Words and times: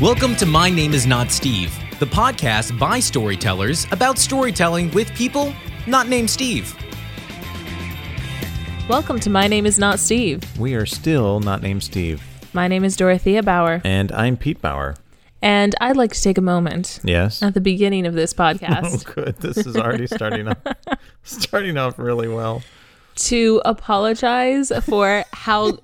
Welcome 0.00 0.36
to 0.36 0.46
My 0.46 0.70
Name 0.70 0.92
is 0.94 1.06
Not 1.06 1.30
Steve, 1.32 1.76
the 1.98 2.06
podcast 2.06 2.78
by 2.78 3.00
storytellers 3.00 3.86
about 3.90 4.18
storytelling 4.18 4.90
with 4.92 5.12
people 5.14 5.52
not 5.86 6.08
named 6.08 6.30
Steve. 6.30 6.74
Welcome 8.88 9.18
to 9.20 9.30
My 9.30 9.48
Name 9.48 9.66
is 9.66 9.78
Not 9.78 9.98
Steve. 9.98 10.42
We 10.58 10.74
are 10.74 10.86
still 10.86 11.40
not 11.40 11.62
named 11.62 11.82
Steve. 11.82 12.22
My 12.52 12.68
name 12.68 12.84
is 12.84 12.96
Dorothea 12.96 13.42
Bauer, 13.42 13.80
And 13.84 14.12
I'm 14.12 14.36
Pete 14.36 14.60
Bauer. 14.62 14.94
and 15.42 15.74
I'd 15.80 15.96
like 15.96 16.12
to 16.12 16.22
take 16.22 16.38
a 16.38 16.42
moment 16.42 17.00
Yes. 17.02 17.42
at 17.42 17.54
the 17.54 17.60
beginning 17.60 18.06
of 18.06 18.14
this 18.14 18.32
podcast. 18.32 19.04
Oh, 19.08 19.12
good. 19.14 19.36
This 19.38 19.58
is 19.66 19.76
already 19.76 20.06
starting 20.06 20.46
off 20.48 20.58
starting 21.24 21.76
off 21.76 21.98
really 21.98 22.28
well. 22.28 22.62
to 23.16 23.60
apologize 23.64 24.70
for 24.84 25.24
how 25.32 25.78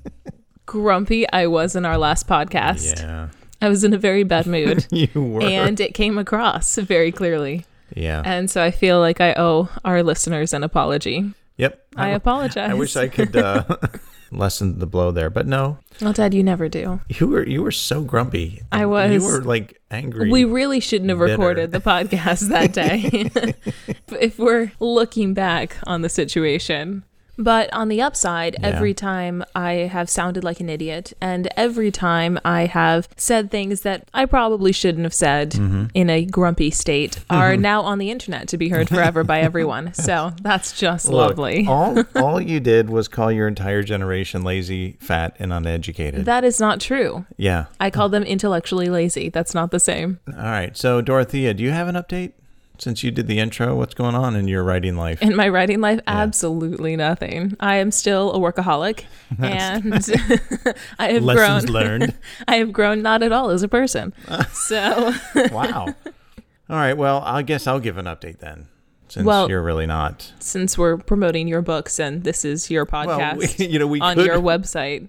grumpy 0.66 1.28
I 1.30 1.46
was 1.46 1.76
in 1.76 1.84
our 1.84 1.98
last 1.98 2.26
podcast. 2.26 2.96
Yeah. 2.98 3.28
I 3.62 3.68
was 3.68 3.84
in 3.84 3.92
a 3.92 3.98
very 3.98 4.22
bad 4.24 4.46
mood, 4.46 4.86
You 4.90 5.08
were. 5.14 5.42
and 5.42 5.78
it 5.80 5.94
came 5.94 6.16
across 6.18 6.76
very 6.76 7.12
clearly. 7.12 7.66
yeah. 7.94 8.22
And 8.24 8.50
so 8.50 8.62
I 8.62 8.70
feel 8.70 9.00
like 9.00 9.20
I 9.20 9.34
owe 9.36 9.68
our 9.84 10.02
listeners 10.02 10.52
an 10.54 10.62
apology. 10.62 11.32
yep. 11.56 11.86
I 11.96 12.10
apologize. 12.10 12.70
I 12.70 12.74
wish 12.74 12.96
I 12.96 13.08
could 13.08 13.36
uh, 13.36 13.64
lessen 14.32 14.78
the 14.78 14.86
blow 14.86 15.10
there, 15.10 15.28
but 15.28 15.46
no. 15.46 15.78
Well, 16.00 16.12
Dad, 16.12 16.32
you 16.32 16.42
never 16.42 16.68
do. 16.68 17.00
You 17.08 17.26
were 17.26 17.46
you 17.46 17.62
were 17.62 17.72
so 17.72 18.00
grumpy. 18.02 18.62
I 18.72 18.86
was. 18.86 19.12
You 19.12 19.22
were 19.24 19.42
like 19.42 19.80
angry. 19.90 20.30
We 20.30 20.44
really 20.44 20.78
shouldn't 20.80 21.10
have 21.10 21.18
bitter. 21.18 21.32
recorded 21.32 21.72
the 21.72 21.80
podcast 21.80 22.48
that 22.48 22.72
day 22.72 23.30
if 24.20 24.38
we're 24.38 24.70
looking 24.80 25.34
back 25.34 25.76
on 25.84 26.02
the 26.02 26.08
situation. 26.08 27.02
But 27.42 27.72
on 27.72 27.88
the 27.88 28.02
upside, 28.02 28.54
Yeah. 28.60 28.68
every 28.68 28.92
time 28.94 29.42
I 29.54 29.72
have 29.90 30.10
sounded 30.10 30.44
like 30.44 30.60
an 30.60 30.68
idiot, 30.68 31.12
and 31.20 31.48
every 31.56 31.90
time 31.90 32.38
I 32.44 32.66
have 32.66 33.08
said 33.16 33.50
things 33.50 33.80
that 33.80 34.08
I 34.12 34.26
probably 34.26 34.72
shouldn't 34.72 35.04
have 35.04 35.14
said 35.14 35.50
Mm-hmm. 35.52 35.84
in 35.94 36.10
a 36.10 36.24
grumpy 36.26 36.70
state, 36.70 37.18
are 37.30 37.56
now 37.56 37.80
on 37.82 37.98
the 37.98 38.10
internet 38.10 38.46
to 38.48 38.58
be 38.58 38.68
heard 38.68 38.88
forever 38.88 39.24
by 39.24 39.40
everyone. 39.40 39.92
So 40.10 40.32
that's 40.42 40.78
just 40.78 41.08
Look, 41.08 41.30
lovely. 41.38 41.66
all 41.66 42.04
all 42.16 42.40
you 42.40 42.60
did 42.60 42.90
was 42.90 43.08
call 43.08 43.30
your 43.32 43.48
entire 43.48 43.82
generation 43.82 44.42
lazy, 44.42 44.96
fat, 45.00 45.34
and 45.38 45.52
uneducated. 45.52 46.24
That 46.26 46.44
is 46.44 46.60
not 46.60 46.80
true. 46.80 47.24
yeah. 47.36 47.66
I 47.80 47.90
call 47.90 48.08
them 48.10 48.22
intellectually 48.24 48.88
lazy. 48.88 49.28
That's 49.30 49.54
not 49.54 49.70
the 49.70 49.80
same. 49.80 50.18
All 50.28 50.42
right. 50.42 50.76
So 50.76 51.00
Dorothea, 51.00 51.54
do 51.54 51.62
you 51.62 51.70
have 51.70 51.88
an 51.88 51.94
update? 51.94 52.32
Since 52.80 53.02
you 53.04 53.10
did 53.10 53.26
the 53.26 53.38
intro, 53.38 53.76
what's 53.76 53.92
going 53.92 54.14
on 54.14 54.34
in 54.34 54.48
your 54.48 54.62
writing 54.64 54.96
life? 54.96 55.20
In 55.20 55.36
my 55.36 55.48
writing 55.50 55.82
life, 55.82 56.00
absolutely 56.06 56.96
nothing. 56.96 57.54
I 57.60 57.76
am 57.76 57.90
still 57.90 58.32
a 58.32 58.38
workaholic, 58.38 59.04
and 59.38 59.92
I 60.98 61.12
have 61.12 61.22
Lessons 61.22 61.66
grown. 61.70 61.74
learned. 62.00 62.14
I 62.48 62.56
have 62.56 62.72
grown 62.72 63.02
not 63.02 63.22
at 63.22 63.32
all 63.32 63.50
as 63.50 63.62
a 63.62 63.68
person. 63.68 64.14
so, 64.52 65.12
wow. 65.52 65.94
All 66.70 66.76
right. 66.76 66.94
Well, 66.96 67.22
I 67.24 67.42
guess 67.42 67.66
I'll 67.66 67.80
give 67.80 67.98
an 67.98 68.06
update 68.06 68.38
then, 68.38 68.68
since 69.08 69.26
Well- 69.26 69.50
you're 69.50 69.62
really 69.62 69.86
not. 69.86 70.32
since 70.38 70.78
we're 70.78 70.96
promoting 70.96 71.48
your 71.48 71.60
books 71.62 72.00
and 72.00 72.24
this 72.24 72.44
is 72.46 72.70
your 72.70 72.88
Well, 72.90 73.06
podcast 73.06 73.58
we, 73.58 73.66
you 73.66 73.78
know, 73.78 73.86
we 73.88 74.00
on 74.00 74.14
could. 74.16 74.24
your 74.26 74.38
website, 74.38 75.08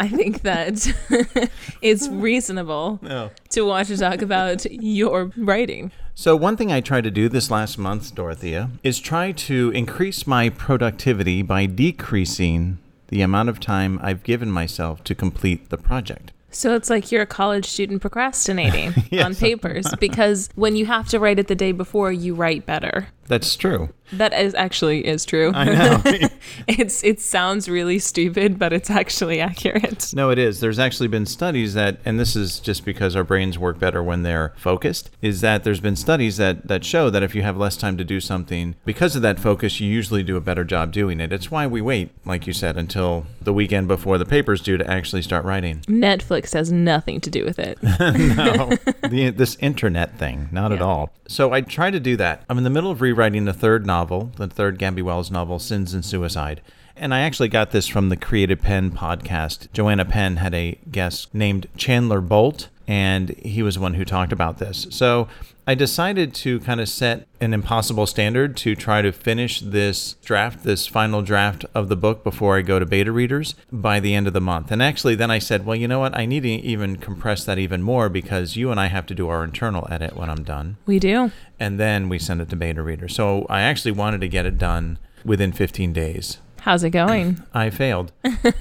I 0.00 0.08
think 0.08 0.42
that 0.42 0.86
it's 1.82 2.08
reasonable 2.08 2.98
No. 3.02 3.30
to 3.50 3.62
watch 3.62 3.88
to 3.88 3.96
talk 3.96 4.22
about 4.22 4.64
your 4.70 5.30
writing. 5.36 5.92
So 6.14 6.34
one 6.36 6.56
thing 6.56 6.70
I 6.72 6.80
tried 6.80 7.04
to 7.04 7.10
do 7.10 7.28
this 7.28 7.50
last 7.50 7.78
month, 7.78 8.14
Dorothea, 8.14 8.70
is 8.82 8.98
try 9.00 9.32
to 9.32 9.70
increase 9.74 10.26
my 10.26 10.48
productivity 10.50 11.42
by 11.42 11.66
decreasing 11.66 12.78
the 13.08 13.22
amount 13.22 13.48
of 13.48 13.60
time 13.60 13.98
I've 14.02 14.22
given 14.22 14.50
myself 14.50 15.04
to 15.04 15.14
complete 15.14 15.68
the 15.70 15.76
project. 15.78 16.32
So 16.50 16.74
it's 16.74 16.90
like 16.90 17.10
you're 17.10 17.22
a 17.22 17.26
college 17.26 17.64
student 17.66 18.02
procrastinating 18.02 18.92
on 19.22 19.34
papers 19.34 19.86
because 19.98 20.50
when 20.54 20.76
you 20.76 20.84
have 20.84 21.08
to 21.08 21.18
write 21.18 21.38
it 21.38 21.46
the 21.48 21.54
day 21.54 21.72
before, 21.72 22.12
you 22.12 22.34
write 22.34 22.66
better. 22.66 23.08
That's 23.26 23.56
true. 23.56 23.88
That 24.12 24.32
is 24.32 24.54
actually 24.54 25.06
is 25.06 25.24
true. 25.24 25.52
I 25.54 25.64
know. 25.64 26.02
it's 26.68 27.02
it 27.02 27.20
sounds 27.20 27.68
really 27.68 27.98
stupid, 27.98 28.58
but 28.58 28.72
it's 28.72 28.90
actually 28.90 29.40
accurate. 29.40 30.12
No, 30.14 30.30
it 30.30 30.38
is. 30.38 30.60
There's 30.60 30.78
actually 30.78 31.08
been 31.08 31.26
studies 31.26 31.74
that, 31.74 31.98
and 32.04 32.18
this 32.18 32.36
is 32.36 32.60
just 32.60 32.84
because 32.84 33.16
our 33.16 33.24
brains 33.24 33.58
work 33.58 33.78
better 33.78 34.02
when 34.02 34.22
they're 34.22 34.52
focused, 34.56 35.10
is 35.20 35.40
that 35.40 35.64
there's 35.64 35.80
been 35.80 35.96
studies 35.96 36.36
that, 36.36 36.68
that 36.68 36.84
show 36.84 37.10
that 37.10 37.22
if 37.22 37.34
you 37.34 37.42
have 37.42 37.56
less 37.56 37.76
time 37.76 37.96
to 37.96 38.04
do 38.04 38.20
something, 38.20 38.74
because 38.84 39.16
of 39.16 39.22
that 39.22 39.38
focus, 39.40 39.80
you 39.80 39.88
usually 39.88 40.22
do 40.22 40.36
a 40.36 40.40
better 40.40 40.64
job 40.64 40.92
doing 40.92 41.20
it. 41.20 41.32
It's 41.32 41.50
why 41.50 41.66
we 41.66 41.80
wait, 41.80 42.10
like 42.24 42.46
you 42.46 42.52
said, 42.52 42.76
until 42.76 43.26
the 43.40 43.52
weekend 43.52 43.88
before 43.88 44.18
the 44.18 44.24
paper's 44.24 44.60
due 44.60 44.76
to 44.76 44.90
actually 44.90 45.22
start 45.22 45.44
writing. 45.44 45.80
Netflix 45.88 46.52
has 46.52 46.70
nothing 46.70 47.20
to 47.20 47.30
do 47.30 47.44
with 47.44 47.58
it. 47.58 47.82
no, 47.82 48.70
the, 49.08 49.32
this 49.34 49.56
internet 49.56 50.18
thing, 50.18 50.48
not 50.52 50.72
at 50.72 50.82
all. 50.82 51.10
So 51.28 51.52
I 51.52 51.62
try 51.62 51.90
to 51.90 52.00
do 52.00 52.16
that. 52.16 52.44
I'm 52.48 52.58
in 52.58 52.64
the 52.64 52.70
middle 52.70 52.90
of 52.90 53.00
rewriting 53.00 53.44
the 53.44 53.52
third 53.52 53.86
novel, 53.86 54.01
the 54.36 54.48
third 54.48 54.78
Gabby 54.78 55.02
Wells 55.02 55.30
novel, 55.30 55.58
Sins 55.58 55.94
and 55.94 56.04
Suicide. 56.04 56.60
And 56.96 57.14
I 57.14 57.20
actually 57.20 57.48
got 57.48 57.70
this 57.70 57.86
from 57.86 58.08
the 58.08 58.16
Creative 58.16 58.60
Penn 58.60 58.90
podcast. 58.90 59.72
Joanna 59.72 60.04
Penn 60.04 60.36
had 60.36 60.54
a 60.54 60.78
guest 60.90 61.32
named 61.34 61.68
Chandler 61.76 62.20
Bolt, 62.20 62.68
and 62.92 63.30
he 63.38 63.62
was 63.62 63.76
the 63.76 63.80
one 63.80 63.94
who 63.94 64.04
talked 64.04 64.32
about 64.32 64.58
this. 64.58 64.86
So 64.90 65.26
I 65.66 65.74
decided 65.74 66.34
to 66.34 66.60
kind 66.60 66.78
of 66.78 66.90
set 66.90 67.26
an 67.40 67.54
impossible 67.54 68.04
standard 68.04 68.54
to 68.58 68.76
try 68.76 69.00
to 69.00 69.12
finish 69.12 69.60
this 69.60 70.16
draft, 70.22 70.62
this 70.62 70.86
final 70.86 71.22
draft 71.22 71.64
of 71.74 71.88
the 71.88 71.96
book 71.96 72.22
before 72.22 72.58
I 72.58 72.60
go 72.60 72.78
to 72.78 72.84
beta 72.84 73.10
readers 73.10 73.54
by 73.72 73.98
the 73.98 74.14
end 74.14 74.26
of 74.26 74.34
the 74.34 74.42
month. 74.42 74.70
And 74.70 74.82
actually, 74.82 75.14
then 75.14 75.30
I 75.30 75.38
said, 75.38 75.64
well, 75.64 75.74
you 75.74 75.88
know 75.88 76.00
what? 76.00 76.14
I 76.14 76.26
need 76.26 76.42
to 76.42 76.50
even 76.50 76.96
compress 76.96 77.46
that 77.46 77.58
even 77.58 77.82
more 77.82 78.10
because 78.10 78.56
you 78.56 78.70
and 78.70 78.78
I 78.78 78.88
have 78.88 79.06
to 79.06 79.14
do 79.14 79.26
our 79.30 79.42
internal 79.42 79.88
edit 79.90 80.14
when 80.14 80.28
I'm 80.28 80.44
done. 80.44 80.76
We 80.84 80.98
do. 80.98 81.32
And 81.58 81.80
then 81.80 82.10
we 82.10 82.18
send 82.18 82.42
it 82.42 82.50
to 82.50 82.56
beta 82.56 82.82
readers. 82.82 83.16
So 83.16 83.46
I 83.48 83.62
actually 83.62 83.92
wanted 83.92 84.20
to 84.20 84.28
get 84.28 84.44
it 84.44 84.58
done 84.58 84.98
within 85.24 85.52
15 85.52 85.94
days. 85.94 86.40
How's 86.62 86.84
it 86.84 86.90
going? 86.90 87.42
I 87.54 87.70
failed 87.70 88.12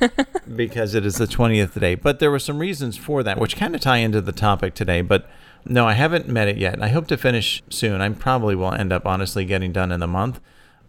because 0.56 0.96
it 0.96 1.06
is 1.06 1.16
the 1.18 1.28
20th 1.28 1.74
today. 1.74 1.94
But 1.94 2.18
there 2.18 2.32
were 2.32 2.40
some 2.40 2.58
reasons 2.58 2.98
for 2.98 3.22
that, 3.22 3.40
which 3.40 3.56
kind 3.56 3.76
of 3.76 3.82
tie 3.82 3.98
into 3.98 4.22
the 4.22 4.32
topic 4.32 4.74
today. 4.74 5.04
But 5.04 5.30
no, 5.66 5.86
I 5.88 5.94
haven't 5.94 6.28
met 6.28 6.48
it 6.48 6.58
yet. 6.58 6.82
I 6.82 6.88
hope 6.88 7.06
to 7.10 7.18
finish 7.18 7.62
soon. 7.70 8.02
I 8.02 8.10
probably 8.10 8.56
will 8.56 8.74
end 8.74 8.92
up 8.92 9.06
honestly 9.06 9.46
getting 9.46 9.72
done 9.72 9.92
in 9.92 10.02
a 10.02 10.08
month. 10.08 10.40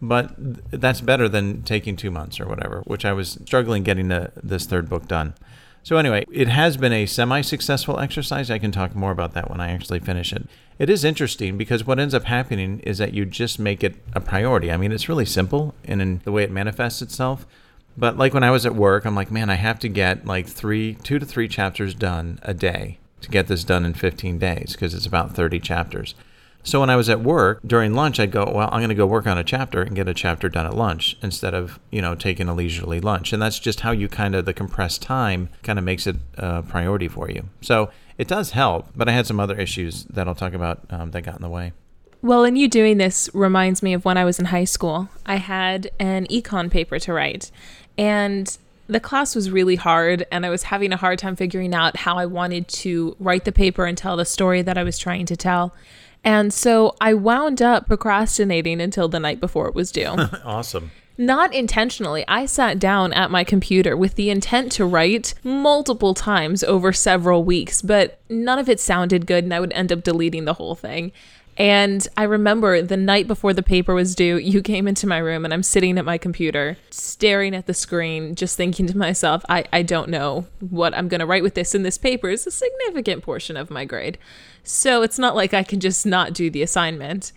But 0.01 0.35
th- 0.37 0.57
that's 0.71 1.01
better 1.01 1.29
than 1.29 1.61
taking 1.61 1.95
two 1.95 2.09
months 2.09 2.39
or 2.39 2.47
whatever, 2.47 2.81
which 2.85 3.05
I 3.05 3.13
was 3.13 3.37
struggling 3.45 3.83
getting 3.83 4.07
the, 4.07 4.31
this 4.41 4.65
third 4.65 4.89
book 4.89 5.07
done. 5.07 5.35
So, 5.83 5.97
anyway, 5.97 6.25
it 6.31 6.47
has 6.47 6.77
been 6.77 6.93
a 6.93 7.05
semi 7.05 7.41
successful 7.41 7.99
exercise. 7.99 8.49
I 8.49 8.57
can 8.57 8.71
talk 8.71 8.95
more 8.95 9.11
about 9.11 9.33
that 9.35 9.51
when 9.51 9.61
I 9.61 9.69
actually 9.69 9.99
finish 9.99 10.33
it. 10.33 10.47
It 10.79 10.89
is 10.89 11.03
interesting 11.03 11.57
because 11.57 11.85
what 11.85 11.99
ends 11.99 12.13
up 12.13 12.23
happening 12.23 12.79
is 12.79 12.97
that 12.97 13.13
you 13.13 13.25
just 13.25 13.59
make 13.59 13.83
it 13.83 13.95
a 14.13 14.19
priority. 14.19 14.71
I 14.71 14.77
mean, 14.77 14.91
it's 14.91 15.07
really 15.07 15.25
simple 15.25 15.75
in, 15.83 16.01
in 16.01 16.21
the 16.23 16.31
way 16.31 16.43
it 16.43 16.51
manifests 16.51 17.01
itself. 17.01 17.45
But 17.95 18.17
like 18.17 18.33
when 18.33 18.43
I 18.43 18.51
was 18.51 18.65
at 18.65 18.75
work, 18.75 19.05
I'm 19.05 19.15
like, 19.15 19.31
man, 19.31 19.49
I 19.49 19.55
have 19.55 19.79
to 19.79 19.87
get 19.87 20.25
like 20.25 20.47
three, 20.47 20.95
two 20.95 21.19
to 21.19 21.25
three 21.25 21.47
chapters 21.47 21.93
done 21.93 22.39
a 22.41 22.53
day 22.53 22.97
to 23.21 23.29
get 23.29 23.47
this 23.47 23.63
done 23.63 23.85
in 23.85 23.93
15 23.93 24.39
days 24.39 24.73
because 24.73 24.93
it's 24.93 25.05
about 25.05 25.35
30 25.35 25.59
chapters. 25.59 26.15
So 26.65 26.79
when 26.79 26.89
I 26.89 26.95
was 26.95 27.09
at 27.09 27.19
work 27.19 27.59
during 27.65 27.93
lunch, 27.93 28.19
I'd 28.19 28.31
go, 28.31 28.49
well, 28.49 28.69
I'm 28.71 28.79
going 28.79 28.89
to 28.89 28.95
go 28.95 29.05
work 29.05 29.27
on 29.27 29.37
a 29.37 29.43
chapter 29.43 29.81
and 29.81 29.95
get 29.95 30.07
a 30.07 30.13
chapter 30.13 30.47
done 30.47 30.65
at 30.65 30.73
lunch 30.73 31.17
instead 31.21 31.53
of, 31.53 31.77
you 31.91 32.01
know, 32.01 32.15
taking 32.15 32.47
a 32.47 32.53
leisurely 32.53 33.01
lunch. 33.01 33.33
And 33.33 33.41
that's 33.41 33.59
just 33.59 33.81
how 33.81 33.91
you 33.91 34.07
kind 34.07 34.33
of, 34.33 34.45
the 34.45 34.53
compressed 34.53 35.01
time 35.01 35.49
kind 35.61 35.77
of 35.77 35.83
makes 35.83 36.07
it 36.07 36.15
a 36.37 36.63
priority 36.63 37.09
for 37.09 37.29
you. 37.29 37.49
So 37.61 37.91
it 38.17 38.27
does 38.27 38.51
help, 38.51 38.89
but 38.95 39.09
I 39.09 39.11
had 39.11 39.25
some 39.27 39.39
other 39.39 39.59
issues 39.59 40.05
that 40.05 40.27
I'll 40.27 40.35
talk 40.35 40.53
about 40.53 40.85
um, 40.89 41.11
that 41.11 41.21
got 41.21 41.35
in 41.35 41.41
the 41.41 41.49
way. 41.49 41.73
Well, 42.21 42.45
and 42.45 42.57
you 42.57 42.69
doing 42.69 42.97
this 42.97 43.29
reminds 43.33 43.83
me 43.83 43.93
of 43.93 44.05
when 44.05 44.17
I 44.17 44.23
was 44.23 44.39
in 44.39 44.45
high 44.45 44.63
school. 44.63 45.09
I 45.25 45.35
had 45.35 45.91
an 45.99 46.25
econ 46.27 46.71
paper 46.71 46.97
to 46.99 47.13
write, 47.13 47.51
and 47.97 48.57
the 48.87 48.99
class 48.99 49.35
was 49.35 49.51
really 49.51 49.75
hard, 49.75 50.25
and 50.31 50.45
I 50.45 50.49
was 50.49 50.63
having 50.63 50.93
a 50.93 50.97
hard 50.97 51.19
time 51.19 51.35
figuring 51.35 51.73
out 51.73 51.97
how 51.97 52.17
I 52.17 52.25
wanted 52.25 52.67
to 52.69 53.15
write 53.19 53.45
the 53.45 53.51
paper 53.51 53.85
and 53.85 53.97
tell 53.97 54.15
the 54.15 54.25
story 54.25 54.61
that 54.61 54.77
I 54.77 54.83
was 54.83 54.97
trying 54.97 55.25
to 55.27 55.35
tell. 55.35 55.73
And 56.23 56.53
so 56.53 56.95
I 57.01 57.13
wound 57.13 57.61
up 57.61 57.87
procrastinating 57.87 58.79
until 58.79 59.09
the 59.09 59.19
night 59.19 59.39
before 59.39 59.67
it 59.67 59.75
was 59.75 59.91
due. 59.91 60.15
Awesome. 60.45 60.91
Not 61.17 61.53
intentionally. 61.53 62.25
I 62.27 62.45
sat 62.47 62.79
down 62.79 63.13
at 63.13 63.29
my 63.29 63.43
computer 63.43 63.95
with 63.95 64.15
the 64.15 64.29
intent 64.29 64.71
to 64.73 64.85
write 64.85 65.35
multiple 65.43 66.13
times 66.13 66.63
over 66.63 66.91
several 66.91 67.43
weeks, 67.43 67.81
but 67.81 68.19
none 68.29 68.57
of 68.57 68.67
it 68.67 68.79
sounded 68.79 69.27
good, 69.27 69.43
and 69.43 69.53
I 69.53 69.59
would 69.59 69.73
end 69.73 69.91
up 69.91 70.03
deleting 70.03 70.45
the 70.45 70.55
whole 70.55 70.75
thing. 70.75 71.11
And 71.55 72.07
I 72.17 72.23
remember 72.23 72.81
the 72.81 72.97
night 72.97 73.27
before 73.27 73.53
the 73.53 73.61
paper 73.61 73.93
was 73.93 74.15
due, 74.15 74.37
you 74.37 74.61
came 74.61 74.87
into 74.87 75.05
my 75.05 75.19
room 75.19 75.45
and 75.45 75.53
I'm 75.53 75.61
sitting 75.61 75.97
at 75.99 76.05
my 76.05 76.17
computer, 76.17 76.77
staring 76.89 77.55
at 77.55 77.67
the 77.67 77.75
screen, 77.75 78.33
just 78.33 78.57
thinking 78.57 78.87
to 78.87 78.97
myself, 78.97 79.45
I, 79.47 79.65
I 79.71 79.83
don't 79.83 80.09
know 80.09 80.47
what 80.67 80.95
I'm 80.95 81.07
going 81.07 81.19
to 81.19 81.27
write 81.27 81.43
with 81.43 81.53
this. 81.53 81.75
And 81.75 81.85
this 81.85 81.99
paper 81.99 82.29
is 82.29 82.47
a 82.47 82.51
significant 82.51 83.21
portion 83.21 83.55
of 83.55 83.69
my 83.69 83.85
grade. 83.85 84.17
So 84.63 85.03
it's 85.03 85.19
not 85.19 85.35
like 85.35 85.53
I 85.53 85.61
can 85.61 85.79
just 85.79 86.05
not 86.05 86.33
do 86.33 86.49
the 86.49 86.63
assignment. 86.63 87.31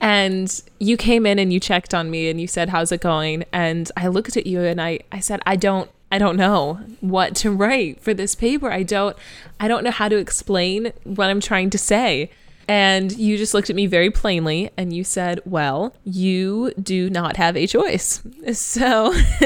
And 0.00 0.62
you 0.78 0.96
came 0.96 1.24
in 1.24 1.38
and 1.38 1.52
you 1.52 1.60
checked 1.60 1.94
on 1.94 2.10
me 2.10 2.28
and 2.28 2.40
you 2.40 2.46
said, 2.46 2.68
How's 2.68 2.92
it 2.92 3.00
going? 3.00 3.44
And 3.52 3.90
I 3.96 4.08
looked 4.08 4.36
at 4.36 4.46
you 4.46 4.60
and 4.62 4.80
I, 4.80 5.00
I 5.10 5.20
said, 5.20 5.40
I 5.46 5.56
don't 5.56 5.90
I 6.12 6.18
don't 6.18 6.36
know 6.36 6.78
what 7.00 7.34
to 7.36 7.50
write 7.50 8.00
for 8.00 8.14
this 8.14 8.34
paper. 8.36 8.70
I 8.70 8.84
don't 8.84 9.16
I 9.58 9.66
don't 9.66 9.82
know 9.82 9.90
how 9.90 10.08
to 10.08 10.16
explain 10.16 10.92
what 11.02 11.28
I'm 11.28 11.40
trying 11.40 11.70
to 11.70 11.78
say. 11.78 12.30
And 12.66 13.12
you 13.12 13.36
just 13.36 13.52
looked 13.52 13.68
at 13.68 13.76
me 13.76 13.86
very 13.86 14.10
plainly 14.10 14.70
and 14.76 14.92
you 14.92 15.04
said, 15.04 15.40
Well, 15.44 15.94
you 16.04 16.72
do 16.80 17.10
not 17.10 17.36
have 17.36 17.56
a 17.56 17.66
choice. 17.66 18.22
So 18.52 19.12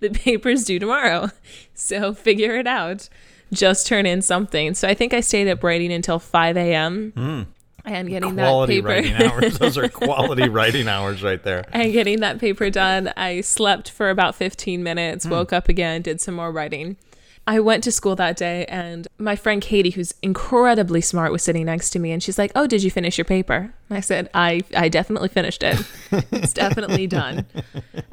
the 0.00 0.10
paper's 0.12 0.64
due 0.64 0.78
tomorrow. 0.78 1.30
So 1.72 2.12
figure 2.12 2.56
it 2.56 2.66
out. 2.66 3.08
Just 3.52 3.86
turn 3.86 4.06
in 4.06 4.22
something. 4.22 4.74
So 4.74 4.88
I 4.88 4.94
think 4.94 5.14
I 5.14 5.20
stayed 5.20 5.48
up 5.48 5.62
writing 5.62 5.92
until 5.92 6.18
5 6.18 6.56
a.m. 6.56 7.12
Hmm. 7.16 7.42
And 7.84 8.08
getting 8.08 8.34
Quality 8.34 8.80
that 8.80 8.88
writing 8.88 9.14
paper. 9.14 9.24
hours. 9.32 9.58
Those 9.58 9.76
are 9.76 9.88
quality 9.88 10.48
writing 10.48 10.88
hours 10.88 11.22
right 11.22 11.42
there. 11.42 11.64
and 11.72 11.92
getting 11.92 12.20
that 12.20 12.38
paper 12.38 12.70
done. 12.70 13.12
I 13.16 13.40
slept 13.40 13.90
for 13.90 14.08
about 14.10 14.34
15 14.36 14.82
minutes, 14.82 15.24
hmm. 15.24 15.30
woke 15.32 15.52
up 15.52 15.68
again, 15.68 16.02
did 16.02 16.20
some 16.20 16.34
more 16.36 16.52
writing. 16.52 16.96
I 17.44 17.58
went 17.58 17.82
to 17.84 17.92
school 17.92 18.14
that 18.16 18.36
day, 18.36 18.66
and 18.66 19.08
my 19.18 19.34
friend 19.34 19.60
Katie, 19.60 19.90
who's 19.90 20.14
incredibly 20.22 21.00
smart, 21.00 21.32
was 21.32 21.42
sitting 21.42 21.64
next 21.66 21.90
to 21.90 21.98
me, 21.98 22.12
and 22.12 22.22
she's 22.22 22.38
like, 22.38 22.52
"Oh, 22.54 22.68
did 22.68 22.84
you 22.84 22.90
finish 22.90 23.18
your 23.18 23.24
paper?" 23.24 23.74
and 23.88 23.98
I 23.98 24.00
said, 24.00 24.30
"I 24.32 24.60
I 24.76 24.88
definitely 24.88 25.28
finished 25.28 25.64
it. 25.64 25.84
it's 26.30 26.52
definitely 26.52 27.06
done." 27.06 27.46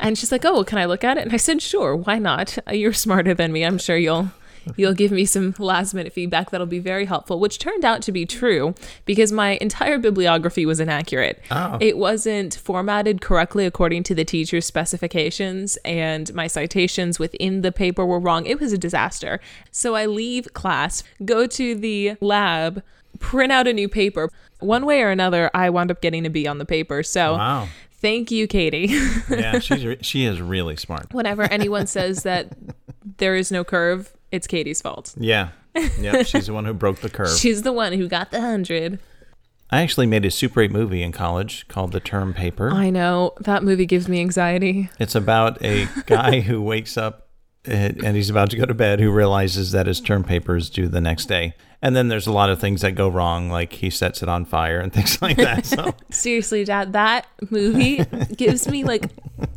And 0.01 0.17
she's 0.17 0.31
like, 0.31 0.45
"Oh, 0.45 0.53
well, 0.53 0.63
can 0.63 0.77
I 0.77 0.85
look 0.85 1.03
at 1.03 1.17
it?" 1.17 1.23
And 1.23 1.33
I 1.33 1.37
said, 1.37 1.61
"Sure, 1.61 1.93
why 1.93 2.19
not? 2.19 2.57
You're 2.71 2.93
smarter 2.93 3.33
than 3.33 3.51
me. 3.51 3.65
I'm 3.65 3.77
sure 3.77 3.97
you'll." 3.97 4.31
You'll 4.77 4.93
give 4.93 5.11
me 5.11 5.25
some 5.25 5.53
last 5.59 5.93
minute 5.93 6.13
feedback 6.13 6.51
that'll 6.51 6.67
be 6.67 6.79
very 6.79 7.05
helpful, 7.05 7.39
which 7.39 7.59
turned 7.59 7.83
out 7.85 8.01
to 8.03 8.11
be 8.11 8.25
true 8.25 8.75
because 9.05 9.31
my 9.31 9.57
entire 9.61 9.97
bibliography 9.97 10.65
was 10.65 10.79
inaccurate. 10.79 11.41
Oh. 11.51 11.77
It 11.81 11.97
wasn't 11.97 12.55
formatted 12.55 13.21
correctly 13.21 13.65
according 13.65 14.03
to 14.03 14.15
the 14.15 14.25
teacher's 14.25 14.65
specifications, 14.65 15.77
and 15.85 16.33
my 16.33 16.47
citations 16.47 17.19
within 17.19 17.61
the 17.61 17.71
paper 17.71 18.05
were 18.05 18.19
wrong. 18.19 18.45
It 18.45 18.59
was 18.59 18.73
a 18.73 18.77
disaster. 18.77 19.39
So 19.71 19.95
I 19.95 20.05
leave 20.05 20.53
class, 20.53 21.03
go 21.25 21.47
to 21.47 21.75
the 21.75 22.13
lab, 22.21 22.83
print 23.19 23.51
out 23.51 23.67
a 23.67 23.73
new 23.73 23.89
paper. 23.89 24.29
One 24.59 24.85
way 24.85 25.01
or 25.01 25.09
another, 25.09 25.49
I 25.53 25.69
wound 25.69 25.89
up 25.91 26.01
getting 26.01 26.25
a 26.25 26.29
B 26.29 26.45
on 26.47 26.57
the 26.57 26.65
paper. 26.65 27.01
So 27.03 27.33
Wow. 27.37 27.67
thank 28.01 28.29
you, 28.31 28.45
Katie. 28.47 28.87
Yeah, 29.29 29.59
she's 29.59 29.85
re- 29.85 29.97
she 30.01 30.25
is 30.25 30.41
really 30.41 30.75
smart. 30.75 31.13
Whenever 31.13 31.43
anyone 31.43 31.87
says 31.87 32.23
that 32.23 32.53
there 33.17 33.35
is 33.35 33.51
no 33.51 33.63
curve, 33.63 34.13
it's 34.31 34.47
Katie's 34.47 34.81
fault. 34.81 35.13
Yeah. 35.17 35.49
Yep, 35.75 36.25
she's 36.25 36.47
the 36.47 36.53
one 36.53 36.65
who 36.65 36.73
broke 36.73 36.99
the 36.99 37.09
curve. 37.09 37.37
She's 37.37 37.61
the 37.61 37.73
one 37.73 37.93
who 37.93 38.07
got 38.07 38.31
the 38.31 38.41
hundred. 38.41 38.99
I 39.71 39.83
actually 39.83 40.07
made 40.07 40.25
a 40.25 40.31
Super 40.31 40.61
8 40.61 40.71
movie 40.71 41.03
in 41.03 41.11
college 41.11 41.67
called 41.67 41.91
The 41.91 41.99
Term 41.99 42.33
Paper. 42.33 42.71
I 42.71 42.89
know 42.89 43.33
that 43.41 43.63
movie 43.63 43.85
gives 43.85 44.07
me 44.07 44.19
anxiety. 44.19 44.89
It's 44.99 45.13
about 45.13 45.63
a 45.63 45.87
guy 46.07 46.39
who 46.39 46.59
wakes 46.59 46.97
up 46.97 47.29
and 47.65 48.03
and 48.03 48.15
he's 48.15 48.29
about 48.29 48.49
to 48.51 48.57
go 48.57 48.65
to 48.65 48.73
bed 48.73 48.99
who 48.99 49.11
realizes 49.11 49.71
that 49.71 49.85
his 49.85 49.99
term 49.99 50.23
paper 50.23 50.55
is 50.55 50.69
due 50.69 50.87
the 50.87 51.01
next 51.01 51.25
day. 51.25 51.53
And 51.81 51.95
then 51.95 52.09
there's 52.09 52.27
a 52.27 52.31
lot 52.31 52.49
of 52.49 52.59
things 52.59 52.81
that 52.81 52.91
go 52.91 53.07
wrong, 53.07 53.49
like 53.49 53.73
he 53.73 53.89
sets 53.89 54.21
it 54.21 54.27
on 54.27 54.43
fire 54.43 54.79
and 54.79 54.91
things 54.91 55.21
like 55.21 55.37
that. 55.37 55.65
So 55.65 55.93
Seriously, 56.09 56.65
Dad, 56.65 56.93
that 56.93 57.27
movie 57.49 58.03
gives 58.35 58.67
me 58.67 58.83
like 58.83 59.05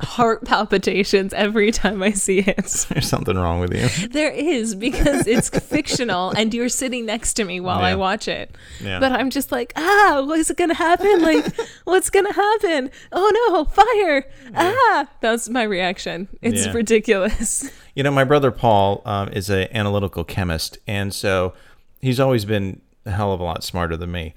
heart 0.01 0.45
palpitations 0.45 1.33
every 1.33 1.71
time 1.71 2.03
I 2.03 2.11
see 2.13 2.39
it. 2.41 2.87
there's 2.89 3.09
something 3.09 3.37
wrong 3.37 3.61
with 3.61 3.73
you. 3.75 4.09
There 4.09 4.31
is 4.31 4.75
because 4.75 5.27
it's 5.27 5.49
fictional 5.49 6.31
and 6.31 6.53
you're 6.53 6.69
sitting 6.69 7.07
next 7.07 7.35
to 7.35 7.45
me 7.45 7.61
while 7.61 7.81
I 7.81 7.95
watch 7.95 8.29
it. 8.29 8.55
Yeah. 8.81 8.99
But 9.01 9.13
I'm 9.13 9.31
just 9.31 9.53
like, 9.53 9.73
ah, 9.77 10.23
what's 10.27 10.51
gonna 10.53 10.75
happen? 10.75 11.23
Like, 11.23 11.47
what's 11.85 12.11
gonna 12.11 12.33
happen? 12.33 12.91
Oh 13.13 13.31
no, 13.49 13.65
fire! 13.65 14.25
Ah, 14.55 15.09
that's 15.21 15.49
my 15.49 15.63
reaction. 15.63 16.29
It's 16.43 16.67
Yeah. 16.67 16.73
ridiculous. 16.73 17.71
You 17.95 18.03
know, 18.03 18.11
my 18.11 18.25
brother 18.25 18.51
Paul 18.51 19.03
um, 19.05 19.29
is 19.29 19.51
an 19.51 19.69
analytical 19.71 20.25
chemist, 20.25 20.79
and 20.87 21.13
so 21.13 21.53
he's 22.01 22.19
always 22.19 22.47
been 22.47 22.81
a 23.05 23.11
hell 23.11 23.35
of 23.35 23.41
a 23.41 23.43
lot 23.45 23.63
smarter 23.63 23.99
than 23.99 24.11
me. 24.11 24.33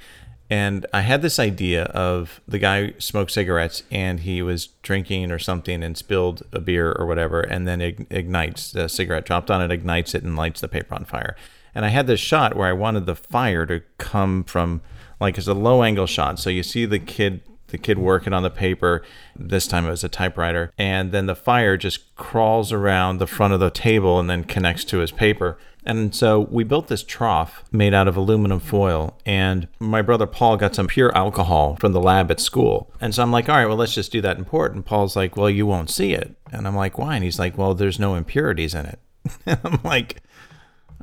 And 0.50 0.86
I 0.94 1.02
had 1.02 1.22
this 1.22 1.40
idea 1.40 1.86
of 1.86 2.40
the 2.48 2.60
guy 2.60 2.94
smoked 3.00 3.32
cigarettes 3.32 3.82
and 3.90 4.20
he 4.20 4.42
was 4.44 4.68
drinking 4.84 5.32
or 5.32 5.40
something 5.40 5.82
and 5.84 5.98
spilled 5.98 6.44
a 6.52 6.60
beer 6.60 6.92
or 6.92 7.06
whatever, 7.08 7.42
and 7.42 7.68
then 7.68 7.82
ignites 7.82 8.72
the 8.72 8.88
cigarette, 8.88 9.26
dropped 9.26 9.50
on 9.50 9.62
it, 9.62 9.72
ignites 9.72 10.14
it, 10.14 10.24
and 10.24 10.36
lights 10.36 10.62
the 10.62 10.68
paper 10.68 10.94
on 10.94 11.06
fire. 11.06 11.36
And 11.74 11.84
I 11.84 11.90
had 11.90 12.08
this 12.08 12.20
shot 12.20 12.56
where 12.56 12.68
I 12.68 12.74
wanted 12.74 13.06
the 13.06 13.16
fire 13.16 13.66
to 13.66 13.82
come 13.98 14.44
from 14.44 14.82
like 15.20 15.38
it's 15.38 15.48
a 15.48 15.54
low 15.54 15.82
angle 15.82 16.08
shot, 16.08 16.40
so 16.40 16.50
you 16.50 16.62
see 16.62 16.86
the 16.86 17.00
kid 17.00 17.42
the 17.68 17.78
kid 17.78 17.98
working 17.98 18.34
on 18.34 18.44
the 18.44 18.50
paper. 18.50 19.04
This 19.36 19.68
time 19.68 19.86
it 19.86 19.90
was 19.90 20.04
a 20.04 20.10
typewriter. 20.10 20.72
And 20.78 21.12
then 21.12 21.26
the 21.26 21.36
fire 21.36 21.78
just 21.78 22.16
crawls 22.16 22.72
around 22.72 23.18
the 23.18 23.28
front 23.28 23.54
of 23.54 23.60
the 23.60 23.72
table 23.72 24.20
and 24.20 24.30
then 24.30 24.44
connects 24.44 24.84
to 24.86 25.00
his 25.00 25.12
paper. 25.12 25.58
And 25.86 26.16
so 26.16 26.40
we 26.40 26.64
built 26.64 26.88
this 26.88 27.04
trough 27.04 27.64
made 27.72 27.94
out 27.94 28.08
of 28.08 28.18
aluminum 28.18 28.60
foil. 28.60 29.18
And 29.26 29.68
my 29.80 30.02
brother 30.02 30.26
Paul 30.26 30.58
got 30.58 30.74
some 30.74 30.88
pure 30.88 31.16
alcohol 31.16 31.78
from 31.80 31.94
the 31.94 32.02
lab 32.02 32.32
at 32.32 32.40
school. 32.40 32.92
And 33.00 33.14
so 33.14 33.22
I'm 33.22 33.32
like, 33.32 33.48
all 33.48 33.56
right, 33.56 33.68
well, 33.68 33.78
let's 33.78 33.94
just 33.94 34.12
do 34.12 34.22
that 34.22 34.38
in 34.38 34.46
port. 34.46 34.74
And 34.74 34.86
Paul's 34.86 35.16
like, 35.16 35.38
well, 35.38 35.50
you 35.50 35.68
won't 35.68 35.92
see 35.92 36.14
it. 36.14 36.36
And 36.52 36.68
I'm 36.68 36.76
like, 36.76 36.98
why? 36.98 37.16
And 37.16 37.24
he's 37.24 37.40
like, 37.40 37.58
well, 37.58 37.76
there's 37.76 38.00
no 38.00 38.16
impurities 38.16 38.74
in 38.74 38.86
it. 38.86 39.00
And 39.46 39.60
I'm 39.64 39.80
like, 39.84 40.22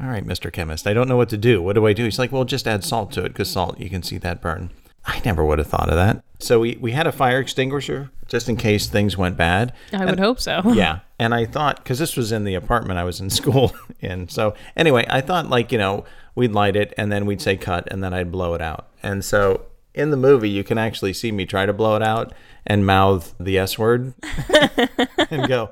all 0.01 0.09
right, 0.09 0.25
Mr. 0.25 0.53
Chemist, 0.53 0.87
I 0.87 0.95
don't 0.95 1.09
know 1.09 1.17
what 1.17 1.29
to 1.31 1.37
do. 1.37 1.61
What 1.61 1.75
do 1.75 1.87
I 1.87 1.93
do? 1.93 2.05
He's 2.05 2.19
like, 2.19 2.33
well, 2.33 2.45
just 2.45 2.67
add 2.67 2.83
salt 2.83 3.13
to 3.13 3.25
it 3.25 3.29
because 3.29 3.51
salt, 3.51 3.79
you 3.79 3.91
can 3.91 4.03
see 4.03 4.19
that 4.19 4.41
burn. 4.41 4.71
I 5.05 5.21
never 5.25 5.45
would 5.45 5.59
have 5.59 5.69
thought 5.69 5.89
of 5.89 5.97
that. 5.97 6.23
So 6.39 6.61
we, 6.61 6.77
we 6.81 6.93
had 6.93 7.07
a 7.07 7.13
fire 7.13 7.39
extinguisher 7.41 8.11
just 8.29 8.49
in 8.49 8.57
case 8.57 8.87
things 8.87 9.17
went 9.17 9.37
bad. 9.37 9.73
I 9.93 10.05
would 10.05 10.19
hope 10.19 10.41
so. 10.41 10.63
Yeah. 10.75 11.01
And 11.19 11.35
I 11.35 11.45
thought, 11.45 11.77
because 11.77 11.99
this 11.99 12.17
was 12.17 12.33
in 12.33 12.45
the 12.45 12.55
apartment 12.55 12.99
I 12.99 13.05
was 13.05 13.21
in 13.21 13.31
school 13.41 13.75
in. 14.01 14.29
So 14.29 14.55
anyway, 14.77 15.07
I 15.09 15.21
thought, 15.21 15.49
like, 15.49 15.71
you 15.71 15.79
know, 15.79 16.05
we'd 16.35 16.53
light 16.53 16.77
it 16.77 16.93
and 16.97 17.13
then 17.13 17.27
we'd 17.27 17.41
say 17.41 17.57
cut 17.57 17.87
and 17.91 18.03
then 18.03 18.13
I'd 18.13 18.33
blow 18.33 18.55
it 18.55 18.63
out. 18.63 18.89
And 19.03 19.25
so 19.25 19.67
in 19.95 20.11
the 20.11 20.17
movie, 20.17 20.49
you 20.49 20.65
can 20.65 20.79
actually 20.79 21.13
see 21.13 21.31
me 21.31 21.47
try 21.47 21.67
to 21.67 21.73
blow 21.73 21.97
it 21.97 22.03
out 22.03 22.33
and 22.67 22.87
mouth 22.87 23.35
the 23.39 23.59
S 23.59 23.79
word 23.79 24.15
and 25.31 25.49
go, 25.49 25.71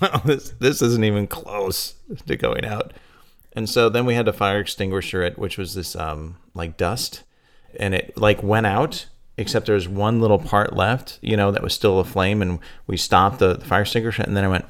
well, 0.00 0.22
this, 0.24 0.50
this 0.58 0.82
isn't 0.82 1.04
even 1.04 1.26
close 1.26 1.94
to 2.26 2.36
going 2.36 2.64
out. 2.64 2.92
And 3.52 3.68
so 3.68 3.88
then 3.88 4.06
we 4.06 4.14
had 4.14 4.26
to 4.26 4.32
fire 4.32 4.60
extinguisher 4.60 5.22
it, 5.22 5.38
which 5.38 5.58
was 5.58 5.74
this 5.74 5.96
um, 5.96 6.36
like 6.54 6.76
dust, 6.76 7.24
and 7.78 7.94
it 7.94 8.16
like 8.16 8.42
went 8.42 8.66
out. 8.66 9.06
Except 9.40 9.66
there 9.66 9.76
was 9.76 9.88
one 9.88 10.20
little 10.20 10.40
part 10.40 10.74
left, 10.74 11.20
you 11.22 11.36
know, 11.36 11.52
that 11.52 11.62
was 11.62 11.72
still 11.72 12.00
aflame, 12.00 12.42
and 12.42 12.58
we 12.88 12.96
stopped 12.96 13.38
the, 13.38 13.54
the 13.54 13.64
fire 13.64 13.82
extinguisher, 13.82 14.22
and 14.24 14.36
then 14.36 14.44
it 14.44 14.48
went 14.48 14.64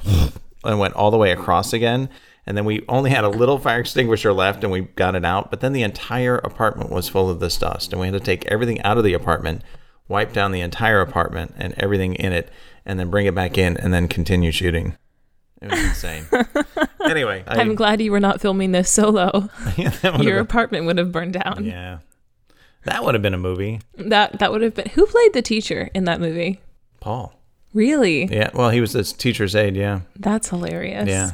and 0.62 0.79
went 0.79 0.93
all 0.93 1.11
the 1.11 1.17
way 1.17 1.33
across 1.33 1.73
again. 1.73 2.11
And 2.45 2.55
then 2.55 2.67
we 2.67 2.85
only 2.87 3.09
had 3.09 3.25
a 3.25 3.31
little 3.31 3.59
fire 3.59 3.81
extinguisher 3.81 4.31
left, 4.35 4.62
and 4.62 4.71
we 4.71 4.83
got 4.83 5.15
it 5.15 5.25
out. 5.25 5.49
But 5.50 5.61
then 5.61 5.73
the 5.73 5.83
entire 5.83 6.37
apartment 6.37 6.91
was 6.91 7.09
full 7.09 7.31
of 7.31 7.41
this 7.41 7.57
dust, 7.57 7.93
and 7.93 8.00
we 8.00 8.09
had 8.09 8.12
to 8.12 8.21
take 8.21 8.45
everything 8.45 8.79
out 8.83 8.99
of 8.99 9.05
the 9.05 9.15
apartment, 9.15 9.62
wipe 10.07 10.35
down 10.35 10.53
the 10.53 10.61
entire 10.61 11.00
apartment 11.00 11.55
and 11.57 11.73
everything 11.79 12.15
in 12.17 12.35
it, 12.35 12.50
and 12.85 13.00
then 13.00 13.09
bring 13.09 13.25
it 13.25 13.35
back 13.35 13.57
in, 13.57 13.75
and 13.79 13.95
then 13.95 14.07
continue 14.07 14.50
shooting. 14.53 14.99
It 15.62 15.71
was 15.71 15.81
insane. 15.83 16.27
anyway, 17.05 17.43
I, 17.47 17.59
I'm 17.61 17.75
glad 17.75 18.03
you 18.03 18.12
were 18.12 18.21
not 18.21 18.41
filming 18.43 18.73
this 18.73 18.91
solo. 18.91 19.49
yeah, 19.79 19.93
Your 20.03 20.35
been- 20.35 20.38
apartment 20.38 20.85
would 20.85 20.99
have 20.99 21.11
burned 21.11 21.33
down. 21.33 21.65
yeah. 21.65 21.99
That 22.88 23.04
would 23.04 23.14
have 23.14 23.23
been 23.23 23.35
a 23.35 23.38
movie. 23.38 23.80
That 23.97 24.38
that 24.38 24.50
would 24.52 24.62
have 24.62 24.75
been 24.75 24.88
who 24.90 25.07
played 25.07 25.33
the 25.33 25.42
teacher 25.42 25.90
in 25.95 26.04
that 26.04 26.21
movie? 26.21 26.61
Paul. 27.00 27.35
Really? 27.75 28.25
Yeah. 28.25 28.50
Well, 28.54 28.71
he 28.71 28.80
was 28.80 28.92
this 28.92 29.12
teacher's 29.12 29.54
aide. 29.54 29.76
Yeah. 29.76 30.00
That's 30.16 30.49
hilarious. 30.49 31.09
Yeah. 31.09 31.33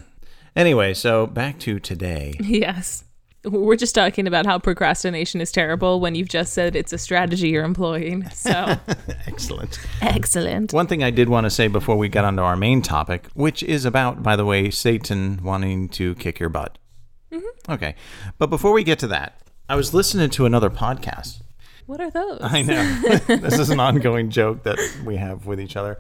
Anyway, 0.57 0.95
so 0.95 1.27
back 1.27 1.59
to 1.61 1.79
today. 1.81 2.35
Yes. 2.41 3.05
We're 3.45 3.77
just 3.77 3.95
talking 3.95 4.27
about 4.27 4.47
how 4.47 4.59
procrastination 4.59 5.41
is 5.43 5.53
terrible 5.53 6.01
when 6.01 6.15
you've 6.15 6.31
just 6.31 6.55
said 6.55 6.75
it's 6.75 6.95
a 6.95 6.99
strategy 6.99 7.49
you're 7.51 7.63
employing. 7.65 8.29
So 8.31 8.51
Excellent. 9.27 9.79
excellent. 10.01 10.73
One 10.73 10.87
thing 10.87 11.03
I 11.05 11.11
did 11.11 11.29
want 11.29 11.45
to 11.45 11.51
say 11.51 11.69
before 11.69 11.97
we 11.97 12.09
get 12.09 12.25
onto 12.25 12.41
our 12.43 12.57
main 12.57 12.81
topic, 12.81 13.27
which 13.35 13.63
is 13.63 13.85
about, 13.85 14.23
by 14.23 14.35
the 14.35 14.47
way, 14.47 14.71
Satan 14.71 15.41
wanting 15.43 15.91
to 15.91 16.15
kick 16.15 16.41
your 16.41 16.49
butt. 16.49 16.79
Mm-hmm. 17.31 17.73
Okay. 17.73 17.95
But 18.39 18.49
before 18.49 18.73
we 18.73 18.83
get 18.83 18.99
to 19.01 19.07
that, 19.09 19.39
I 19.69 19.77
was 19.77 19.93
listening 19.93 20.31
to 20.31 20.47
another 20.47 20.71
podcast. 20.71 21.43
What 21.87 22.01
are 22.01 22.11
those? 22.11 22.39
I 22.43 22.63
know. 22.63 22.83
this 23.37 23.59
is 23.59 23.71
an 23.71 23.81
ongoing 23.81 24.31
joke 24.31 24.63
that 24.63 24.79
we 25.05 25.17
have 25.17 25.47
with 25.47 25.61
each 25.61 25.77
other. 25.77 25.99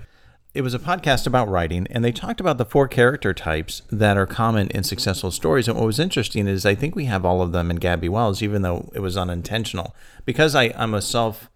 It 0.54 0.62
was 0.62 0.72
a 0.72 0.78
podcast 0.78 1.26
about 1.26 1.48
writing, 1.48 1.86
and 1.90 2.04
they 2.04 2.12
talked 2.12 2.40
about 2.40 2.58
the 2.58 2.64
four 2.64 2.86
character 2.86 3.34
types 3.34 3.82
that 3.90 4.16
are 4.16 4.26
common 4.26 4.68
in 4.68 4.84
successful 4.84 5.30
stories. 5.30 5.66
And 5.66 5.76
what 5.76 5.86
was 5.86 5.98
interesting 5.98 6.46
is 6.46 6.64
I 6.64 6.74
think 6.74 6.94
we 6.94 7.06
have 7.06 7.24
all 7.24 7.42
of 7.42 7.52
them 7.52 7.70
in 7.70 7.76
Gabby 7.76 8.08
Wells, 8.08 8.42
even 8.42 8.62
though 8.62 8.90
it 8.94 9.00
was 9.00 9.16
unintentional. 9.16 9.94
Because 10.24 10.54
I, 10.54 10.72
I'm 10.76 10.94
a 10.94 11.02
self 11.02 11.50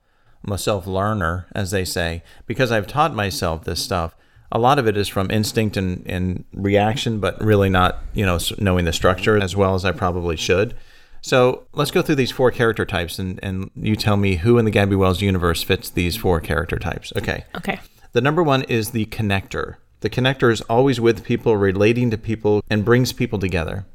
I'm 0.44 0.52
a 0.52 0.58
self 0.58 0.86
learner, 0.86 1.46
as 1.52 1.70
they 1.70 1.84
say, 1.84 2.22
because 2.46 2.70
I've 2.72 2.86
taught 2.86 3.14
myself 3.14 3.64
this 3.64 3.82
stuff. 3.82 4.14
A 4.50 4.58
lot 4.58 4.78
of 4.78 4.86
it 4.86 4.96
is 4.96 5.08
from 5.08 5.30
instinct 5.30 5.76
and, 5.76 6.02
and 6.06 6.44
reaction, 6.54 7.20
but 7.20 7.40
really 7.42 7.68
not, 7.68 7.98
you 8.14 8.24
know, 8.24 8.38
knowing 8.58 8.84
the 8.86 8.92
structure 8.92 9.36
as 9.36 9.54
well 9.54 9.74
as 9.74 9.84
I 9.84 9.92
probably 9.92 10.36
should. 10.36 10.74
So 11.20 11.66
let's 11.72 11.90
go 11.90 12.02
through 12.02 12.14
these 12.14 12.30
four 12.30 12.50
character 12.50 12.84
types, 12.84 13.18
and, 13.18 13.40
and 13.42 13.70
you 13.74 13.96
tell 13.96 14.16
me 14.16 14.36
who 14.36 14.58
in 14.58 14.64
the 14.64 14.70
Gabby 14.70 14.96
Wells 14.96 15.20
universe 15.20 15.62
fits 15.62 15.90
these 15.90 16.16
four 16.16 16.40
character 16.40 16.78
types. 16.78 17.12
Okay. 17.16 17.44
Okay. 17.56 17.80
The 18.12 18.20
number 18.20 18.42
one 18.42 18.62
is 18.62 18.90
the 18.90 19.06
connector. 19.06 19.76
The 20.00 20.10
connector 20.10 20.52
is 20.52 20.60
always 20.62 21.00
with 21.00 21.24
people, 21.24 21.56
relating 21.56 22.10
to 22.10 22.18
people, 22.18 22.62
and 22.70 22.84
brings 22.84 23.12
people 23.12 23.38
together. 23.38 23.86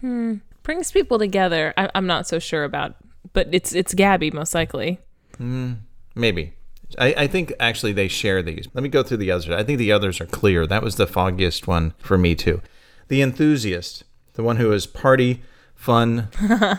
Hmm. 0.00 0.36
Brings 0.62 0.90
people 0.90 1.18
together. 1.18 1.74
I, 1.76 1.90
I'm 1.94 2.06
not 2.06 2.26
so 2.26 2.38
sure 2.38 2.64
about, 2.64 2.96
but 3.32 3.48
it's 3.52 3.74
it's 3.74 3.94
Gabby 3.94 4.30
most 4.30 4.54
likely. 4.54 4.98
Hmm. 5.36 5.74
Maybe. 6.14 6.54
I, 6.98 7.14
I 7.18 7.26
think 7.26 7.52
actually 7.58 7.92
they 7.92 8.08
share 8.08 8.42
these. 8.42 8.66
Let 8.74 8.82
me 8.82 8.88
go 8.88 9.02
through 9.02 9.18
the 9.18 9.30
others. 9.30 9.50
I 9.50 9.62
think 9.62 9.78
the 9.78 9.92
others 9.92 10.20
are 10.20 10.26
clear. 10.26 10.66
That 10.66 10.82
was 10.82 10.96
the 10.96 11.06
foggiest 11.06 11.66
one 11.66 11.94
for 11.98 12.18
me, 12.18 12.34
too. 12.34 12.60
The 13.08 13.22
enthusiast, 13.22 14.04
the 14.34 14.42
one 14.42 14.56
who 14.56 14.72
is 14.72 14.86
party, 14.86 15.42
fun. 15.82 16.28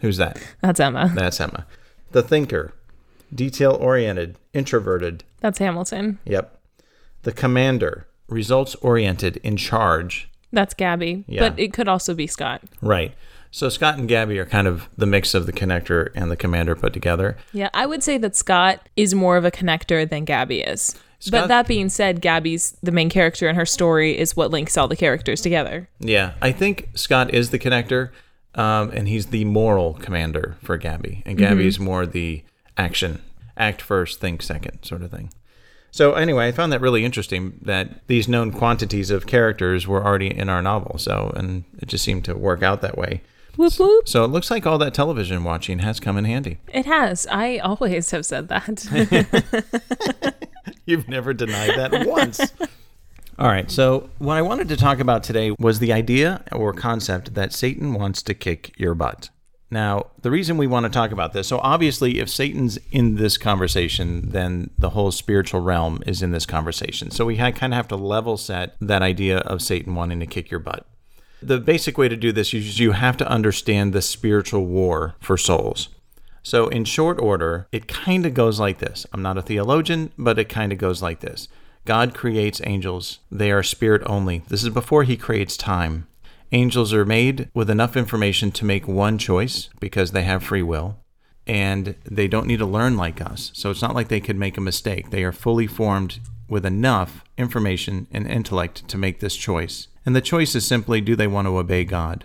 Who's 0.00 0.16
that? 0.18 0.38
That's 0.60 0.78
Emma. 0.78 1.10
That's 1.14 1.40
Emma. 1.40 1.66
The 2.12 2.22
thinker, 2.22 2.72
detail 3.34 3.72
oriented, 3.72 4.36
introverted. 4.54 5.24
That's 5.40 5.58
Hamilton. 5.58 6.18
Yep. 6.24 6.60
The 7.22 7.32
commander, 7.32 8.06
results 8.28 8.76
oriented, 8.76 9.38
in 9.38 9.56
charge. 9.56 10.28
That's 10.52 10.72
Gabby. 10.72 11.24
Yeah. 11.26 11.48
But 11.48 11.58
it 11.58 11.72
could 11.72 11.88
also 11.88 12.14
be 12.14 12.28
Scott. 12.28 12.62
Right. 12.80 13.12
So 13.50 13.68
Scott 13.68 13.98
and 13.98 14.08
Gabby 14.08 14.38
are 14.38 14.46
kind 14.46 14.68
of 14.68 14.88
the 14.96 15.06
mix 15.06 15.34
of 15.34 15.46
the 15.46 15.52
connector 15.52 16.10
and 16.14 16.30
the 16.30 16.36
commander 16.36 16.76
put 16.76 16.92
together. 16.92 17.36
Yeah, 17.52 17.70
I 17.74 17.86
would 17.86 18.02
say 18.02 18.18
that 18.18 18.36
Scott 18.36 18.88
is 18.96 19.14
more 19.14 19.36
of 19.36 19.44
a 19.44 19.50
connector 19.50 20.08
than 20.08 20.24
Gabby 20.24 20.60
is. 20.60 20.94
Scott- 21.26 21.42
but 21.42 21.46
that 21.48 21.68
being 21.68 21.88
said, 21.88 22.20
Gabby's 22.20 22.76
the 22.82 22.92
main 22.92 23.10
character 23.10 23.48
and 23.48 23.56
her 23.56 23.66
story 23.66 24.16
is 24.16 24.36
what 24.36 24.50
links 24.50 24.76
all 24.76 24.88
the 24.88 24.96
characters 24.96 25.40
together. 25.40 25.88
Yeah, 25.98 26.32
I 26.40 26.52
think 26.52 26.88
Scott 26.94 27.32
is 27.34 27.50
the 27.50 27.58
connector, 27.58 28.10
um, 28.54 28.90
and 28.90 29.08
he's 29.08 29.26
the 29.26 29.44
moral 29.44 29.94
commander 29.94 30.56
for 30.62 30.76
Gabby, 30.76 31.22
and 31.26 31.36
Gabby 31.38 31.66
is 31.66 31.78
more 31.78 32.06
the 32.06 32.42
action, 32.76 33.22
act 33.56 33.82
first, 33.82 34.20
think 34.20 34.42
second, 34.42 34.82
sort 34.82 35.02
of 35.02 35.10
thing. 35.10 35.30
So 35.90 36.12
anyway, 36.12 36.48
I 36.48 36.52
found 36.52 36.72
that 36.72 36.82
really 36.82 37.06
interesting 37.06 37.58
that 37.62 38.06
these 38.06 38.28
known 38.28 38.52
quantities 38.52 39.10
of 39.10 39.26
characters 39.26 39.86
were 39.86 40.04
already 40.04 40.26
in 40.26 40.50
our 40.50 40.60
novel. 40.60 40.98
So, 40.98 41.32
and 41.34 41.64
it 41.78 41.86
just 41.88 42.04
seemed 42.04 42.26
to 42.26 42.34
work 42.36 42.62
out 42.62 42.82
that 42.82 42.98
way. 42.98 43.22
Whoop 43.56 43.72
whoop. 43.78 44.06
So 44.06 44.22
it 44.22 44.28
looks 44.28 44.50
like 44.50 44.66
all 44.66 44.76
that 44.76 44.92
television 44.92 45.42
watching 45.42 45.78
has 45.78 45.98
come 45.98 46.18
in 46.18 46.26
handy. 46.26 46.58
It 46.68 46.84
has. 46.84 47.26
I 47.30 47.56
always 47.58 48.10
have 48.10 48.26
said 48.26 48.48
that. 48.48 50.36
You've 50.86 51.08
never 51.08 51.32
denied 51.32 51.70
that 51.76 52.06
once. 52.06 52.40
All 53.38 53.48
right. 53.48 53.70
So, 53.70 54.08
what 54.18 54.36
I 54.36 54.42
wanted 54.42 54.68
to 54.68 54.76
talk 54.76 54.98
about 54.98 55.22
today 55.22 55.54
was 55.58 55.78
the 55.78 55.92
idea 55.92 56.42
or 56.52 56.72
concept 56.72 57.34
that 57.34 57.52
Satan 57.52 57.92
wants 57.92 58.22
to 58.22 58.34
kick 58.34 58.72
your 58.78 58.94
butt. 58.94 59.28
Now, 59.70 60.06
the 60.22 60.30
reason 60.30 60.56
we 60.56 60.66
want 60.66 60.84
to 60.84 60.90
talk 60.90 61.10
about 61.10 61.32
this 61.32 61.48
so, 61.48 61.58
obviously, 61.58 62.18
if 62.18 62.30
Satan's 62.30 62.78
in 62.92 63.16
this 63.16 63.36
conversation, 63.36 64.30
then 64.30 64.70
the 64.78 64.90
whole 64.90 65.10
spiritual 65.10 65.60
realm 65.60 66.02
is 66.06 66.22
in 66.22 66.30
this 66.30 66.46
conversation. 66.46 67.10
So, 67.10 67.26
we 67.26 67.36
kind 67.36 67.54
of 67.54 67.72
have 67.72 67.88
to 67.88 67.96
level 67.96 68.38
set 68.38 68.74
that 68.80 69.02
idea 69.02 69.38
of 69.38 69.60
Satan 69.60 69.94
wanting 69.94 70.20
to 70.20 70.26
kick 70.26 70.50
your 70.50 70.60
butt. 70.60 70.86
The 71.42 71.58
basic 71.58 71.98
way 71.98 72.08
to 72.08 72.16
do 72.16 72.32
this 72.32 72.54
is 72.54 72.80
you 72.80 72.92
have 72.92 73.18
to 73.18 73.28
understand 73.28 73.92
the 73.92 74.00
spiritual 74.00 74.64
war 74.64 75.14
for 75.20 75.36
souls. 75.36 75.90
So, 76.46 76.68
in 76.68 76.84
short 76.84 77.18
order, 77.20 77.66
it 77.72 77.88
kind 77.88 78.24
of 78.24 78.32
goes 78.32 78.60
like 78.60 78.78
this. 78.78 79.04
I'm 79.12 79.20
not 79.20 79.36
a 79.36 79.42
theologian, 79.42 80.12
but 80.16 80.38
it 80.38 80.48
kind 80.48 80.70
of 80.70 80.78
goes 80.78 81.02
like 81.02 81.18
this 81.18 81.48
God 81.84 82.14
creates 82.14 82.60
angels, 82.62 83.18
they 83.32 83.50
are 83.50 83.64
spirit 83.64 84.00
only. 84.06 84.44
This 84.46 84.62
is 84.62 84.68
before 84.68 85.02
he 85.02 85.16
creates 85.16 85.56
time. 85.56 86.06
Angels 86.52 86.92
are 86.92 87.04
made 87.04 87.50
with 87.52 87.68
enough 87.68 87.96
information 87.96 88.52
to 88.52 88.64
make 88.64 88.86
one 88.86 89.18
choice 89.18 89.70
because 89.80 90.12
they 90.12 90.22
have 90.22 90.44
free 90.44 90.62
will, 90.62 90.98
and 91.48 91.96
they 92.04 92.28
don't 92.28 92.46
need 92.46 92.60
to 92.60 92.64
learn 92.64 92.96
like 92.96 93.20
us. 93.20 93.50
So, 93.52 93.72
it's 93.72 93.82
not 93.82 93.96
like 93.96 94.06
they 94.06 94.20
could 94.20 94.36
make 94.36 94.56
a 94.56 94.60
mistake. 94.60 95.10
They 95.10 95.24
are 95.24 95.32
fully 95.32 95.66
formed 95.66 96.20
with 96.48 96.64
enough 96.64 97.24
information 97.36 98.06
and 98.12 98.24
intellect 98.24 98.86
to 98.86 98.96
make 98.96 99.18
this 99.18 99.34
choice. 99.34 99.88
And 100.06 100.14
the 100.14 100.20
choice 100.20 100.54
is 100.54 100.64
simply 100.64 101.00
do 101.00 101.16
they 101.16 101.26
want 101.26 101.48
to 101.48 101.58
obey 101.58 101.82
God? 101.82 102.24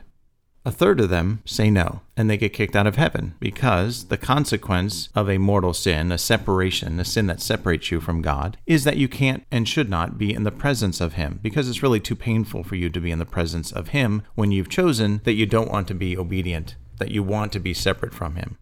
A 0.63 0.71
third 0.71 0.99
of 0.99 1.09
them 1.09 1.41
say 1.43 1.71
no, 1.71 2.01
and 2.15 2.29
they 2.29 2.37
get 2.37 2.53
kicked 2.53 2.75
out 2.75 2.85
of 2.85 2.95
heaven 2.95 3.33
because 3.39 4.05
the 4.09 4.17
consequence 4.17 5.09
of 5.15 5.27
a 5.27 5.39
mortal 5.39 5.73
sin, 5.73 6.11
a 6.11 6.19
separation, 6.19 6.99
a 6.99 7.05
sin 7.05 7.25
that 7.27 7.41
separates 7.41 7.89
you 7.89 7.99
from 7.99 8.21
God, 8.21 8.57
is 8.67 8.83
that 8.83 8.97
you 8.97 9.07
can't 9.07 9.43
and 9.49 9.67
should 9.67 9.89
not 9.89 10.19
be 10.19 10.31
in 10.31 10.43
the 10.43 10.51
presence 10.51 11.01
of 11.01 11.13
Him 11.13 11.39
because 11.41 11.67
it's 11.67 11.81
really 11.81 11.99
too 11.99 12.15
painful 12.15 12.63
for 12.63 12.75
you 12.75 12.91
to 12.91 12.99
be 12.99 13.09
in 13.09 13.17
the 13.17 13.25
presence 13.25 13.71
of 13.71 13.87
Him 13.87 14.21
when 14.35 14.51
you've 14.51 14.69
chosen 14.69 15.21
that 15.23 15.33
you 15.33 15.47
don't 15.47 15.71
want 15.71 15.87
to 15.87 15.95
be 15.95 16.15
obedient, 16.15 16.75
that 16.99 17.09
you 17.09 17.23
want 17.23 17.51
to 17.53 17.59
be 17.59 17.73
separate 17.73 18.13
from 18.13 18.35
Him. 18.35 18.59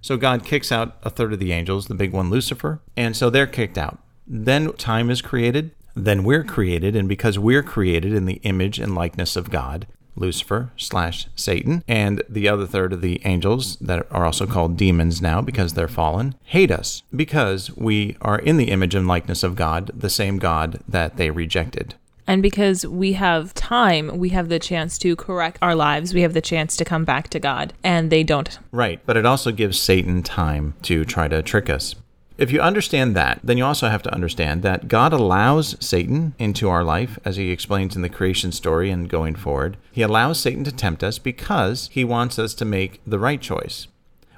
So 0.00 0.16
God 0.16 0.44
kicks 0.44 0.70
out 0.70 0.98
a 1.02 1.10
third 1.10 1.32
of 1.32 1.40
the 1.40 1.52
angels, 1.52 1.88
the 1.88 1.94
big 1.94 2.12
one, 2.12 2.30
Lucifer, 2.30 2.80
and 2.96 3.16
so 3.16 3.28
they're 3.28 3.48
kicked 3.48 3.76
out. 3.76 3.98
Then 4.24 4.72
time 4.74 5.10
is 5.10 5.20
created, 5.20 5.72
then 5.96 6.22
we're 6.22 6.44
created, 6.44 6.94
and 6.94 7.08
because 7.08 7.40
we're 7.40 7.64
created 7.64 8.14
in 8.14 8.26
the 8.26 8.40
image 8.44 8.78
and 8.78 8.94
likeness 8.94 9.34
of 9.34 9.50
God, 9.50 9.88
Lucifer 10.20 10.70
slash 10.76 11.26
Satan, 11.34 11.82
and 11.88 12.22
the 12.28 12.48
other 12.48 12.66
third 12.66 12.92
of 12.92 13.00
the 13.00 13.20
angels 13.24 13.76
that 13.76 14.06
are 14.10 14.24
also 14.24 14.46
called 14.46 14.76
demons 14.76 15.20
now 15.20 15.40
because 15.40 15.74
they're 15.74 15.88
fallen, 15.88 16.34
hate 16.44 16.70
us 16.70 17.02
because 17.14 17.74
we 17.76 18.16
are 18.20 18.38
in 18.38 18.56
the 18.56 18.70
image 18.70 18.94
and 18.94 19.08
likeness 19.08 19.42
of 19.42 19.56
God, 19.56 19.90
the 19.94 20.10
same 20.10 20.38
God 20.38 20.80
that 20.86 21.16
they 21.16 21.30
rejected. 21.30 21.94
and 22.26 22.42
because 22.42 22.86
we 22.86 23.14
have 23.14 23.52
time, 23.54 24.18
we 24.18 24.28
have 24.28 24.48
the 24.48 24.60
chance 24.60 24.98
to 24.98 25.16
correct 25.16 25.58
our 25.60 25.74
lives. 25.74 26.14
We 26.14 26.20
have 26.22 26.34
the 26.34 26.40
chance 26.40 26.76
to 26.76 26.84
come 26.84 27.04
back 27.04 27.28
to 27.30 27.40
God, 27.40 27.72
and 27.82 28.08
they 28.08 28.22
don't. 28.22 28.56
Right, 28.70 29.00
but 29.04 29.16
it 29.16 29.26
also 29.26 29.50
gives 29.50 29.80
Satan 29.80 30.22
time 30.22 30.74
to 30.82 31.04
try 31.04 31.26
to 31.26 31.42
trick 31.42 31.68
us. 31.68 31.96
If 32.40 32.50
you 32.50 32.60
understand 32.62 33.14
that, 33.16 33.38
then 33.44 33.58
you 33.58 33.66
also 33.66 33.90
have 33.90 34.02
to 34.02 34.14
understand 34.14 34.62
that 34.62 34.88
God 34.88 35.12
allows 35.12 35.76
Satan 35.78 36.32
into 36.38 36.70
our 36.70 36.82
life, 36.82 37.18
as 37.22 37.36
he 37.36 37.50
explains 37.50 37.94
in 37.94 38.00
the 38.00 38.08
creation 38.08 38.50
story 38.50 38.90
and 38.90 39.10
going 39.10 39.34
forward. 39.34 39.76
He 39.92 40.00
allows 40.00 40.40
Satan 40.40 40.64
to 40.64 40.72
tempt 40.72 41.04
us 41.04 41.18
because 41.18 41.90
he 41.92 42.02
wants 42.02 42.38
us 42.38 42.54
to 42.54 42.64
make 42.64 43.02
the 43.06 43.18
right 43.18 43.42
choice. 43.42 43.88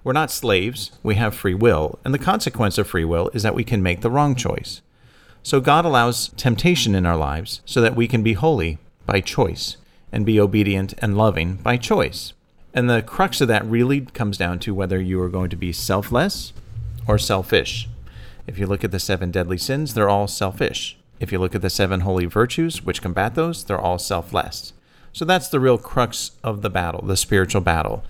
We're 0.03 0.15
not 0.15 0.33
slaves, 0.33 0.91
we 1.05 1.15
have 1.15 1.33
free 1.33 1.55
will, 1.55 2.01
and 2.05 2.13
the 2.13 2.19
consequence 2.19 2.77
of 2.77 2.89
free 2.89 3.05
will 3.05 3.31
is 3.35 3.45
that 3.45 3.55
we 3.55 3.63
can 3.63 3.85
make 3.85 4.01
the 4.01 4.11
wrong 4.11 4.35
choice. 4.35 4.83
So 5.45 5.61
God 5.61 5.85
allows 5.85 6.31
temptation 6.31 6.97
in 6.97 7.07
our 7.07 7.17
lives 7.17 7.61
so 7.65 7.81
that 7.83 7.95
we 7.95 8.09
can 8.09 8.25
be 8.25 8.33
holy 8.33 8.79
by 9.07 9.21
choice 9.21 9.77
and 10.11 10.27
be 10.27 10.41
obedient 10.41 10.93
and 10.99 11.17
loving 11.17 11.55
by 11.55 11.77
choice. 11.77 12.33
And 12.75 12.91
the 12.91 13.01
crux 13.01 13.41
of 13.41 13.47
that 13.47 13.65
really 13.65 14.01
comes 14.01 14.37
down 14.37 14.59
to 14.59 14.75
whether 14.75 15.01
you 15.01 15.23
are 15.23 15.29
going 15.29 15.51
to 15.51 15.57
be 15.57 15.73
selfless 15.73 16.53
or 17.07 17.17
selfish. 17.17 17.89
If 18.47 18.59
you 18.59 18.67
look 18.67 18.85
at 18.85 18.91
the 18.91 18.99
seven 18.99 19.31
deadly 19.31 19.59
sins, 19.59 19.95
they're 19.95 20.09
all 20.09 20.27
selfish. 20.27 20.97
If 21.21 21.31
you 21.31 21.39
look 21.39 21.55
at 21.55 21.63
the 21.63 21.71
seven 21.71 22.01
holy 22.01 22.27
virtues, 22.27 22.83
which 22.83 23.03
combat 23.03 23.35
those, 23.35 23.65
they're 23.65 23.81
all 23.81 23.99
selfless. 23.99 24.73
So 25.13 25.25
that's 25.25 25.49
the 25.49 25.61
real 25.61 25.79
crux 25.79 26.33
of 26.43 26.63
the 26.63 26.71
battle, 26.71 27.03
the 27.07 27.17
spiritual 27.17 27.61
battle. 27.61 28.03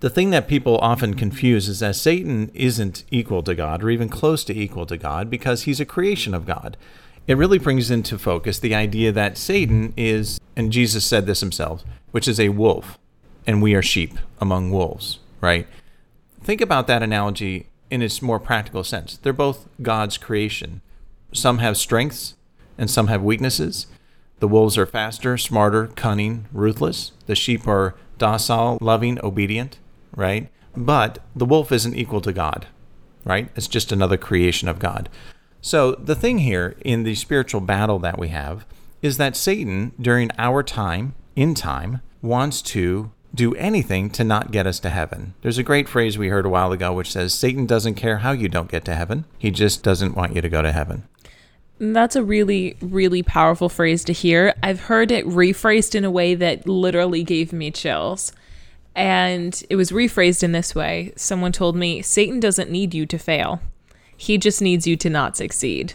The 0.00 0.10
thing 0.10 0.30
that 0.30 0.48
people 0.48 0.78
often 0.78 1.14
confuse 1.14 1.68
is 1.68 1.80
that 1.80 1.94
Satan 1.94 2.50
isn't 2.54 3.04
equal 3.10 3.42
to 3.42 3.54
God 3.54 3.82
or 3.82 3.90
even 3.90 4.08
close 4.08 4.42
to 4.44 4.58
equal 4.58 4.86
to 4.86 4.96
God 4.96 5.28
because 5.28 5.62
he's 5.62 5.78
a 5.78 5.84
creation 5.84 6.32
of 6.32 6.46
God. 6.46 6.76
It 7.26 7.36
really 7.36 7.58
brings 7.58 7.90
into 7.90 8.18
focus 8.18 8.58
the 8.58 8.74
idea 8.74 9.12
that 9.12 9.36
Satan 9.36 9.92
is, 9.96 10.40
and 10.56 10.72
Jesus 10.72 11.04
said 11.04 11.26
this 11.26 11.40
himself, 11.40 11.84
which 12.12 12.26
is 12.26 12.40
a 12.40 12.48
wolf, 12.48 12.98
and 13.46 13.62
we 13.62 13.74
are 13.74 13.82
sheep 13.82 14.18
among 14.40 14.70
wolves, 14.70 15.18
right? 15.42 15.68
Think 16.42 16.62
about 16.62 16.86
that 16.86 17.02
analogy 17.02 17.68
in 17.90 18.02
its 18.02 18.22
more 18.22 18.38
practical 18.38 18.84
sense. 18.84 19.18
They're 19.18 19.32
both 19.32 19.68
God's 19.82 20.16
creation. 20.16 20.80
Some 21.32 21.58
have 21.58 21.76
strengths 21.76 22.34
and 22.78 22.90
some 22.90 23.08
have 23.08 23.22
weaknesses. 23.22 23.86
The 24.38 24.48
wolves 24.48 24.78
are 24.78 24.86
faster, 24.86 25.36
smarter, 25.36 25.88
cunning, 25.88 26.46
ruthless. 26.52 27.12
The 27.26 27.34
sheep 27.34 27.68
are 27.68 27.94
docile, 28.18 28.78
loving, 28.80 29.22
obedient, 29.22 29.78
right? 30.16 30.48
But 30.76 31.18
the 31.34 31.44
wolf 31.44 31.72
isn't 31.72 31.96
equal 31.96 32.20
to 32.22 32.32
God, 32.32 32.66
right? 33.24 33.50
It's 33.54 33.68
just 33.68 33.92
another 33.92 34.16
creation 34.16 34.68
of 34.68 34.78
God. 34.78 35.08
So 35.60 35.92
the 35.92 36.14
thing 36.14 36.38
here 36.38 36.76
in 36.84 37.02
the 37.02 37.14
spiritual 37.14 37.60
battle 37.60 37.98
that 37.98 38.18
we 38.18 38.28
have 38.28 38.64
is 39.02 39.16
that 39.18 39.36
Satan, 39.36 39.92
during 40.00 40.30
our 40.38 40.62
time, 40.62 41.14
in 41.36 41.54
time, 41.54 42.00
wants 42.22 42.62
to 42.62 43.10
do 43.34 43.54
anything 43.54 44.10
to 44.10 44.24
not 44.24 44.50
get 44.50 44.66
us 44.66 44.80
to 44.80 44.90
heaven. 44.90 45.34
There's 45.42 45.58
a 45.58 45.62
great 45.62 45.88
phrase 45.88 46.18
we 46.18 46.28
heard 46.28 46.46
a 46.46 46.50
while 46.50 46.72
ago 46.72 46.92
which 46.92 47.12
says, 47.12 47.32
Satan 47.32 47.66
doesn't 47.66 47.94
care 47.94 48.18
how 48.18 48.32
you 48.32 48.48
don't 48.48 48.70
get 48.70 48.84
to 48.86 48.94
heaven, 48.94 49.24
he 49.38 49.50
just 49.50 49.82
doesn't 49.82 50.16
want 50.16 50.34
you 50.34 50.42
to 50.42 50.48
go 50.48 50.62
to 50.62 50.72
heaven. 50.72 51.04
That's 51.78 52.16
a 52.16 52.22
really, 52.22 52.76
really 52.82 53.22
powerful 53.22 53.70
phrase 53.70 54.04
to 54.04 54.12
hear. 54.12 54.54
I've 54.62 54.80
heard 54.80 55.10
it 55.10 55.26
rephrased 55.26 55.94
in 55.94 56.04
a 56.04 56.10
way 56.10 56.34
that 56.34 56.68
literally 56.68 57.22
gave 57.22 57.54
me 57.54 57.70
chills. 57.70 58.32
And 58.94 59.62
it 59.70 59.76
was 59.76 59.90
rephrased 59.90 60.42
in 60.42 60.52
this 60.52 60.74
way 60.74 61.12
Someone 61.16 61.52
told 61.52 61.76
me, 61.76 62.02
Satan 62.02 62.38
doesn't 62.38 62.70
need 62.70 62.92
you 62.92 63.06
to 63.06 63.18
fail, 63.18 63.62
he 64.14 64.36
just 64.36 64.60
needs 64.60 64.86
you 64.86 64.96
to 64.96 65.08
not 65.08 65.38
succeed. 65.38 65.94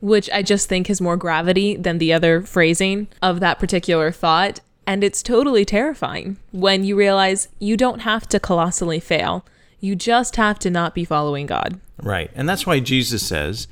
Which 0.00 0.30
I 0.30 0.42
just 0.42 0.68
think 0.68 0.86
has 0.86 1.00
more 1.00 1.16
gravity 1.16 1.74
than 1.74 1.98
the 1.98 2.12
other 2.12 2.42
phrasing 2.42 3.08
of 3.20 3.40
that 3.40 3.58
particular 3.58 4.12
thought. 4.12 4.60
And 4.86 5.02
it's 5.02 5.22
totally 5.22 5.64
terrifying 5.64 6.36
when 6.52 6.84
you 6.84 6.96
realize 6.96 7.48
you 7.58 7.76
don't 7.76 8.00
have 8.00 8.28
to 8.28 8.38
colossally 8.38 9.00
fail. 9.00 9.44
You 9.80 9.96
just 9.96 10.36
have 10.36 10.58
to 10.60 10.70
not 10.70 10.94
be 10.94 11.04
following 11.04 11.46
God. 11.46 11.80
Right. 12.00 12.30
And 12.34 12.48
that's 12.48 12.66
why 12.66 12.80
Jesus 12.80 13.26
says 13.26 13.66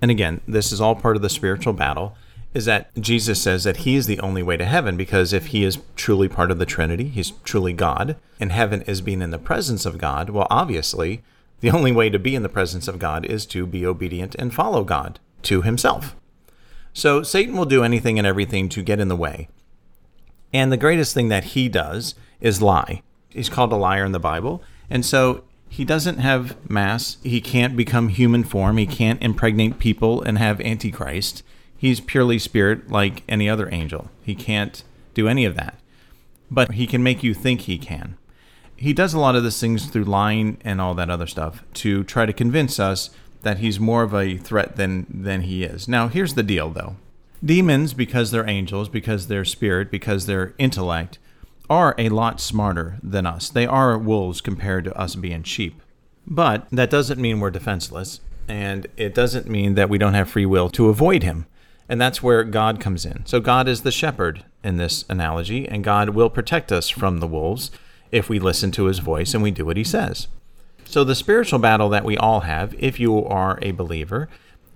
and 0.00 0.10
again, 0.10 0.40
this 0.46 0.72
is 0.72 0.80
all 0.80 0.94
part 0.94 1.16
of 1.16 1.22
the 1.22 1.28
spiritual 1.28 1.72
battle, 1.72 2.16
is 2.54 2.64
that 2.64 2.94
Jesus 2.98 3.42
says 3.42 3.64
that 3.64 3.78
he 3.78 3.96
is 3.96 4.06
the 4.06 4.20
only 4.20 4.42
way 4.42 4.56
to 4.56 4.64
heaven 4.64 4.96
because 4.96 5.32
if 5.32 5.46
he 5.46 5.64
is 5.64 5.78
truly 5.96 6.28
part 6.28 6.50
of 6.50 6.58
the 6.58 6.66
Trinity, 6.66 7.08
he's 7.08 7.32
truly 7.44 7.72
God, 7.72 8.16
and 8.40 8.52
heaven 8.52 8.82
is 8.82 9.00
being 9.00 9.20
in 9.20 9.30
the 9.30 9.38
presence 9.38 9.84
of 9.84 9.98
God, 9.98 10.30
well, 10.30 10.46
obviously, 10.50 11.22
the 11.60 11.70
only 11.70 11.92
way 11.92 12.08
to 12.08 12.18
be 12.18 12.34
in 12.34 12.42
the 12.42 12.48
presence 12.48 12.88
of 12.88 12.98
God 12.98 13.26
is 13.26 13.44
to 13.46 13.66
be 13.66 13.84
obedient 13.84 14.34
and 14.36 14.54
follow 14.54 14.84
God 14.84 15.18
to 15.42 15.62
himself. 15.62 16.14
So 16.92 17.22
Satan 17.22 17.56
will 17.56 17.64
do 17.64 17.84
anything 17.84 18.18
and 18.18 18.26
everything 18.26 18.68
to 18.70 18.82
get 18.82 19.00
in 19.00 19.08
the 19.08 19.16
way. 19.16 19.48
And 20.52 20.72
the 20.72 20.76
greatest 20.76 21.14
thing 21.14 21.28
that 21.28 21.44
he 21.44 21.68
does 21.68 22.14
is 22.40 22.62
lie. 22.62 23.02
He's 23.28 23.48
called 23.48 23.72
a 23.72 23.76
liar 23.76 24.04
in 24.04 24.12
the 24.12 24.18
Bible. 24.18 24.62
And 24.88 25.04
so 25.04 25.44
he 25.68 25.84
doesn't 25.84 26.18
have 26.18 26.56
mass. 26.68 27.18
He 27.22 27.40
can't 27.40 27.76
become 27.76 28.08
human 28.08 28.44
form. 28.44 28.78
He 28.78 28.86
can't 28.86 29.22
impregnate 29.22 29.78
people 29.78 30.22
and 30.22 30.38
have 30.38 30.60
Antichrist. 30.60 31.42
He's 31.76 32.00
purely 32.00 32.38
spirit 32.38 32.90
like 32.90 33.22
any 33.28 33.48
other 33.48 33.68
angel. 33.72 34.10
He 34.22 34.34
can't 34.34 34.82
do 35.14 35.28
any 35.28 35.44
of 35.44 35.54
that. 35.56 35.78
But 36.50 36.72
he 36.72 36.86
can 36.86 37.02
make 37.02 37.22
you 37.22 37.34
think 37.34 37.62
he 37.62 37.78
can. 37.78 38.16
He 38.74 38.92
does 38.92 39.12
a 39.12 39.18
lot 39.18 39.36
of 39.36 39.44
these 39.44 39.60
things 39.60 39.86
through 39.86 40.04
lying 40.04 40.56
and 40.64 40.80
all 40.80 40.94
that 40.94 41.10
other 41.10 41.26
stuff 41.26 41.62
to 41.74 42.04
try 42.04 42.26
to 42.26 42.32
convince 42.32 42.78
us 42.80 43.10
that 43.42 43.58
he's 43.58 43.78
more 43.78 44.02
of 44.02 44.14
a 44.14 44.36
threat 44.36 44.76
than 44.76 45.06
than 45.10 45.42
he 45.42 45.64
is. 45.64 45.88
Now, 45.88 46.08
here's 46.08 46.34
the 46.34 46.42
deal 46.42 46.70
though. 46.70 46.96
Demons 47.44 47.94
because 47.94 48.30
they're 48.30 48.48
angels, 48.48 48.88
because 48.88 49.28
they're 49.28 49.44
spirit, 49.44 49.90
because 49.90 50.26
they're 50.26 50.54
intellect, 50.58 51.18
are 51.70 51.94
a 51.98 52.08
lot 52.08 52.40
smarter 52.40 52.98
than 53.02 53.26
us. 53.26 53.48
They 53.48 53.66
are 53.66 53.98
wolves 53.98 54.40
compared 54.40 54.84
to 54.84 54.98
us 54.98 55.14
being 55.14 55.42
sheep. 55.42 55.80
But 56.26 56.66
that 56.70 56.90
doesn't 56.90 57.20
mean 57.20 57.40
we're 57.40 57.50
defenseless, 57.50 58.20
and 58.48 58.86
it 58.96 59.14
doesn't 59.14 59.48
mean 59.48 59.74
that 59.74 59.88
we 59.88 59.98
don't 59.98 60.14
have 60.14 60.30
free 60.30 60.46
will 60.46 60.68
to 60.70 60.88
avoid 60.88 61.22
him. 61.22 61.46
And 61.88 62.00
that's 62.00 62.22
where 62.22 62.44
God 62.44 62.80
comes 62.80 63.06
in. 63.06 63.24
So 63.24 63.40
God 63.40 63.66
is 63.66 63.82
the 63.82 63.90
shepherd 63.90 64.44
in 64.62 64.76
this 64.76 65.04
analogy, 65.08 65.66
and 65.66 65.84
God 65.84 66.10
will 66.10 66.28
protect 66.28 66.70
us 66.70 66.88
from 66.88 67.18
the 67.18 67.26
wolves 67.26 67.70
if 68.12 68.28
we 68.28 68.38
listen 68.38 68.70
to 68.72 68.84
his 68.84 68.98
voice 68.98 69.34
and 69.34 69.42
we 69.42 69.50
do 69.50 69.64
what 69.64 69.76
he 69.76 69.84
says. 69.84 70.28
So 70.84 71.04
the 71.04 71.14
spiritual 71.14 71.58
battle 71.58 71.88
that 71.90 72.04
we 72.04 72.16
all 72.16 72.40
have, 72.40 72.74
if 72.78 72.98
you 72.98 73.24
are 73.26 73.58
a 73.60 73.72
believer, 73.72 74.28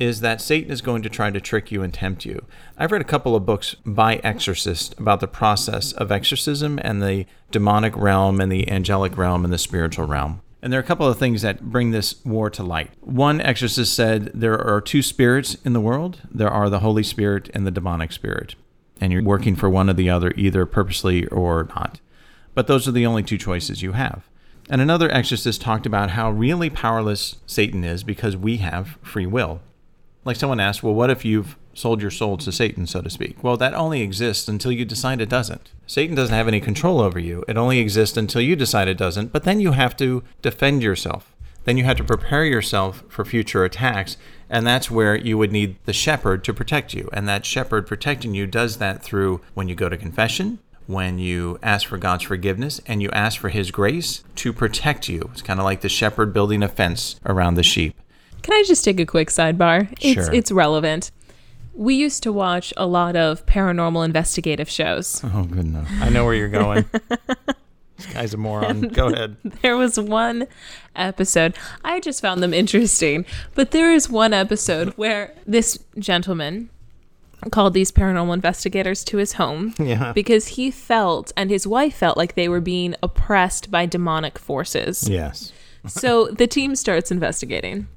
is 0.02 0.21
that 0.21 0.40
Satan 0.40 0.73
is 0.73 0.82
going 0.82 1.00
to 1.02 1.09
try 1.09 1.30
to 1.30 1.40
trick 1.40 1.71
you 1.71 1.82
and 1.82 1.94
tempt 1.94 2.25
you. 2.25 2.44
I've 2.76 2.90
read 2.90 3.00
a 3.00 3.04
couple 3.04 3.37
of 3.37 3.47
books 3.47 3.76
by 3.87 4.16
exorcists 4.16 4.92
about 4.99 5.21
the 5.21 5.28
process 5.28 5.92
of 5.92 6.11
exorcism 6.11 6.80
and 6.82 7.00
the 7.00 7.25
demonic 7.52 7.97
realm 7.97 8.40
and 8.40 8.50
the 8.50 8.68
angelic 8.68 9.16
realm 9.16 9.44
and 9.44 9.52
the 9.52 9.59
spiritual 9.59 10.06
realm. 10.06 10.42
And 10.61 10.73
there 10.73 10.80
are 10.80 10.82
a 10.82 10.87
couple 10.87 11.06
of 11.06 11.18
things 11.18 11.42
that 11.42 11.71
bring 11.71 11.92
this 11.92 12.25
war 12.25 12.50
to 12.50 12.64
light. 12.64 12.90
One 13.00 13.40
exorcist 13.40 13.94
said 13.94 14.32
there 14.35 14.61
are 14.61 14.80
two 14.80 15.02
spirits 15.02 15.56
in 15.64 15.73
the 15.73 15.80
world 15.80 16.21
there 16.30 16.50
are 16.50 16.68
the 16.68 16.80
Holy 16.80 17.04
Spirit 17.04 17.49
and 17.54 17.64
the 17.64 17.71
demonic 17.71 18.11
spirit. 18.11 18.56
And 19.00 19.12
you're 19.12 19.23
working 19.23 19.54
for 19.54 19.71
one 19.71 19.88
or 19.88 19.92
the 19.92 20.11
other, 20.11 20.32
either 20.37 20.66
purposely 20.66 21.26
or 21.26 21.64
not. 21.76 22.00
But 22.54 22.66
those 22.66 22.88
are 22.88 22.92
the 22.92 23.06
only 23.06 23.23
two 23.23 23.38
choices 23.38 23.82
you 23.82 23.92
have. 23.92 24.28
And 24.68 24.80
another 24.80 25.11
exorcist 25.11 25.61
talked 25.61 25.87
about 25.87 26.11
how 26.11 26.30
really 26.30 26.71
powerless 26.71 27.37
Satan 27.47 27.85
is 27.85 28.02
because 28.02 28.37
we 28.37 28.59
have 28.59 28.99
free 29.02 29.26
will. 29.26 29.61
Like 30.25 30.37
someone 30.37 30.61
asked, 30.61 30.83
well, 30.83 30.95
what 30.95 31.11
if 31.11 31.25
you've 31.25 31.57
sold 31.75 32.00
your 32.00 32.11
soul 32.11 32.37
to 32.37 32.52
Satan, 32.52 32.87
so 32.87 33.02
to 33.02 33.11
speak? 33.11 33.43
Well, 33.43 33.57
that 33.57 33.75
only 33.75 34.02
exists 34.02 34.49
until 34.49 34.71
you 34.71 34.85
decide 34.85 35.21
it 35.21 35.29
doesn't. 35.29 35.73
Satan 35.87 36.14
doesn't 36.14 36.35
have 36.35 36.49
any 36.49 36.61
control 36.61 37.00
over 37.00 37.19
you. 37.19 37.45
It 37.49 37.57
only 37.57 37.79
exists 37.79 38.17
until 38.17 38.41
you 38.41 38.55
decide 38.55 38.88
it 38.88 38.99
doesn't, 38.99 39.33
but 39.33 39.45
then 39.45 39.61
you 39.61 39.73
have 39.73 39.97
to 39.97 40.23
defend 40.41 40.83
yourself. 40.83 41.35
Then 41.64 41.76
you 41.76 41.85
have 41.85 41.97
to 41.99 42.05
prepare 42.05 42.45
yourself 42.45 43.05
for 43.09 43.25
future 43.25 43.64
attacks, 43.64 44.17
and 44.50 44.67
that's 44.67 44.91
where 44.91 45.17
you 45.17 45.38
would 45.38 45.52
need 45.52 45.76
the 45.85 45.93
shepherd 45.93 46.43
to 46.45 46.55
protect 46.55 46.93
you. 46.93 47.09
And 47.12 47.29
that 47.29 47.47
shepherd 47.47 47.87
protecting 47.87 48.35
you 48.35 48.47
does 48.47 48.79
that 48.79 49.02
through 49.02 49.41
when 49.55 49.69
you 49.69 49.75
go 49.75 49.88
to 49.88 49.97
confession, 49.97 50.59
when 50.87 51.18
you 51.18 51.59
ask 51.62 51.87
for 51.87 51.99
God's 51.99 52.25
forgiveness 52.25 52.81
and 52.87 53.01
you 53.01 53.11
ask 53.11 53.40
for 53.40 53.49
His 53.49 53.70
grace 53.70 54.25
to 54.37 54.53
protect 54.53 55.09
you. 55.09 55.31
It's 55.33 55.42
kind 55.42 55.61
of 55.61 55.64
like 55.64 55.81
the 55.81 55.88
shepherd 55.88 56.33
building 56.33 56.62
a 56.62 56.68
fence 56.68 57.20
around 57.25 57.55
the 57.55 57.62
sheep. 57.62 57.94
Can 58.42 58.55
I 58.55 58.62
just 58.66 58.85
take 58.85 58.98
a 59.00 59.07
quick 59.07 59.28
sidebar? 59.28 59.88
It's 60.00 60.24
Sure. 60.26 60.35
it's 60.35 60.50
relevant. 60.52 61.11
We 61.74 61.94
used 61.94 62.22
to 62.24 62.33
watch 62.33 62.72
a 62.76 62.87
lot 62.87 63.16
of 63.16 63.46
paranormal 63.46 64.05
investigative 64.05 64.68
shows. 64.68 65.22
Oh, 65.24 65.44
good 65.44 65.64
enough. 65.64 65.88
I 66.00 66.11
know 66.11 66.24
where 66.24 66.35
you're 66.35 66.48
going. 66.62 66.85
this 67.96 68.07
guy's 68.12 68.35
a 68.35 68.37
moron. 68.37 68.83
Go 68.88 69.07
ahead. 69.09 69.37
There 69.62 69.76
was 69.76 69.98
one 69.98 70.46
episode, 70.94 71.55
I 71.85 72.00
just 72.00 72.20
found 72.20 72.42
them 72.42 72.52
interesting, 72.52 73.24
but 73.55 73.70
there 73.70 73.92
is 73.94 74.11
one 74.11 74.35
episode 74.35 74.90
where 74.96 75.33
this 75.46 75.78
gentleman 75.98 76.68
called 77.50 77.74
these 77.74 77.90
paranormal 77.90 78.35
investigators 78.35 79.02
to 79.05 79.16
his 79.16 79.33
home 79.35 79.74
Yeah. 79.78 80.12
because 80.12 80.48
he 80.48 80.70
felt 80.70 81.33
and 81.37 81.48
his 81.50 81.66
wife 81.66 81.96
felt 81.96 82.16
like 82.16 82.35
they 82.35 82.48
were 82.48 82.61
being 82.61 82.94
oppressed 83.02 83.70
by 83.70 83.87
demonic 83.87 84.38
forces. 84.38 85.09
Yes. 85.09 85.52
So 85.88 86.26
the 86.26 86.46
team 86.46 86.76
starts 86.76 87.11
investigating. 87.11 87.88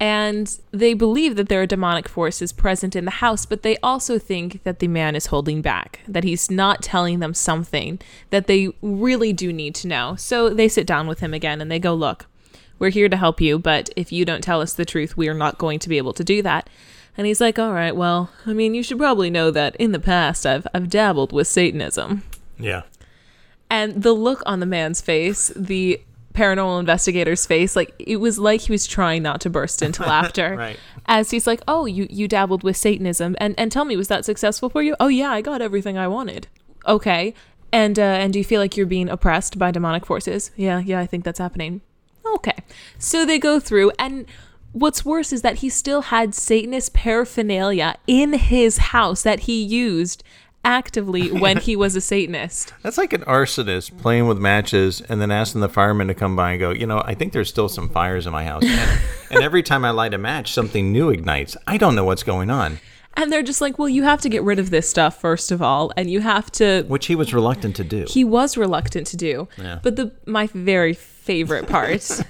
And 0.00 0.58
they 0.70 0.94
believe 0.94 1.36
that 1.36 1.50
there 1.50 1.60
are 1.60 1.66
demonic 1.66 2.08
forces 2.08 2.54
present 2.54 2.96
in 2.96 3.04
the 3.04 3.10
house, 3.10 3.44
but 3.44 3.62
they 3.62 3.76
also 3.78 4.18
think 4.18 4.62
that 4.64 4.78
the 4.78 4.88
man 4.88 5.14
is 5.14 5.26
holding 5.26 5.60
back, 5.60 6.00
that 6.08 6.24
he's 6.24 6.50
not 6.50 6.82
telling 6.82 7.18
them 7.20 7.34
something 7.34 8.00
that 8.30 8.46
they 8.46 8.70
really 8.80 9.34
do 9.34 9.52
need 9.52 9.74
to 9.76 9.88
know. 9.88 10.16
So 10.16 10.48
they 10.48 10.68
sit 10.68 10.86
down 10.86 11.06
with 11.06 11.20
him 11.20 11.34
again 11.34 11.60
and 11.60 11.70
they 11.70 11.78
go, 11.78 11.92
Look, 11.92 12.24
we're 12.78 12.88
here 12.88 13.10
to 13.10 13.16
help 13.18 13.42
you, 13.42 13.58
but 13.58 13.90
if 13.94 14.10
you 14.10 14.24
don't 14.24 14.42
tell 14.42 14.62
us 14.62 14.72
the 14.72 14.86
truth, 14.86 15.18
we 15.18 15.28
are 15.28 15.34
not 15.34 15.58
going 15.58 15.78
to 15.80 15.88
be 15.90 15.98
able 15.98 16.14
to 16.14 16.24
do 16.24 16.40
that. 16.40 16.70
And 17.18 17.26
he's 17.26 17.42
like, 17.42 17.58
All 17.58 17.74
right, 17.74 17.94
well, 17.94 18.30
I 18.46 18.54
mean, 18.54 18.72
you 18.72 18.82
should 18.82 18.98
probably 18.98 19.28
know 19.28 19.50
that 19.50 19.76
in 19.76 19.92
the 19.92 20.00
past 20.00 20.46
I've, 20.46 20.66
I've 20.72 20.88
dabbled 20.88 21.30
with 21.30 21.46
Satanism. 21.46 22.22
Yeah. 22.58 22.84
And 23.68 24.02
the 24.02 24.14
look 24.14 24.42
on 24.46 24.60
the 24.60 24.66
man's 24.66 25.02
face, 25.02 25.52
the 25.54 26.00
paranormal 26.34 26.80
investigator's 26.80 27.44
face, 27.46 27.74
like 27.74 27.94
it 27.98 28.16
was 28.16 28.38
like 28.38 28.62
he 28.62 28.72
was 28.72 28.86
trying 28.86 29.22
not 29.22 29.40
to 29.42 29.50
burst 29.50 29.82
into 29.86 30.02
laughter. 30.02 30.56
Right. 30.56 30.78
As 31.06 31.30
he's 31.30 31.46
like, 31.46 31.60
"Oh, 31.66 31.86
you 31.86 32.06
you 32.10 32.28
dabbled 32.28 32.62
with 32.62 32.76
Satanism, 32.76 33.36
and 33.40 33.54
and 33.58 33.72
tell 33.72 33.84
me, 33.84 33.96
was 33.96 34.08
that 34.08 34.24
successful 34.24 34.68
for 34.68 34.82
you? 34.82 34.94
Oh 35.00 35.08
yeah, 35.08 35.30
I 35.30 35.40
got 35.40 35.62
everything 35.62 35.98
I 35.98 36.08
wanted. 36.08 36.46
Okay, 36.86 37.34
and 37.72 37.98
uh, 37.98 38.02
and 38.02 38.32
do 38.32 38.38
you 38.38 38.44
feel 38.44 38.60
like 38.60 38.76
you're 38.76 38.86
being 38.86 39.08
oppressed 39.08 39.58
by 39.58 39.70
demonic 39.70 40.06
forces? 40.06 40.50
Yeah, 40.56 40.80
yeah, 40.80 41.00
I 41.00 41.06
think 41.06 41.24
that's 41.24 41.38
happening. 41.38 41.80
Okay, 42.34 42.56
so 42.98 43.24
they 43.24 43.38
go 43.38 43.58
through, 43.58 43.92
and 43.98 44.26
what's 44.72 45.04
worse 45.04 45.32
is 45.32 45.42
that 45.42 45.56
he 45.56 45.68
still 45.68 46.02
had 46.02 46.34
Satanist 46.34 46.94
paraphernalia 46.94 47.96
in 48.06 48.34
his 48.34 48.78
house 48.78 49.22
that 49.22 49.40
he 49.40 49.62
used 49.62 50.22
actively 50.64 51.30
when 51.30 51.56
he 51.56 51.76
was 51.76 51.96
a 51.96 52.00
Satanist. 52.00 52.72
That's 52.82 52.98
like 52.98 53.12
an 53.12 53.22
arsonist 53.22 53.98
playing 53.98 54.26
with 54.26 54.38
matches 54.38 55.00
and 55.00 55.20
then 55.20 55.30
asking 55.30 55.60
the 55.62 55.68
firemen 55.68 56.08
to 56.08 56.14
come 56.14 56.36
by 56.36 56.52
and 56.52 56.60
go, 56.60 56.70
you 56.70 56.86
know, 56.86 57.02
I 57.04 57.14
think 57.14 57.32
there's 57.32 57.48
still 57.48 57.68
some 57.68 57.88
fires 57.88 58.26
in 58.26 58.32
my 58.32 58.44
house. 58.44 58.64
And, 58.64 59.00
and 59.30 59.42
every 59.42 59.62
time 59.62 59.84
I 59.84 59.90
light 59.90 60.14
a 60.14 60.18
match, 60.18 60.52
something 60.52 60.92
new 60.92 61.10
ignites. 61.10 61.56
I 61.66 61.76
don't 61.76 61.94
know 61.94 62.04
what's 62.04 62.22
going 62.22 62.50
on, 62.50 62.78
And 63.16 63.32
they're 63.32 63.42
just 63.42 63.60
like, 63.60 63.78
well, 63.78 63.88
you 63.88 64.02
have 64.04 64.20
to 64.20 64.28
get 64.28 64.42
rid 64.42 64.58
of 64.58 64.70
this 64.70 64.88
stuff 64.88 65.20
first 65.20 65.50
of 65.50 65.60
all, 65.62 65.92
and 65.96 66.10
you 66.10 66.20
have 66.20 66.50
to. 66.52 66.84
which 66.88 67.06
he 67.06 67.14
was 67.16 67.32
reluctant 67.34 67.76
to 67.76 67.84
do. 67.84 68.06
He 68.08 68.24
was 68.24 68.56
reluctant 68.56 69.06
to 69.08 69.16
do. 69.16 69.48
But 69.82 69.96
the 69.96 70.12
my 70.26 70.46
very 70.48 70.94
favorite 70.94 71.68
part 71.68 72.22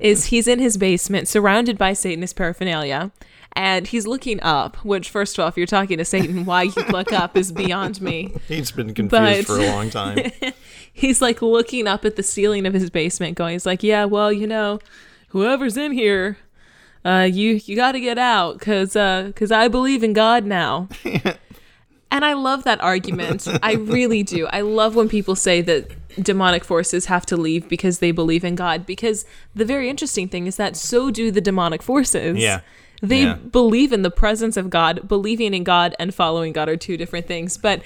is 0.00 0.26
he's 0.26 0.48
in 0.48 0.58
his 0.58 0.76
basement, 0.76 1.28
surrounded 1.28 1.78
by 1.78 1.92
Satanist 1.92 2.36
paraphernalia, 2.36 3.10
and 3.56 3.86
he's 3.86 4.06
looking 4.06 4.40
up. 4.42 4.76
Which, 4.84 5.08
first 5.10 5.38
of 5.38 5.42
all, 5.42 5.48
if 5.48 5.56
you're 5.56 5.66
talking 5.66 5.98
to 5.98 6.04
Satan, 6.04 6.44
why 6.44 6.64
you 6.64 6.82
look 6.90 7.12
up 7.12 7.36
is 7.36 7.52
beyond 7.52 8.00
me. 8.00 8.34
He's 8.48 8.70
been 8.72 8.94
confused 8.94 9.10
But- 9.10 9.44
for 9.46 9.58
a 9.58 9.66
long 9.66 9.90
time. 9.90 10.18
He's 10.92 11.20
like 11.20 11.42
looking 11.42 11.86
up 11.88 12.04
at 12.04 12.16
the 12.16 12.22
ceiling 12.22 12.66
of 12.66 12.74
his 12.74 12.88
basement, 12.90 13.36
going, 13.36 13.52
"He's 13.54 13.66
like, 13.66 13.82
yeah, 13.82 14.04
well, 14.04 14.32
you 14.32 14.46
know, 14.46 14.78
whoever's 15.28 15.76
in 15.76 15.92
here." 15.92 16.38
Uh, 17.04 17.28
you 17.30 17.60
you 17.64 17.74
got 17.76 17.92
to 17.92 18.00
get 18.00 18.16
out 18.16 18.58
because 18.58 18.92
because 18.92 19.50
I 19.50 19.68
believe 19.68 20.02
in 20.04 20.12
God 20.12 20.44
now. 20.44 20.88
And 22.10 22.24
I 22.24 22.34
love 22.34 22.62
that 22.62 22.80
argument. 22.80 23.48
I 23.60 23.72
really 23.72 24.22
do. 24.22 24.46
I 24.46 24.60
love 24.60 24.94
when 24.94 25.08
people 25.08 25.34
say 25.34 25.60
that 25.62 25.90
demonic 26.22 26.62
forces 26.62 27.06
have 27.06 27.26
to 27.26 27.36
leave 27.36 27.68
because 27.68 27.98
they 27.98 28.12
believe 28.12 28.44
in 28.44 28.54
God. 28.54 28.86
Because 28.86 29.24
the 29.52 29.64
very 29.64 29.90
interesting 29.90 30.28
thing 30.28 30.46
is 30.46 30.54
that 30.54 30.76
so 30.76 31.10
do 31.10 31.32
the 31.32 31.40
demonic 31.40 31.82
forces. 31.82 32.36
Yeah. 32.38 32.60
They 33.08 33.22
Yeah. 33.22 33.34
believe 33.34 33.92
in 33.92 34.02
the 34.02 34.10
presence 34.10 34.56
of 34.56 34.70
God. 34.70 35.06
Believing 35.08 35.54
in 35.54 35.64
God 35.64 35.94
and 35.98 36.14
following 36.14 36.52
God 36.52 36.68
are 36.68 36.76
two 36.76 36.96
different 36.96 37.26
things. 37.26 37.56
But 37.58 37.82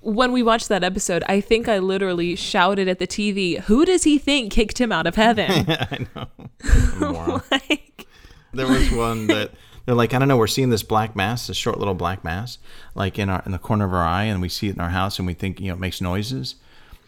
when 0.00 0.30
we 0.32 0.42
watched 0.42 0.68
that 0.68 0.84
episode, 0.84 1.24
I 1.28 1.40
think 1.40 1.68
I 1.68 1.78
literally 1.78 2.36
shouted 2.36 2.88
at 2.88 2.98
the 2.98 3.06
TV, 3.06 3.56
Who 3.62 3.84
does 3.84 4.04
he 4.04 4.16
think 4.18 4.52
kicked 4.52 4.78
him 4.80 4.92
out 4.92 5.06
of 5.06 5.16
heaven? 5.16 5.66
Moron. 6.98 7.42
like, 7.50 8.06
There 8.52 8.66
was 8.66 8.90
one 8.92 9.26
that 9.28 9.50
they're 9.86 9.94
like, 9.94 10.12
I 10.14 10.18
don't 10.18 10.28
know, 10.28 10.36
we're 10.36 10.46
seeing 10.46 10.70
this 10.70 10.82
black 10.82 11.16
mass, 11.16 11.46
this 11.46 11.56
short 11.56 11.78
little 11.78 11.94
black 11.94 12.22
mass, 12.24 12.58
like 12.94 13.18
in 13.18 13.28
our 13.30 13.42
in 13.46 13.52
the 13.52 13.58
corner 13.58 13.84
of 13.86 13.92
our 13.94 14.04
eye, 14.04 14.24
and 14.24 14.40
we 14.40 14.48
see 14.48 14.68
it 14.68 14.74
in 14.74 14.80
our 14.80 14.90
house, 14.90 15.18
and 15.18 15.26
we 15.26 15.34
think, 15.34 15.60
you 15.60 15.68
know, 15.68 15.74
it 15.74 15.80
makes 15.80 16.00
noises. 16.00 16.56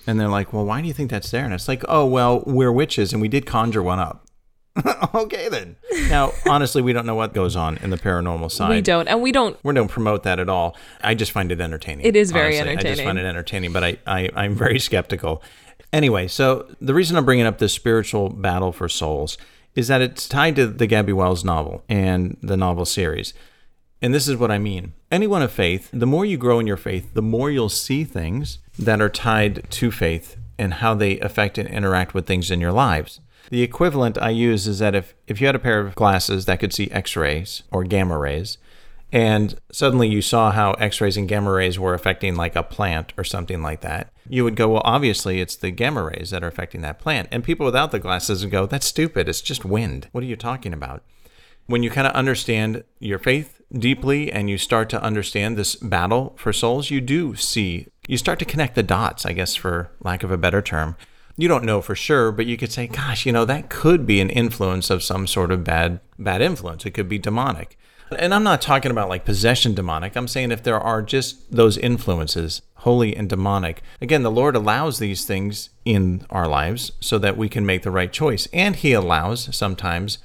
And 0.07 0.19
they're 0.19 0.29
like, 0.29 0.53
Well, 0.53 0.65
why 0.65 0.81
do 0.81 0.89
you 0.89 0.95
think 0.95 1.11
that's 1.11 1.31
there? 1.31 1.45
And 1.45 1.53
it's 1.55 1.69
like, 1.69 1.85
Oh, 1.89 2.07
well, 2.07 2.43
we're 2.47 2.73
witches, 2.73 3.13
and 3.13 3.21
we 3.23 3.29
did 3.29 3.47
conjure 3.47 3.83
one 3.83 3.99
up. 3.99 4.27
okay 5.15 5.49
then. 5.49 5.77
Now, 6.09 6.33
honestly, 6.49 6.83
we 6.83 6.93
don't 6.93 7.07
know 7.07 7.15
what 7.15 7.33
goes 7.33 7.57
on 7.57 7.77
in 7.79 7.91
the 7.91 7.97
paranormal 7.97 8.51
side. 8.51 8.71
We 8.71 8.81
don't, 8.81 9.09
and 9.09 9.23
we 9.23 9.33
don't. 9.33 9.57
We 9.65 9.75
don't 9.75 9.89
promote 9.89 10.23
that 10.25 10.39
at 10.39 10.49
all. 10.49 10.77
I 11.03 11.15
just 11.15 11.33
find 11.33 11.51
it 11.53 11.61
entertaining. 11.61 12.07
It 12.07 12.17
is 12.17 12.31
very 12.33 12.59
honestly. 12.59 12.79
I 12.79 12.95
just 12.95 13.03
find 13.03 13.19
it 13.19 13.25
entertaining, 13.25 13.73
but 13.73 13.85
I, 13.85 13.99
I, 14.07 14.31
I'm 14.35 14.55
very 14.55 14.79
skeptical. 14.79 15.43
Anyway, 15.93 16.29
so 16.29 16.67
the 16.81 16.95
reason 16.95 17.17
I'm 17.17 17.25
bringing 17.25 17.47
up 17.47 17.59
this 17.59 17.73
spiritual 17.73 18.29
battle 18.29 18.73
for 18.73 18.89
souls 18.89 19.37
is 19.75 19.89
that 19.89 20.01
it's 20.01 20.29
tied 20.29 20.57
to 20.57 20.67
the 20.67 20.87
Gabby 20.87 21.13
Wells 21.13 21.45
novel 21.45 21.83
and 21.89 22.37
the 22.43 22.57
novel 22.57 22.85
series. 22.85 23.35
And 24.03 24.15
this 24.15 24.29
is 24.29 24.37
what 24.37 24.51
I 24.51 24.59
mean. 24.59 24.95
Anyone 25.11 25.43
of 25.43 25.53
faith, 25.53 25.91
the 25.93 26.07
more 26.07 26.25
you 26.25 26.39
grow 26.39 26.59
in 26.59 26.67
your 26.67 26.77
faith, 26.77 27.13
the 27.15 27.23
more 27.23 27.51
you'll 27.51 27.69
see 27.69 28.05
things 28.05 28.59
that 28.79 29.01
are 29.01 29.11
tied 29.11 29.69
to 29.71 29.91
faith 29.91 30.37
and 30.59 30.75
how 30.75 30.95
they 30.95 31.19
affect 31.21 31.59
and 31.59 31.69
interact 31.69 32.15
with 32.15 32.27
things 32.27 32.51
in 32.51 32.61
your 32.61 32.73
lives. 32.73 33.21
The 33.51 33.63
equivalent 33.63 34.17
I 34.17 34.31
use 34.31 34.69
is 34.69 34.79
that 34.79 34.95
if, 34.95 35.15
if 35.27 35.41
you 35.41 35.47
had 35.47 35.57
a 35.57 35.61
pair 35.61 35.81
of 35.81 35.97
glasses 35.97 36.45
that 36.45 36.61
could 36.61 36.73
see 36.73 36.91
X 36.91 37.17
rays 37.17 37.65
or 37.73 37.83
gamma 37.85 38.17
rays, 38.17 38.59
and 39.13 39.59
suddenly 39.73 40.09
you 40.09 40.23
saw 40.23 40.53
how 40.53 40.73
X 40.75 41.01
rays 41.01 41.17
and 41.17 41.29
gamma 41.29 41.51
rays 41.51 41.77
were 41.77 41.95
affecting 41.95 42.37
like 42.37 42.55
a 42.55 42.63
plant 42.63 43.13
or 43.19 43.25
something 43.25 43.61
like 43.61 43.81
that, 43.81 44.13
you 44.29 44.45
would 44.45 44.55
go, 44.55 44.69
well, 44.69 44.83
obviously 44.85 45.41
it's 45.41 45.57
the 45.57 45.73
gamma 45.73 46.05
rays 46.05 46.31
that 46.31 46.45
are 46.45 46.49
affecting 46.49 46.81
that 46.83 47.01
plant. 47.01 47.29
And 47.33 47.43
people 47.43 47.67
without 47.67 47.91
the 47.91 47.99
glasses 47.99 48.45
would 48.45 48.53
go, 48.53 48.67
that's 48.67 48.87
stupid. 48.87 49.29
It's 49.29 49.41
just 49.41 49.65
wind. 49.65 50.09
What 50.13 50.23
are 50.23 50.29
you 50.29 50.37
talking 50.37 50.73
about? 50.73 51.03
When 51.67 51.83
you 51.83 51.91
kind 51.91 52.07
of 52.07 52.15
understand 52.15 52.85
your 53.01 53.19
faith 53.19 53.61
deeply 53.73 54.31
and 54.31 54.49
you 54.49 54.59
start 54.59 54.89
to 54.91 55.03
understand 55.03 55.57
this 55.57 55.75
battle 55.75 56.35
for 56.37 56.53
souls, 56.53 56.91
you 56.91 57.01
do 57.01 57.35
see, 57.35 57.89
you 58.07 58.17
start 58.17 58.39
to 58.39 58.45
connect 58.45 58.77
the 58.77 58.83
dots, 58.85 59.27
I 59.27 59.33
guess, 59.33 59.57
for 59.57 59.91
lack 60.01 60.23
of 60.23 60.31
a 60.31 60.39
better 60.39 60.63
term. 60.63 60.97
You 61.41 61.49
don't 61.49 61.65
know 61.65 61.81
for 61.81 61.95
sure, 61.95 62.33
but 62.33 62.45
you 62.45 62.59
could 62.59 62.71
say, 62.71 62.87
gosh, 62.87 63.25
you 63.25 63.33
know, 63.33 63.47
that 63.47 63.71
could 63.71 64.05
be 64.05 64.21
an 64.21 64.29
influence 64.29 64.91
of 64.91 65.03
some 65.03 65.27
sort 65.27 65.51
of 65.51 65.65
bad, 65.65 66.01
bad 66.19 66.43
influence. 66.43 66.85
It 66.85 66.91
could 66.91 67.09
be 67.09 67.19
demonic. 67.19 67.79
And 68.19 68.35
I'm 68.35 68.43
not 68.43 68.61
talking 68.61 68.91
about 68.91 69.09
like 69.09 69.25
possession 69.25 69.73
demonic. 69.73 70.17
I'm 70.17 70.29
saying 70.29 70.51
if 70.51 70.63
there 70.63 70.79
are 70.79 71.01
just 71.01 71.51
those 71.51 71.79
influences, 71.79 72.61
holy 72.75 73.17
and 73.17 73.27
demonic. 73.27 73.83
Again, 74.03 74.23
the 74.23 74.31
Lord 74.31 74.55
allows 74.55 74.99
these 74.99 75.25
things 75.25 75.71
in 75.87 76.27
our 76.29 76.47
lives 76.47 76.93
so 77.01 77.17
that 77.19 77.39
we 77.39 77.49
can 77.49 77.65
make 77.65 77.85
the 77.85 77.91
right 77.91 78.13
choice. 78.13 78.47
And 78.53 78.77
He 78.77 78.93
allows 78.93 79.57
sometimes 79.57 80.19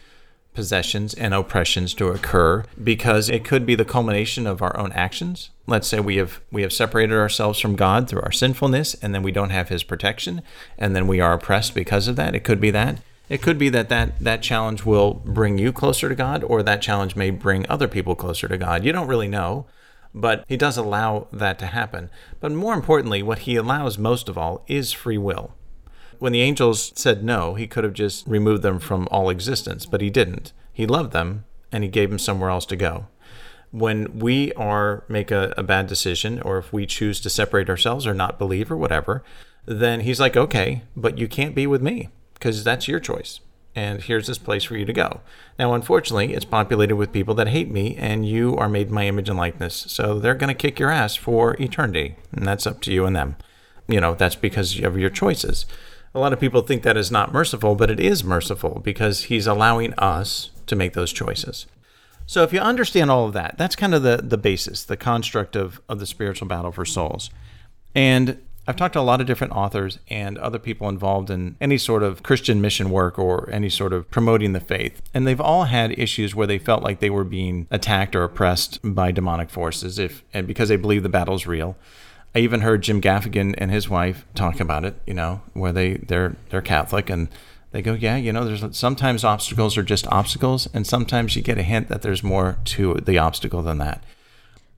possessions 0.55 1.13
and 1.13 1.33
oppressions 1.33 1.93
to 1.95 2.07
occur 2.07 2.63
because 2.81 3.29
it 3.29 3.43
could 3.43 3.65
be 3.65 3.75
the 3.75 3.85
culmination 3.85 4.47
of 4.47 4.61
our 4.61 4.75
own 4.77 4.91
actions. 4.93 5.51
Let's 5.67 5.87
say 5.87 5.99
we 5.99 6.15
have 6.15 6.41
we 6.51 6.61
have 6.61 6.73
separated 6.73 7.15
ourselves 7.15 7.59
from 7.59 7.75
God 7.75 8.07
through 8.07 8.21
our 8.21 8.31
sinfulness 8.31 8.95
and 8.95 9.13
then 9.13 9.21
we 9.21 9.31
don't 9.31 9.49
have 9.51 9.69
his 9.69 9.83
protection 9.83 10.41
and 10.77 10.95
then 10.95 11.07
we 11.07 11.19
are 11.19 11.33
oppressed 11.33 11.75
because 11.75 12.07
of 12.07 12.15
that. 12.15 12.33
It 12.33 12.43
could 12.43 12.61
be 12.61 12.71
that. 12.71 12.99
It 13.27 13.41
could 13.41 13.57
be 13.57 13.69
that 13.69 13.89
that, 13.89 14.19
that 14.19 14.41
challenge 14.41 14.85
will 14.85 15.13
bring 15.13 15.57
you 15.57 15.71
closer 15.71 16.09
to 16.09 16.15
God 16.15 16.43
or 16.43 16.61
that 16.61 16.81
challenge 16.81 17.15
may 17.15 17.31
bring 17.31 17.67
other 17.67 17.87
people 17.87 18.15
closer 18.15 18.47
to 18.47 18.57
God. 18.57 18.83
You 18.83 18.91
don't 18.91 19.07
really 19.07 19.27
know, 19.27 19.65
but 20.13 20.45
he 20.47 20.57
does 20.57 20.77
allow 20.77 21.27
that 21.31 21.57
to 21.59 21.65
happen. 21.65 22.09
But 22.39 22.51
more 22.51 22.73
importantly, 22.73 23.23
what 23.23 23.39
he 23.39 23.55
allows 23.55 23.97
most 23.97 24.29
of 24.29 24.37
all 24.37 24.63
is 24.67 24.93
free 24.93 25.17
will. 25.17 25.53
When 26.19 26.33
the 26.33 26.41
angels 26.41 26.91
said 26.95 27.23
no, 27.23 27.55
he 27.55 27.67
could 27.67 27.83
have 27.83 27.93
just 27.93 28.27
removed 28.27 28.61
them 28.63 28.79
from 28.79 29.07
all 29.11 29.29
existence, 29.29 29.85
but 29.85 30.01
he 30.01 30.09
didn't. 30.09 30.53
He 30.71 30.85
loved 30.85 31.11
them 31.11 31.45
and 31.71 31.83
he 31.83 31.89
gave 31.89 32.09
them 32.09 32.19
somewhere 32.19 32.49
else 32.49 32.65
to 32.67 32.75
go. 32.75 33.07
When 33.71 34.19
we 34.19 34.53
are 34.53 35.03
make 35.09 35.31
a, 35.31 35.53
a 35.57 35.63
bad 35.63 35.87
decision 35.87 36.41
or 36.41 36.57
if 36.57 36.71
we 36.71 36.85
choose 36.85 37.19
to 37.21 37.29
separate 37.29 37.69
ourselves 37.69 38.07
or 38.07 38.13
not 38.13 38.39
believe 38.39 38.71
or 38.71 38.77
whatever, 38.77 39.23
then 39.65 40.01
he's 40.01 40.19
like, 40.19 40.37
"Okay, 40.37 40.83
but 40.95 41.17
you 41.17 41.27
can't 41.27 41.55
be 41.55 41.67
with 41.67 41.81
me 41.81 42.09
because 42.35 42.63
that's 42.63 42.87
your 42.87 42.99
choice." 42.99 43.39
and 43.75 44.03
here's 44.03 44.27
this 44.27 44.37
place 44.37 44.63
for 44.63 44.77
you 44.77 44.85
to 44.85 44.93
go. 44.93 45.19
Now, 45.59 45.73
unfortunately, 45.73 46.33
it's 46.33 46.45
populated 46.45 46.95
with 46.95 47.11
people 47.11 47.35
that 47.35 47.49
hate 47.49 47.69
me, 47.69 47.95
and 47.97 48.27
you 48.27 48.55
are 48.55 48.69
made 48.69 48.89
my 48.89 49.05
image 49.05 49.27
and 49.27 49.37
likeness. 49.37 49.85
So 49.89 50.17
they're 50.17 50.33
going 50.33 50.47
to 50.47 50.53
kick 50.53 50.79
your 50.79 50.89
ass 50.89 51.15
for 51.15 51.61
eternity, 51.61 52.15
and 52.31 52.47
that's 52.47 52.65
up 52.65 52.81
to 52.81 52.93
you 52.93 53.05
and 53.05 53.15
them. 53.15 53.35
You 53.87 53.99
know, 53.99 54.15
that's 54.15 54.35
because 54.35 54.79
of 54.79 54.97
your 54.97 55.09
choices. 55.09 55.65
A 56.15 56.19
lot 56.19 56.33
of 56.33 56.39
people 56.39 56.61
think 56.61 56.83
that 56.83 56.95
is 56.95 57.11
not 57.11 57.33
merciful, 57.33 57.75
but 57.75 57.91
it 57.91 57.99
is 57.99 58.23
merciful 58.23 58.79
because 58.83 59.23
he's 59.23 59.47
allowing 59.47 59.93
us 59.95 60.49
to 60.65 60.75
make 60.75 60.93
those 60.93 61.11
choices. 61.11 61.67
So 62.25 62.41
if 62.41 62.53
you 62.53 62.59
understand 62.59 63.11
all 63.11 63.27
of 63.27 63.33
that, 63.33 63.55
that's 63.57 63.75
kind 63.75 63.93
of 63.93 64.01
the, 64.01 64.17
the 64.23 64.37
basis, 64.37 64.83
the 64.83 64.97
construct 64.97 65.55
of, 65.55 65.81
of 65.89 65.99
the 65.99 66.05
spiritual 66.05 66.47
battle 66.47 66.71
for 66.71 66.85
souls. 66.85 67.29
And 67.93 68.39
I've 68.67 68.77
talked 68.77 68.93
to 68.93 68.99
a 68.99 69.01
lot 69.01 69.21
of 69.21 69.27
different 69.27 69.53
authors 69.53 69.99
and 70.07 70.37
other 70.39 70.57
people 70.57 70.89
involved 70.89 71.29
in 71.29 71.55
any 71.61 71.77
sort 71.77 72.01
of 72.01 72.23
Christian 72.23 72.61
mission 72.61 72.89
work 72.89 73.19
or 73.19 73.47
any 73.51 73.69
sort 73.69 73.93
of 73.93 74.09
promoting 74.09 74.53
the 74.53 74.59
faith. 74.59 75.01
And 75.13 75.27
they've 75.27 75.41
all 75.41 75.65
had 75.65 75.99
issues 75.99 76.33
where 76.33 76.47
they 76.47 76.57
felt 76.57 76.81
like 76.81 76.99
they 76.99 77.11
were 77.11 77.23
being 77.23 77.67
attacked 77.69 78.15
or 78.15 78.23
oppressed 78.23 78.79
by 78.83 79.11
demonic 79.11 79.51
forces 79.51 79.99
if 79.99 80.23
and 80.33 80.47
because 80.47 80.69
they 80.69 80.77
believe 80.77 81.03
the 81.03 81.09
battle's 81.09 81.45
real. 81.45 81.77
I 82.35 82.39
even 82.39 82.61
heard 82.61 82.81
Jim 82.81 83.01
Gaffigan 83.01 83.55
and 83.57 83.71
his 83.71 83.89
wife 83.89 84.25
talk 84.35 84.59
about 84.59 84.83
it, 84.83 84.95
you 85.07 85.13
know, 85.13 85.41
where 85.53 85.71
they 85.71 85.93
they're 85.93 86.35
they're 86.49 86.61
Catholic 86.61 87.09
and 87.09 87.29
they 87.71 87.81
go, 87.81 87.93
yeah, 87.93 88.17
you 88.17 88.31
know, 88.31 88.45
there's 88.45 88.77
sometimes 88.77 89.23
obstacles 89.23 89.77
are 89.77 89.83
just 89.83 90.07
obstacles, 90.07 90.67
and 90.73 90.85
sometimes 90.85 91.35
you 91.35 91.41
get 91.41 91.57
a 91.57 91.63
hint 91.63 91.89
that 91.89 92.01
there's 92.01 92.23
more 92.23 92.57
to 92.65 92.95
the 92.95 93.17
obstacle 93.17 93.61
than 93.61 93.79
that. 93.79 94.03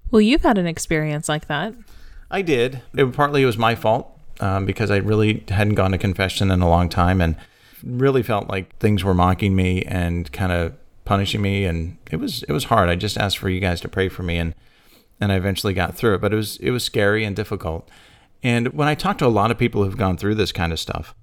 Well, 0.10 0.22
you've 0.22 0.44
had 0.44 0.58
an 0.58 0.68
experience 0.68 1.28
like 1.28 1.48
that. 1.48 1.74
I 2.32 2.42
did. 2.42 2.82
It, 2.96 3.14
partly 3.14 3.44
it 3.44 3.46
was 3.46 3.58
my 3.58 3.76
fault 3.76 4.10
um, 4.40 4.66
because 4.66 4.90
I 4.90 4.98
really 4.98 5.44
hadn't 5.48 5.76
gone 5.76 5.92
to 5.92 5.98
confession 5.98 6.50
in 6.52 6.62
a 6.62 6.70
long 6.70 6.90
time 6.90 7.22
and 7.22 7.36
really 7.84 8.24
felt 8.24 8.50
like 8.50 8.76
things 8.78 9.04
were 9.04 9.14
mocking 9.14 9.56
me 9.56 9.84
and 9.84 10.32
kind 10.32 10.52
of 10.52 10.74
punishing 11.06 11.42
me, 11.42 11.66
and 11.66 11.98
it 12.12 12.18
was 12.18 12.44
it 12.44 12.52
was 12.52 12.66
hard. 12.66 12.90
I 12.90 12.96
just 12.96 13.18
asked 13.18 13.38
for 13.38 13.50
you 13.50 13.60
guys 13.60 13.82
to 13.82 13.88
pray 13.88 14.10
for 14.10 14.24
me, 14.24 14.38
and 14.38 14.54
and 15.20 15.32
I 15.32 15.36
eventually 15.36 15.74
got 15.74 15.96
through 15.96 16.16
it. 16.16 16.22
But 16.22 16.34
it 16.34 16.38
was 16.38 16.58
it 16.58 16.72
was 16.72 16.84
scary 16.84 17.24
and 17.24 17.36
difficult. 17.36 17.90
And 18.44 18.70
when 18.70 18.88
I 18.88 18.96
talk 18.96 19.18
to 19.20 19.26
a 19.26 19.30
lot 19.30 19.52
of 19.52 19.58
people 19.58 19.84
who've 19.84 19.98
gone 19.98 20.18
through 20.18 20.36
this 20.36 20.52
kind 20.52 20.72
of 20.72 20.80
stuff, 20.80 21.16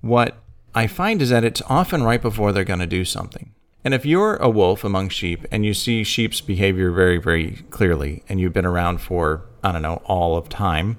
what 0.00 0.38
I 0.74 0.86
find 0.86 1.20
is 1.22 1.30
that 1.30 1.44
it's 1.44 1.62
often 1.68 2.02
right 2.02 2.20
before 2.20 2.52
they're 2.52 2.64
going 2.64 2.80
to 2.80 2.86
do 2.86 3.04
something. 3.04 3.52
And 3.84 3.94
if 3.94 4.04
you're 4.04 4.36
a 4.36 4.50
wolf 4.50 4.82
among 4.82 5.10
sheep 5.10 5.46
and 5.52 5.64
you 5.64 5.72
see 5.72 6.02
sheep's 6.02 6.40
behavior 6.40 6.90
very, 6.90 7.18
very 7.18 7.64
clearly, 7.70 8.24
and 8.28 8.40
you've 8.40 8.52
been 8.52 8.66
around 8.66 9.00
for, 9.00 9.46
I 9.62 9.70
don't 9.70 9.82
know, 9.82 10.02
all 10.06 10.36
of 10.36 10.48
time, 10.48 10.98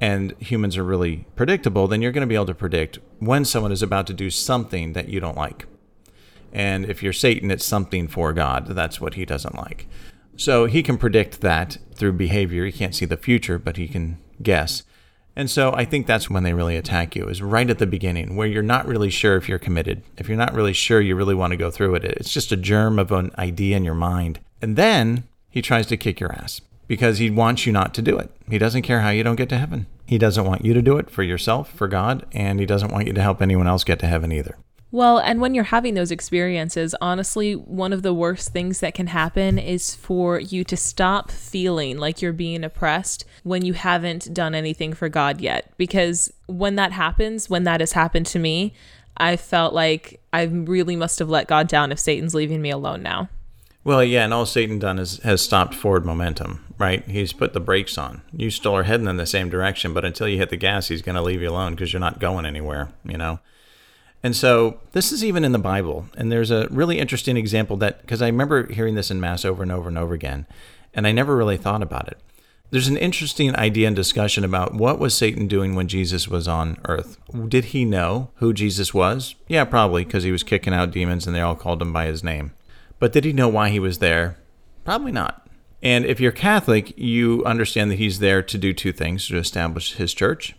and 0.00 0.34
humans 0.38 0.76
are 0.76 0.84
really 0.84 1.26
predictable, 1.34 1.86
then 1.86 2.02
you're 2.02 2.12
going 2.12 2.20
to 2.20 2.26
be 2.26 2.34
able 2.34 2.46
to 2.46 2.54
predict 2.54 2.98
when 3.20 3.44
someone 3.44 3.72
is 3.72 3.82
about 3.82 4.06
to 4.08 4.12
do 4.12 4.28
something 4.28 4.92
that 4.92 5.08
you 5.08 5.18
don't 5.18 5.36
like. 5.36 5.66
And 6.52 6.84
if 6.84 7.02
you're 7.02 7.12
Satan, 7.12 7.50
it's 7.50 7.64
something 7.64 8.06
for 8.06 8.32
God. 8.32 8.66
That's 8.66 9.00
what 9.00 9.14
he 9.14 9.24
doesn't 9.24 9.56
like. 9.56 9.86
So 10.40 10.64
he 10.64 10.82
can 10.82 10.96
predict 10.96 11.42
that 11.42 11.76
through 11.94 12.14
behavior. 12.14 12.64
He 12.64 12.72
can't 12.72 12.94
see 12.94 13.04
the 13.04 13.18
future, 13.18 13.58
but 13.58 13.76
he 13.76 13.86
can 13.86 14.16
guess. 14.42 14.84
And 15.36 15.50
so 15.50 15.74
I 15.74 15.84
think 15.84 16.06
that's 16.06 16.30
when 16.30 16.44
they 16.44 16.54
really 16.54 16.78
attack 16.78 17.14
you, 17.14 17.28
is 17.28 17.42
right 17.42 17.68
at 17.68 17.78
the 17.78 17.86
beginning, 17.86 18.36
where 18.36 18.46
you're 18.46 18.62
not 18.62 18.86
really 18.86 19.10
sure 19.10 19.36
if 19.36 19.50
you're 19.50 19.58
committed. 19.58 20.02
If 20.16 20.28
you're 20.28 20.38
not 20.38 20.54
really 20.54 20.72
sure 20.72 20.98
you 20.98 21.14
really 21.14 21.34
want 21.34 21.50
to 21.50 21.58
go 21.58 21.70
through 21.70 21.96
it, 21.96 22.04
it's 22.04 22.32
just 22.32 22.52
a 22.52 22.56
germ 22.56 22.98
of 22.98 23.12
an 23.12 23.32
idea 23.36 23.76
in 23.76 23.84
your 23.84 23.94
mind. 23.94 24.40
And 24.62 24.76
then 24.76 25.24
he 25.50 25.60
tries 25.60 25.86
to 25.88 25.98
kick 25.98 26.20
your 26.20 26.32
ass 26.32 26.62
because 26.88 27.18
he 27.18 27.28
wants 27.28 27.66
you 27.66 27.72
not 27.74 27.92
to 27.92 28.02
do 28.02 28.16
it. 28.16 28.30
He 28.48 28.56
doesn't 28.56 28.80
care 28.80 29.00
how 29.00 29.10
you 29.10 29.22
don't 29.22 29.36
get 29.36 29.50
to 29.50 29.58
heaven. 29.58 29.88
He 30.06 30.16
doesn't 30.16 30.46
want 30.46 30.64
you 30.64 30.72
to 30.72 30.80
do 30.80 30.96
it 30.96 31.10
for 31.10 31.22
yourself, 31.22 31.70
for 31.70 31.86
God, 31.86 32.24
and 32.32 32.58
he 32.58 32.64
doesn't 32.64 32.92
want 32.92 33.06
you 33.06 33.12
to 33.12 33.22
help 33.22 33.42
anyone 33.42 33.66
else 33.66 33.84
get 33.84 33.98
to 33.98 34.06
heaven 34.06 34.32
either. 34.32 34.56
Well, 34.92 35.18
and 35.18 35.40
when 35.40 35.54
you're 35.54 35.64
having 35.64 35.94
those 35.94 36.10
experiences, 36.10 36.96
honestly, 37.00 37.54
one 37.54 37.92
of 37.92 38.02
the 38.02 38.12
worst 38.12 38.52
things 38.52 38.80
that 38.80 38.94
can 38.94 39.06
happen 39.06 39.58
is 39.58 39.94
for 39.94 40.40
you 40.40 40.64
to 40.64 40.76
stop 40.76 41.30
feeling 41.30 41.98
like 41.98 42.20
you're 42.20 42.32
being 42.32 42.64
oppressed 42.64 43.24
when 43.44 43.64
you 43.64 43.72
haven't 43.74 44.34
done 44.34 44.54
anything 44.54 44.92
for 44.92 45.08
God 45.08 45.40
yet. 45.40 45.72
Because 45.76 46.32
when 46.46 46.74
that 46.74 46.90
happens, 46.90 47.48
when 47.48 47.64
that 47.64 47.80
has 47.80 47.92
happened 47.92 48.26
to 48.26 48.40
me, 48.40 48.74
I 49.16 49.36
felt 49.36 49.74
like 49.74 50.20
I 50.32 50.42
really 50.42 50.96
must 50.96 51.20
have 51.20 51.28
let 51.28 51.46
God 51.46 51.68
down 51.68 51.92
if 51.92 52.00
Satan's 52.00 52.34
leaving 52.34 52.60
me 52.60 52.70
alone 52.70 53.02
now. 53.02 53.28
Well, 53.84 54.02
yeah, 54.02 54.24
and 54.24 54.34
all 54.34 54.44
Satan 54.44 54.78
done 54.78 54.98
is 54.98 55.18
has 55.20 55.40
stopped 55.40 55.74
forward 55.74 56.04
momentum, 56.04 56.64
right? 56.78 57.02
He's 57.06 57.32
put 57.32 57.54
the 57.54 57.60
brakes 57.60 57.96
on. 57.96 58.22
You 58.32 58.50
still 58.50 58.76
are 58.76 58.82
heading 58.82 59.06
in 59.06 59.16
the 59.16 59.26
same 59.26 59.48
direction, 59.48 59.94
but 59.94 60.04
until 60.04 60.28
you 60.28 60.36
hit 60.36 60.50
the 60.50 60.56
gas, 60.56 60.88
he's 60.88 61.00
going 61.00 61.14
to 61.14 61.22
leave 61.22 61.40
you 61.40 61.48
alone 61.48 61.74
because 61.74 61.92
you're 61.92 62.00
not 62.00 62.18
going 62.18 62.44
anywhere, 62.44 62.88
you 63.04 63.16
know? 63.16 63.40
And 64.22 64.36
so 64.36 64.80
this 64.92 65.12
is 65.12 65.24
even 65.24 65.44
in 65.44 65.52
the 65.52 65.58
Bible. 65.58 66.06
And 66.16 66.30
there's 66.30 66.50
a 66.50 66.68
really 66.70 66.98
interesting 66.98 67.36
example 67.36 67.76
that, 67.78 68.02
because 68.02 68.20
I 68.20 68.26
remember 68.26 68.70
hearing 68.70 68.94
this 68.94 69.10
in 69.10 69.20
Mass 69.20 69.44
over 69.44 69.62
and 69.62 69.72
over 69.72 69.88
and 69.88 69.96
over 69.96 70.14
again, 70.14 70.46
and 70.92 71.06
I 71.06 71.12
never 71.12 71.36
really 71.36 71.56
thought 71.56 71.82
about 71.82 72.08
it. 72.08 72.18
There's 72.70 72.88
an 72.88 72.96
interesting 72.96 73.56
idea 73.56 73.88
and 73.88 73.96
discussion 73.96 74.44
about 74.44 74.74
what 74.74 75.00
was 75.00 75.16
Satan 75.16 75.48
doing 75.48 75.74
when 75.74 75.88
Jesus 75.88 76.28
was 76.28 76.46
on 76.46 76.78
earth. 76.84 77.18
Did 77.48 77.66
he 77.66 77.84
know 77.84 78.30
who 78.36 78.52
Jesus 78.52 78.94
was? 78.94 79.34
Yeah, 79.48 79.64
probably, 79.64 80.04
because 80.04 80.22
he 80.22 80.30
was 80.30 80.44
kicking 80.44 80.72
out 80.72 80.92
demons 80.92 81.26
and 81.26 81.34
they 81.34 81.40
all 81.40 81.56
called 81.56 81.82
him 81.82 81.92
by 81.92 82.06
his 82.06 82.22
name. 82.22 82.52
But 83.00 83.12
did 83.12 83.24
he 83.24 83.32
know 83.32 83.48
why 83.48 83.70
he 83.70 83.80
was 83.80 83.98
there? 83.98 84.36
Probably 84.84 85.10
not. 85.10 85.48
And 85.82 86.04
if 86.04 86.20
you're 86.20 86.30
Catholic, 86.30 86.96
you 86.96 87.44
understand 87.44 87.90
that 87.90 87.96
he's 87.96 88.18
there 88.18 88.42
to 88.42 88.58
do 88.58 88.72
two 88.72 88.92
things 88.92 89.26
to 89.28 89.38
establish 89.38 89.94
his 89.94 90.14
church 90.14 90.54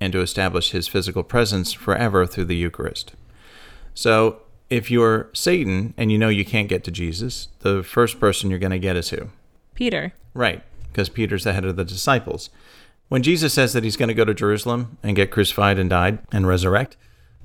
and 0.00 0.12
to 0.12 0.20
establish 0.20 0.70
his 0.70 0.88
physical 0.88 1.22
presence 1.22 1.72
forever 1.72 2.26
through 2.26 2.46
the 2.46 2.56
Eucharist. 2.56 3.12
So 3.94 4.40
if 4.70 4.90
you're 4.90 5.28
Satan 5.32 5.94
and 5.96 6.10
you 6.10 6.18
know 6.18 6.28
you 6.28 6.44
can't 6.44 6.68
get 6.68 6.84
to 6.84 6.90
Jesus, 6.90 7.48
the 7.60 7.82
first 7.82 8.18
person 8.18 8.48
you're 8.48 8.58
going 8.58 8.70
to 8.70 8.78
get 8.78 8.96
is 8.96 9.10
who? 9.10 9.28
Peter. 9.74 10.14
Right, 10.32 10.62
because 10.88 11.08
Peter's 11.08 11.44
the 11.44 11.52
head 11.52 11.64
of 11.64 11.76
the 11.76 11.84
disciples. 11.84 12.50
When 13.08 13.24
Jesus 13.24 13.52
says 13.52 13.72
that 13.72 13.82
he's 13.82 13.96
going 13.96 14.08
to 14.08 14.14
go 14.14 14.24
to 14.24 14.32
Jerusalem 14.32 14.96
and 15.02 15.16
get 15.16 15.32
crucified 15.32 15.78
and 15.78 15.90
died 15.90 16.20
and 16.30 16.46
resurrect, 16.46 16.96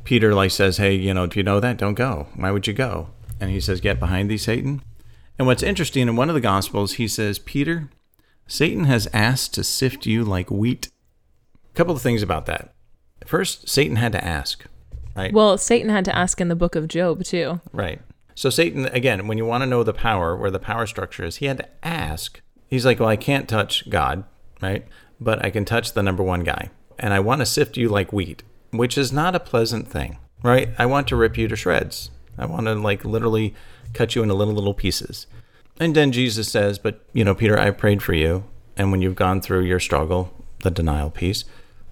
Peter 0.04 0.36
like 0.36 0.52
says, 0.52 0.78
"Hey, 0.78 0.94
you 0.94 1.14
know, 1.14 1.24
if 1.24 1.36
you 1.36 1.42
know 1.42 1.60
that, 1.60 1.78
don't 1.78 1.96
go. 1.96 2.28
Why 2.36 2.52
would 2.52 2.68
you 2.68 2.74
go?" 2.74 3.10
And 3.42 3.50
he 3.50 3.60
says, 3.60 3.82
"Get 3.82 4.00
behind 4.00 4.30
thee, 4.30 4.38
Satan." 4.38 4.84
And 5.40 5.48
what's 5.48 5.64
interesting 5.64 6.08
in 6.08 6.16
one 6.16 6.30
of 6.30 6.36
the 6.36 6.42
gospels, 6.42 6.94
he 6.94 7.08
says, 7.08 7.40
"Peter, 7.40 7.90
Satan 8.48 8.84
has 8.84 9.08
asked 9.12 9.56
to 9.56 9.64
sift 9.64 10.06
you 10.06 10.24
like 10.24 10.52
wheat." 10.52 10.90
A 11.76 11.78
couple 11.78 11.94
of 11.94 12.02
things 12.02 12.24
about 12.24 12.46
that. 12.46 12.74
First, 13.26 13.68
Satan 13.68 13.98
had 13.98 14.14
to 14.14 14.24
ask, 14.24 14.64
right? 15.14 15.34
Well, 15.34 15.58
Satan 15.58 15.90
had 15.90 16.06
to 16.06 16.16
ask 16.16 16.40
in 16.40 16.48
the 16.48 16.56
book 16.56 16.78
of 16.78 16.88
Job, 16.88 17.26
too. 17.26 17.60
Right. 17.74 18.02
So 18.34 18.50
Satan, 18.50 18.86
again, 18.86 19.28
when 19.28 19.38
you 19.38 19.46
want 19.46 19.64
to 19.64 19.68
know 19.68 19.84
the 19.84 19.94
power, 19.94 20.38
where 20.38 20.50
the 20.50 20.58
power 20.58 20.88
structure 20.88 21.26
is, 21.26 21.38
he 21.38 21.48
had 21.48 21.58
to 21.58 21.68
ask. 21.84 22.40
He's 22.70 22.86
like, 22.86 23.02
well, 23.02 23.10
I 23.10 23.18
can't 23.18 23.50
touch 23.50 23.90
God, 23.90 24.24
right? 24.62 24.86
But 25.20 25.44
I 25.44 25.50
can 25.50 25.66
touch 25.66 25.92
the 25.92 26.02
number 26.02 26.24
one 26.24 26.46
guy. 26.46 26.70
And 26.98 27.14
I 27.14 27.20
want 27.20 27.42
to 27.42 27.46
sift 27.46 27.76
you 27.76 27.90
like 27.90 28.14
wheat, 28.14 28.44
which 28.72 28.98
is 28.98 29.12
not 29.12 29.36
a 29.36 29.40
pleasant 29.42 29.90
thing, 29.90 30.18
right? 30.44 30.70
I 30.80 30.86
want 30.86 31.10
to 31.10 31.18
rip 31.18 31.38
you 31.38 31.50
to 31.50 31.58
shreds. 31.58 32.10
I 32.38 32.46
want 32.46 32.68
to, 32.68 32.76
like, 32.76 33.04
literally 33.04 33.54
cut 33.94 34.16
you 34.16 34.24
into 34.24 34.34
little, 34.34 34.54
little 34.54 34.74
pieces. 34.74 35.28
And 35.78 35.94
then 35.94 36.14
Jesus 36.14 36.50
says, 36.50 36.80
but, 36.80 37.02
you 37.12 37.26
know, 37.26 37.36
Peter, 37.36 37.60
I 37.60 37.72
prayed 37.72 38.02
for 38.02 38.14
you. 38.14 38.46
And 38.78 38.92
when 38.92 39.02
you've 39.02 39.16
gone 39.16 39.42
through 39.42 39.66
your 39.66 39.82
struggle, 39.82 40.34
the 40.64 40.72
denial 40.72 41.10
piece, 41.10 41.44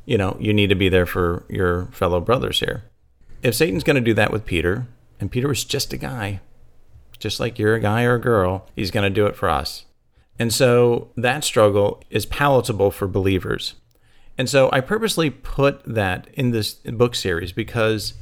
you 0.06 0.18
know, 0.18 0.38
you 0.39 0.54
need 0.54 0.68
to 0.68 0.76
be 0.76 0.89
there 0.89 1.06
for 1.06 1.46
your 1.50 1.86
fellow 1.88 2.20
brothers 2.20 2.60
here. 2.60 2.84
If 3.42 3.56
Satan's 3.56 3.84
going 3.84 3.96
to 3.96 4.02
do 4.02 4.13
that 4.13 4.32
with 4.32 4.46
Peter, 4.46 4.88
and 5.20 5.32
Peter 5.32 5.48
was 5.48 5.63
just 5.63 5.94
a 5.94 5.98
guy, 5.98 6.42
just 7.20 7.39
like 7.39 7.58
you're 7.58 7.76
a 7.76 7.80
guy 7.80 8.04
or 8.04 8.16
a 8.16 8.22
girl, 8.22 8.68
he's 8.76 8.92
going 8.92 9.04
to 9.04 9.10
do 9.10 9.26
it 9.26 9.36
for 9.36 9.50
us. 9.50 9.86
And 10.39 10.54
so 10.54 11.10
that 11.16 11.44
struggle 11.44 12.04
is 12.10 12.26
palatable 12.26 12.92
for 12.92 13.08
believers. 13.08 13.76
And 14.38 14.50
so 14.50 14.70
I 14.74 14.82
purposely 14.82 15.30
put 15.30 15.84
that 15.86 16.28
in 16.34 16.52
this 16.52 16.74
book 16.74 17.16
series 17.16 17.52
because, 17.52 18.16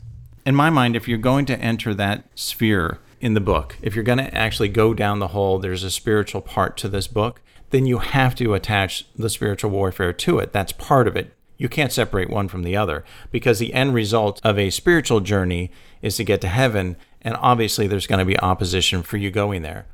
in 0.46 0.56
my 0.56 0.70
mind, 0.70 0.96
if 0.96 1.08
you're 1.08 1.18
going 1.18 1.46
to 1.46 1.60
enter 1.60 1.94
that 1.94 2.26
sphere 2.36 3.00
in 3.22 3.34
the 3.34 3.40
book, 3.40 3.78
if 3.82 3.96
you're 3.96 4.04
going 4.04 4.18
to 4.18 4.36
actually 4.36 4.70
go 4.70 4.94
down 4.94 5.20
the 5.20 5.30
hole, 5.30 5.58
there's 5.58 5.84
a 5.84 5.92
spiritual 5.92 6.42
part 6.42 6.76
to 6.78 6.90
this 6.90 7.08
book, 7.08 7.42
then 7.70 7.86
you 7.86 8.00
have 8.00 8.36
to 8.36 8.54
attach 8.54 9.08
the 9.16 9.30
spiritual 9.30 9.72
warfare 9.72 10.12
to 10.12 10.40
it. 10.40 10.52
That's 10.52 10.74
part 10.74 11.08
of 11.08 11.16
it. 11.16 11.34
You 11.62 11.70
can't 11.70 11.92
separate 11.92 12.32
one 12.32 12.48
from 12.48 12.64
the 12.64 12.76
other 12.76 13.06
because 13.30 13.60
the 13.60 13.76
end 13.76 13.94
result 13.94 14.42
of 14.44 14.58
a 14.58 14.72
spiritual 14.72 15.20
journey 15.20 15.70
is 16.02 16.16
to 16.16 16.24
get 16.24 16.42
to 16.42 16.48
heaven. 16.48 16.96
And 17.22 17.38
obviously, 17.40 17.86
there's 17.86 18.08
going 18.08 18.18
to 18.18 18.26
be 18.26 18.40
opposition 18.40 19.04
for 19.04 19.18
you 19.18 19.30
going 19.30 19.62
there. 19.62 19.86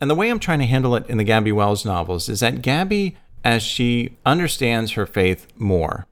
And 0.00 0.08
the 0.08 0.14
way 0.14 0.30
I'm 0.30 0.38
trying 0.38 0.60
to 0.60 0.66
handle 0.66 0.94
it 0.94 1.10
in 1.10 1.18
the 1.18 1.24
Gabby 1.24 1.50
Wells 1.50 1.84
novels 1.84 2.28
is 2.28 2.38
that 2.38 2.62
Gabby, 2.62 3.16
as 3.42 3.64
she 3.64 4.16
understands 4.24 4.92
her 4.92 5.06
faith 5.06 5.48
more, 5.56 6.06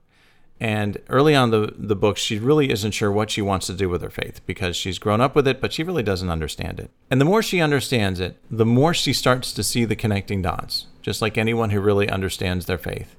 and 0.59 0.99
early 1.09 1.37
on 1.37 1.53
the 1.53 1.73
the 1.79 1.95
book, 1.95 2.16
she 2.16 2.40
really 2.40 2.73
isn't 2.73 2.90
sure 2.90 3.12
what 3.12 3.31
she 3.31 3.42
wants 3.42 3.69
to 3.69 3.75
do 3.75 3.88
with 3.88 4.03
her 4.03 4.11
faith 4.11 4.40
because 4.45 4.75
she's 4.75 4.99
grown 4.99 5.21
up 5.21 5.37
with 5.37 5.47
it, 5.47 5.61
but 5.61 5.73
she 5.73 5.85
really 5.85 6.03
doesn't 6.03 6.31
understand 6.31 6.81
it. 6.81 6.90
And 7.12 7.21
the 7.21 7.25
more 7.25 7.45
she 7.45 7.61
understands 7.61 8.19
it, 8.19 8.38
the 8.51 8.66
more 8.66 8.92
she 8.92 9.12
starts 9.12 9.53
to 9.53 9.62
see 9.62 9.85
the 9.85 9.95
connecting 9.95 10.42
dots, 10.42 10.87
just 11.01 11.23
like 11.23 11.38
anyone 11.38 11.71
who 11.71 11.81
really 11.81 12.11
understands 12.11 12.66
their 12.66 12.77
faith 12.77 13.14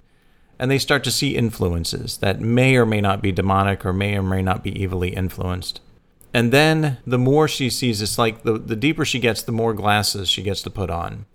and 0.60 0.72
they 0.72 0.80
start 0.80 1.04
to 1.04 1.12
see 1.12 1.36
influences 1.36 2.18
that 2.18 2.40
may 2.40 2.76
or 2.76 2.86
may 2.86 3.02
not 3.02 3.22
be 3.22 3.32
demonic 3.32 3.86
or 3.86 3.94
may 3.94 4.18
or 4.18 4.24
may 4.24 4.42
not 4.42 4.64
be 4.64 4.84
evilly 4.84 5.10
influenced. 5.10 5.80
And 6.34 6.52
then 6.52 6.98
the 7.06 7.18
more 7.18 7.48
she 7.48 7.70
sees, 7.70 8.02
it's 8.02 8.18
like 8.18 8.44
the, 8.44 8.58
the 8.58 8.76
deeper 8.76 9.06
she 9.06 9.20
gets, 9.20 9.42
the 9.42 9.52
more 9.52 9.74
glasses 9.74 10.30
she 10.30 10.44
gets 10.44 10.62
to 10.64 10.70
put 10.70 10.90
on. 10.90 11.26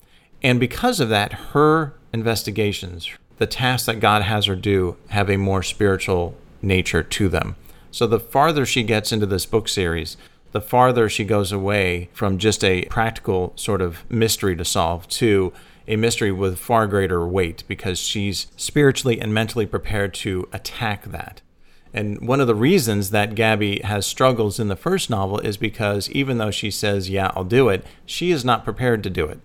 And 0.43 0.61
because 0.61 1.01
of 1.01 1.09
that, 1.09 1.33
her 1.33 1.95
investigations, 2.13 3.11
the 3.39 3.47
tasks 3.47 3.87
that 3.87 4.01
God 4.01 4.23
has 4.23 4.47
her 4.47 4.57
do, 4.57 4.97
have 5.09 5.31
a 5.31 5.37
more 5.37 5.63
spiritual 5.63 6.37
nature 6.61 7.03
to 7.03 7.29
them. 7.29 7.57
So 7.91 8.07
the 8.07 8.21
farther 8.21 8.65
she 8.67 8.83
gets 8.83 9.13
into 9.13 9.27
this 9.27 9.47
book 9.47 9.69
series, 9.69 10.17
the 10.53 10.61
farther 10.61 11.09
she 11.09 11.25
goes 11.25 11.53
away 11.53 12.09
from 12.13 12.39
just 12.39 12.63
a 12.63 12.85
practical 12.87 13.53
sort 13.57 13.81
of 13.81 14.09
mystery 14.11 14.57
to 14.57 14.65
solve 14.65 15.09
to 15.09 15.53
a 15.87 15.97
mystery 15.97 16.33
with 16.33 16.59
far 16.59 16.87
greater 16.87 17.27
weight 17.27 17.65
because 17.69 17.99
she's 17.99 18.47
spiritually 18.57 19.21
and 19.21 19.35
mentally 19.35 19.67
prepared 19.67 20.15
to 20.15 20.49
attack 20.53 21.05
that. 21.05 21.41
And 21.95 22.27
one 22.27 22.41
of 22.41 22.47
the 22.47 22.55
reasons 22.55 23.11
that 23.11 23.35
Gabby 23.35 23.81
has 23.85 24.07
struggles 24.07 24.59
in 24.59 24.69
the 24.69 24.77
first 24.77 25.11
novel 25.11 25.39
is 25.41 25.57
because 25.57 26.11
even 26.11 26.39
though 26.39 26.51
she 26.51 26.71
says, 26.71 27.11
Yeah, 27.11 27.31
I'll 27.37 27.45
do 27.45 27.69
it, 27.69 27.85
she 28.07 28.31
is 28.31 28.45
not 28.45 28.65
prepared 28.65 29.03
to 29.03 29.11
do 29.11 29.27
it. 29.27 29.41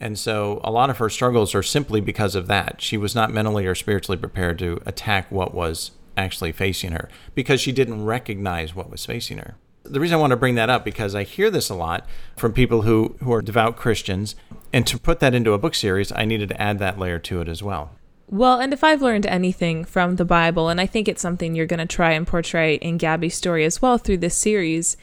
And 0.00 0.18
so 0.18 0.60
a 0.62 0.70
lot 0.70 0.90
of 0.90 0.98
her 0.98 1.08
struggles 1.08 1.54
are 1.54 1.62
simply 1.62 2.00
because 2.00 2.34
of 2.34 2.46
that. 2.48 2.82
She 2.82 2.96
was 2.96 3.14
not 3.14 3.32
mentally 3.32 3.66
or 3.66 3.74
spiritually 3.74 4.18
prepared 4.18 4.58
to 4.58 4.80
attack 4.84 5.30
what 5.30 5.54
was 5.54 5.92
actually 6.16 6.52
facing 6.52 6.92
her 6.92 7.08
because 7.34 7.60
she 7.60 7.72
didn't 7.72 8.04
recognize 8.04 8.74
what 8.74 8.90
was 8.90 9.06
facing 9.06 9.38
her. 9.38 9.56
The 9.84 10.00
reason 10.00 10.16
I 10.16 10.20
want 10.20 10.32
to 10.32 10.36
bring 10.36 10.54
that 10.54 10.70
up 10.70 10.84
because 10.84 11.14
I 11.14 11.24
hear 11.24 11.50
this 11.50 11.68
a 11.68 11.74
lot 11.74 12.06
from 12.36 12.52
people 12.52 12.82
who, 12.82 13.16
who 13.22 13.32
are 13.32 13.42
devout 13.42 13.76
Christians. 13.76 14.34
And 14.74 14.84
to 14.88 14.98
put 14.98 15.20
that 15.20 15.36
into 15.36 15.52
a 15.52 15.58
book 15.58 15.76
series, 15.76 16.10
I 16.10 16.24
needed 16.24 16.48
to 16.48 16.60
add 16.60 16.80
that 16.80 16.98
layer 16.98 17.20
to 17.20 17.40
it 17.40 17.48
as 17.48 17.62
well. 17.62 17.92
Well, 18.28 18.58
and 18.58 18.72
if 18.72 18.82
I've 18.82 19.02
learned 19.02 19.24
anything 19.24 19.84
from 19.84 20.16
the 20.16 20.24
Bible, 20.24 20.68
and 20.68 20.80
I 20.80 20.86
think 20.86 21.06
it's 21.06 21.22
something 21.22 21.54
you're 21.54 21.64
going 21.64 21.78
to 21.78 21.86
try 21.86 22.10
and 22.10 22.26
portray 22.26 22.74
in 22.74 22.98
Gabby's 22.98 23.36
story 23.36 23.64
as 23.64 23.80
well 23.80 23.98
through 23.98 24.16
this 24.16 24.34
series, 24.34 24.96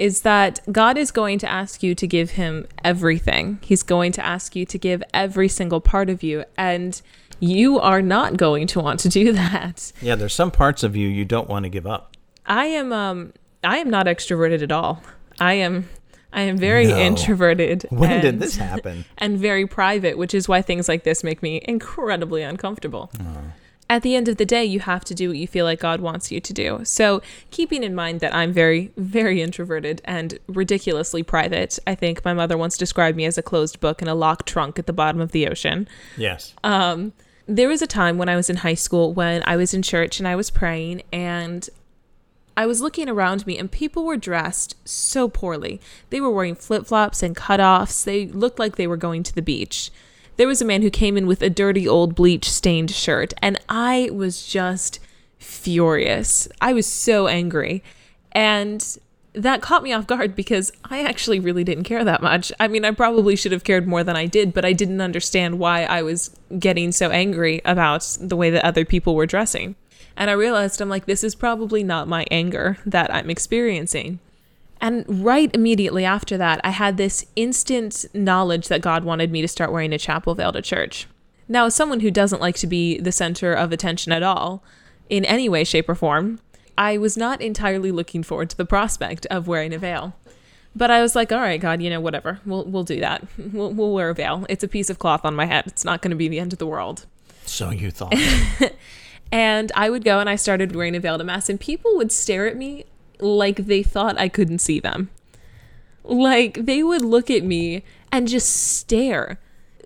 is 0.00 0.22
that 0.22 0.58
God 0.72 0.98
is 0.98 1.12
going 1.12 1.38
to 1.38 1.48
ask 1.48 1.80
you 1.80 1.94
to 1.94 2.08
give 2.08 2.30
him 2.30 2.66
everything. 2.82 3.60
He's 3.62 3.84
going 3.84 4.10
to 4.12 4.26
ask 4.26 4.56
you 4.56 4.66
to 4.66 4.78
give 4.78 5.00
every 5.14 5.46
single 5.46 5.80
part 5.80 6.10
of 6.10 6.24
you. 6.24 6.44
And 6.58 7.00
you 7.38 7.78
are 7.78 8.02
not 8.02 8.36
going 8.36 8.66
to 8.66 8.80
want 8.80 8.98
to 9.00 9.08
do 9.08 9.32
that. 9.34 9.92
Yeah, 10.02 10.16
there's 10.16 10.34
some 10.34 10.50
parts 10.50 10.82
of 10.82 10.96
you 10.96 11.06
you 11.06 11.24
don't 11.24 11.48
want 11.48 11.62
to 11.62 11.68
give 11.68 11.86
up. 11.86 12.16
I 12.46 12.66
am 12.66 12.92
um 12.92 13.32
I 13.62 13.78
am 13.78 13.90
not 13.90 14.06
extroverted 14.06 14.60
at 14.60 14.72
all. 14.72 15.04
I 15.38 15.52
am 15.54 15.88
I 16.34 16.42
am 16.42 16.58
very 16.58 16.88
no. 16.88 16.98
introverted. 16.98 17.86
When 17.90 18.10
and, 18.10 18.22
did 18.22 18.40
this 18.40 18.56
happen? 18.56 19.04
And 19.18 19.38
very 19.38 19.66
private, 19.66 20.18
which 20.18 20.34
is 20.34 20.48
why 20.48 20.60
things 20.60 20.88
like 20.88 21.04
this 21.04 21.24
make 21.24 21.42
me 21.42 21.62
incredibly 21.66 22.42
uncomfortable. 22.42 23.10
Oh. 23.18 23.52
At 23.88 24.02
the 24.02 24.16
end 24.16 24.28
of 24.28 24.38
the 24.38 24.44
day, 24.44 24.64
you 24.64 24.80
have 24.80 25.04
to 25.04 25.14
do 25.14 25.28
what 25.28 25.38
you 25.38 25.46
feel 25.46 25.64
like 25.64 25.78
God 25.78 26.00
wants 26.00 26.32
you 26.32 26.40
to 26.40 26.52
do. 26.52 26.80
So, 26.84 27.22
keeping 27.50 27.84
in 27.84 27.94
mind 27.94 28.20
that 28.20 28.34
I'm 28.34 28.52
very, 28.52 28.92
very 28.96 29.40
introverted 29.40 30.02
and 30.04 30.38
ridiculously 30.48 31.22
private, 31.22 31.78
I 31.86 31.94
think 31.94 32.24
my 32.24 32.34
mother 32.34 32.56
once 32.58 32.76
described 32.76 33.16
me 33.16 33.26
as 33.26 33.38
a 33.38 33.42
closed 33.42 33.80
book 33.80 34.02
in 34.02 34.08
a 34.08 34.14
locked 34.14 34.46
trunk 34.46 34.78
at 34.78 34.86
the 34.86 34.92
bottom 34.92 35.20
of 35.20 35.32
the 35.32 35.46
ocean. 35.46 35.86
Yes. 36.16 36.54
Um, 36.64 37.12
there 37.46 37.68
was 37.68 37.82
a 37.82 37.86
time 37.86 38.16
when 38.18 38.28
I 38.28 38.36
was 38.36 38.48
in 38.48 38.56
high 38.56 38.74
school 38.74 39.12
when 39.12 39.42
I 39.46 39.56
was 39.56 39.74
in 39.74 39.82
church 39.82 40.18
and 40.18 40.26
I 40.26 40.34
was 40.34 40.50
praying, 40.50 41.02
and 41.12 41.68
I 42.56 42.66
was 42.66 42.80
looking 42.80 43.08
around 43.08 43.46
me 43.46 43.58
and 43.58 43.70
people 43.70 44.04
were 44.04 44.16
dressed 44.16 44.76
so 44.86 45.28
poorly. 45.28 45.80
They 46.10 46.20
were 46.20 46.30
wearing 46.30 46.54
flip 46.54 46.86
flops 46.86 47.22
and 47.22 47.36
cutoffs. 47.36 48.04
They 48.04 48.26
looked 48.26 48.58
like 48.58 48.76
they 48.76 48.86
were 48.86 48.96
going 48.96 49.22
to 49.24 49.34
the 49.34 49.42
beach. 49.42 49.90
There 50.36 50.48
was 50.48 50.60
a 50.60 50.64
man 50.64 50.82
who 50.82 50.90
came 50.90 51.16
in 51.16 51.26
with 51.26 51.42
a 51.42 51.50
dirty 51.50 51.86
old 51.86 52.14
bleach 52.14 52.50
stained 52.50 52.90
shirt, 52.90 53.34
and 53.40 53.60
I 53.68 54.10
was 54.12 54.44
just 54.46 54.98
furious. 55.38 56.48
I 56.60 56.72
was 56.72 56.86
so 56.86 57.28
angry. 57.28 57.84
And 58.32 58.98
that 59.32 59.62
caught 59.62 59.82
me 59.82 59.92
off 59.92 60.06
guard 60.06 60.34
because 60.34 60.72
I 60.84 61.02
actually 61.02 61.40
really 61.40 61.64
didn't 61.64 61.84
care 61.84 62.04
that 62.04 62.22
much. 62.22 62.52
I 62.58 62.68
mean, 62.68 62.84
I 62.84 62.92
probably 62.92 63.36
should 63.36 63.52
have 63.52 63.64
cared 63.64 63.86
more 63.86 64.04
than 64.04 64.16
I 64.16 64.26
did, 64.26 64.54
but 64.54 64.64
I 64.64 64.72
didn't 64.72 65.00
understand 65.00 65.58
why 65.58 65.84
I 65.84 66.02
was 66.02 66.30
getting 66.58 66.92
so 66.92 67.10
angry 67.10 67.60
about 67.64 68.16
the 68.20 68.36
way 68.36 68.50
that 68.50 68.64
other 68.64 68.84
people 68.84 69.14
were 69.14 69.26
dressing. 69.26 69.74
And 70.16 70.30
I 70.30 70.34
realized 70.34 70.80
I'm 70.80 70.88
like, 70.88 71.06
this 71.06 71.24
is 71.24 71.34
probably 71.34 71.82
not 71.82 72.08
my 72.08 72.26
anger 72.30 72.78
that 72.86 73.12
I'm 73.12 73.30
experiencing. 73.30 74.20
And 74.80 75.04
right 75.08 75.50
immediately 75.54 76.04
after 76.04 76.36
that, 76.36 76.60
I 76.62 76.70
had 76.70 76.96
this 76.96 77.24
instant 77.36 78.04
knowledge 78.12 78.68
that 78.68 78.82
God 78.82 79.04
wanted 79.04 79.32
me 79.32 79.40
to 79.40 79.48
start 79.48 79.72
wearing 79.72 79.92
a 79.92 79.98
chapel 79.98 80.34
veil 80.34 80.52
to 80.52 80.62
church. 80.62 81.06
Now, 81.48 81.66
as 81.66 81.74
someone 81.74 82.00
who 82.00 82.10
doesn't 82.10 82.40
like 82.40 82.56
to 82.56 82.66
be 82.66 82.98
the 82.98 83.12
center 83.12 83.52
of 83.52 83.72
attention 83.72 84.12
at 84.12 84.22
all, 84.22 84.62
in 85.08 85.24
any 85.24 85.48
way, 85.48 85.64
shape, 85.64 85.88
or 85.88 85.94
form, 85.94 86.40
I 86.76 86.98
was 86.98 87.16
not 87.16 87.40
entirely 87.40 87.92
looking 87.92 88.22
forward 88.22 88.50
to 88.50 88.56
the 88.56 88.64
prospect 88.64 89.26
of 89.26 89.46
wearing 89.46 89.74
a 89.74 89.78
veil. 89.78 90.14
But 90.76 90.90
I 90.90 91.02
was 91.02 91.14
like, 91.14 91.30
all 91.30 91.38
right, 91.38 91.60
God, 91.60 91.80
you 91.80 91.90
know, 91.90 92.00
whatever. 92.00 92.40
We'll, 92.44 92.64
we'll 92.64 92.84
do 92.84 92.98
that. 93.00 93.26
We'll, 93.38 93.72
we'll 93.72 93.92
wear 93.92 94.10
a 94.10 94.14
veil. 94.14 94.44
It's 94.48 94.64
a 94.64 94.68
piece 94.68 94.90
of 94.90 94.98
cloth 94.98 95.24
on 95.24 95.36
my 95.36 95.46
head. 95.46 95.64
It's 95.66 95.84
not 95.84 96.02
going 96.02 96.10
to 96.10 96.16
be 96.16 96.28
the 96.28 96.40
end 96.40 96.52
of 96.52 96.58
the 96.58 96.66
world. 96.66 97.06
So 97.46 97.70
you 97.70 97.90
thought. 97.90 98.14
And 99.34 99.72
I 99.74 99.90
would 99.90 100.04
go 100.04 100.20
and 100.20 100.30
I 100.30 100.36
started 100.36 100.76
wearing 100.76 100.94
a 100.94 101.00
veil 101.00 101.18
to 101.18 101.24
mass, 101.24 101.48
and 101.48 101.58
people 101.58 101.96
would 101.96 102.12
stare 102.12 102.46
at 102.46 102.56
me 102.56 102.84
like 103.18 103.56
they 103.56 103.82
thought 103.82 104.16
I 104.16 104.28
couldn't 104.28 104.60
see 104.60 104.78
them. 104.78 105.10
Like 106.04 106.66
they 106.66 106.84
would 106.84 107.02
look 107.02 107.32
at 107.32 107.42
me 107.42 107.82
and 108.12 108.28
just 108.28 108.48
stare, 108.48 109.40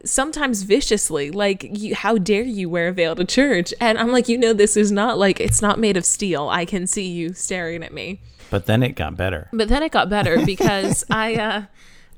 sometimes 0.04 0.64
viciously, 0.64 1.30
like, 1.30 1.74
how 1.94 2.18
dare 2.18 2.42
you 2.42 2.68
wear 2.68 2.88
a 2.88 2.92
veil 2.92 3.16
to 3.16 3.24
church? 3.24 3.72
And 3.80 3.96
I'm 3.96 4.12
like, 4.12 4.28
you 4.28 4.37
know, 4.37 4.52
this 4.52 4.76
is 4.76 4.92
not 4.92 5.16
like, 5.16 5.40
it's 5.40 5.62
not 5.62 5.78
made 5.78 5.96
of 5.96 6.04
steel. 6.04 6.50
I 6.50 6.66
can 6.66 6.87
see 6.87 7.08
you 7.08 7.32
staring 7.32 7.82
at 7.82 7.94
me. 7.94 8.20
But 8.50 8.66
then 8.66 8.82
it 8.82 8.96
got 8.96 9.16
better. 9.16 9.48
But 9.54 9.70
then 9.70 9.82
it 9.82 9.92
got 9.92 10.11
better 10.11 10.44
because 10.44 11.06
I 11.11 11.37
uh 11.37 11.62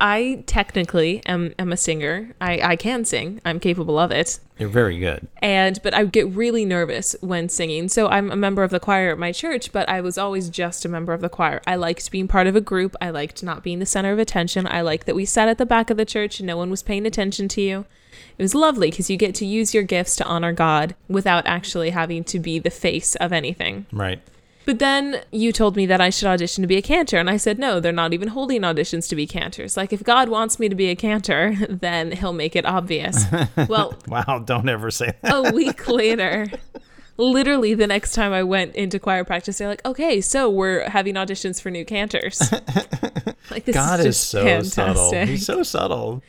I 0.00 0.44
technically 0.46 1.22
am, 1.26 1.54
am 1.58 1.72
a 1.72 1.76
singer. 1.76 2.34
I, 2.40 2.60
I 2.60 2.76
can 2.76 3.04
sing. 3.04 3.40
I'm 3.44 3.60
capable 3.60 3.98
of 3.98 4.10
it. 4.10 4.40
You're 4.58 4.68
very 4.68 4.98
good. 4.98 5.28
And 5.42 5.80
but 5.82 5.94
I 5.94 6.04
get 6.04 6.28
really 6.28 6.64
nervous 6.64 7.14
when 7.20 7.48
singing. 7.48 7.88
So 7.88 8.08
I'm 8.08 8.30
a 8.30 8.36
member 8.36 8.62
of 8.62 8.70
the 8.70 8.80
choir 8.80 9.10
at 9.10 9.18
my 9.18 9.32
church, 9.32 9.72
but 9.72 9.88
I 9.88 10.00
was 10.00 10.18
always 10.18 10.48
just 10.50 10.84
a 10.84 10.88
member 10.88 11.12
of 11.12 11.20
the 11.20 11.28
choir. 11.28 11.62
I 11.66 11.76
liked 11.76 12.10
being 12.10 12.28
part 12.28 12.46
of 12.46 12.56
a 12.56 12.60
group. 12.60 12.96
I 13.00 13.10
liked 13.10 13.42
not 13.42 13.62
being 13.62 13.78
the 13.78 13.86
center 13.86 14.12
of 14.12 14.18
attention. 14.18 14.66
I 14.66 14.80
liked 14.80 15.06
that 15.06 15.14
we 15.14 15.24
sat 15.24 15.48
at 15.48 15.58
the 15.58 15.66
back 15.66 15.90
of 15.90 15.96
the 15.96 16.04
church 16.04 16.40
and 16.40 16.46
no 16.46 16.56
one 16.56 16.70
was 16.70 16.82
paying 16.82 17.06
attention 17.06 17.48
to 17.48 17.60
you. 17.60 17.84
It 18.36 18.42
was 18.42 18.54
lovely 18.54 18.90
because 18.90 19.10
you 19.10 19.16
get 19.16 19.34
to 19.36 19.46
use 19.46 19.74
your 19.74 19.82
gifts 19.82 20.16
to 20.16 20.24
honor 20.24 20.52
God 20.52 20.94
without 21.08 21.46
actually 21.46 21.90
having 21.90 22.24
to 22.24 22.38
be 22.38 22.58
the 22.58 22.70
face 22.70 23.16
of 23.16 23.32
anything. 23.32 23.86
Right. 23.92 24.20
But 24.70 24.78
then 24.78 25.20
you 25.32 25.50
told 25.50 25.74
me 25.74 25.84
that 25.86 26.00
I 26.00 26.10
should 26.10 26.28
audition 26.28 26.62
to 26.62 26.68
be 26.68 26.76
a 26.76 26.80
cantor, 26.82 27.16
and 27.18 27.28
I 27.28 27.38
said, 27.38 27.58
no, 27.58 27.80
they're 27.80 27.90
not 27.90 28.12
even 28.12 28.28
holding 28.28 28.60
auditions 28.62 29.08
to 29.08 29.16
be 29.16 29.26
cantors. 29.26 29.76
Like, 29.76 29.92
if 29.92 30.04
God 30.04 30.28
wants 30.28 30.60
me 30.60 30.68
to 30.68 30.76
be 30.76 30.90
a 30.90 30.94
cantor, 30.94 31.56
then 31.68 32.12
he'll 32.12 32.32
make 32.32 32.54
it 32.54 32.64
obvious. 32.64 33.24
Well, 33.68 33.96
Wow, 34.06 34.44
don't 34.46 34.68
ever 34.68 34.92
say 34.92 35.12
that. 35.22 35.32
a 35.34 35.50
week 35.52 35.88
later, 35.88 36.46
literally 37.16 37.74
the 37.74 37.88
next 37.88 38.14
time 38.14 38.32
I 38.32 38.44
went 38.44 38.76
into 38.76 39.00
choir 39.00 39.24
practice, 39.24 39.58
they're 39.58 39.66
like, 39.66 39.84
okay, 39.84 40.20
so 40.20 40.48
we're 40.48 40.88
having 40.88 41.16
auditions 41.16 41.60
for 41.60 41.72
new 41.72 41.84
cantors. 41.84 42.40
like, 43.50 43.64
this 43.64 43.74
God 43.74 43.98
is, 43.98 44.06
is 44.06 44.18
so 44.18 44.44
fantastic. 44.44 44.72
subtle. 44.72 45.26
He's 45.26 45.44
so 45.46 45.64
subtle. 45.64 46.22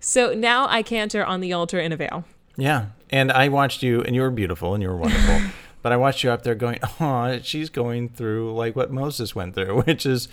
So 0.00 0.32
now 0.32 0.66
I 0.66 0.82
cantor 0.82 1.26
on 1.26 1.42
the 1.42 1.52
altar 1.52 1.78
in 1.78 1.92
a 1.92 1.96
veil. 1.98 2.24
Yeah. 2.56 2.86
And 3.10 3.30
I 3.30 3.48
watched 3.48 3.82
you, 3.82 4.00
and 4.00 4.14
you 4.14 4.22
were 4.22 4.30
beautiful 4.30 4.72
and 4.72 4.82
you 4.82 4.88
were 4.88 4.96
wonderful. 4.96 5.40
But 5.82 5.92
I 5.92 5.96
watched 5.96 6.24
you 6.24 6.30
up 6.30 6.42
there 6.42 6.54
going, 6.54 6.78
oh, 7.00 7.38
she's 7.42 7.68
going 7.68 8.08
through 8.08 8.54
like 8.54 8.74
what 8.74 8.90
Moses 8.90 9.34
went 9.34 9.54
through, 9.54 9.82
which 9.86 10.06
is, 10.06 10.28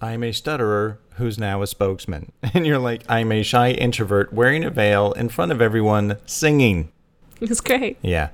I'm 0.00 0.22
a 0.22 0.32
stutterer 0.32 0.98
who's 1.16 1.38
now 1.38 1.62
a 1.62 1.66
spokesman. 1.66 2.32
And 2.54 2.66
you're 2.66 2.78
like, 2.78 3.02
I'm 3.08 3.32
a 3.32 3.42
shy 3.42 3.70
introvert 3.70 4.32
wearing 4.32 4.64
a 4.64 4.70
veil 4.70 5.12
in 5.12 5.28
front 5.28 5.52
of 5.52 5.62
everyone 5.62 6.16
singing. 6.26 6.90
It's 7.40 7.60
great. 7.60 7.96
Yeah. 8.02 8.30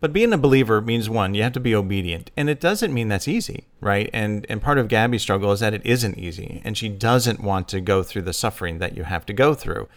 But 0.00 0.12
being 0.12 0.32
a 0.32 0.38
believer 0.38 0.80
means 0.80 1.10
one, 1.10 1.34
you 1.34 1.42
have 1.42 1.52
to 1.52 1.60
be 1.60 1.74
obedient. 1.74 2.30
And 2.36 2.48
it 2.48 2.60
doesn't 2.60 2.94
mean 2.94 3.08
that's 3.08 3.28
easy, 3.28 3.66
right? 3.80 4.08
And 4.12 4.46
and 4.48 4.62
part 4.62 4.78
of 4.78 4.88
Gabby's 4.88 5.22
struggle 5.22 5.50
is 5.52 5.60
that 5.60 5.74
it 5.74 5.84
isn't 5.84 6.18
easy. 6.18 6.62
And 6.64 6.78
she 6.78 6.88
doesn't 6.88 7.40
want 7.40 7.68
to 7.68 7.80
go 7.80 8.02
through 8.02 8.22
the 8.22 8.32
suffering 8.32 8.78
that 8.78 8.96
you 8.96 9.02
have 9.04 9.26
to 9.26 9.32
go 9.32 9.54
through 9.54 9.88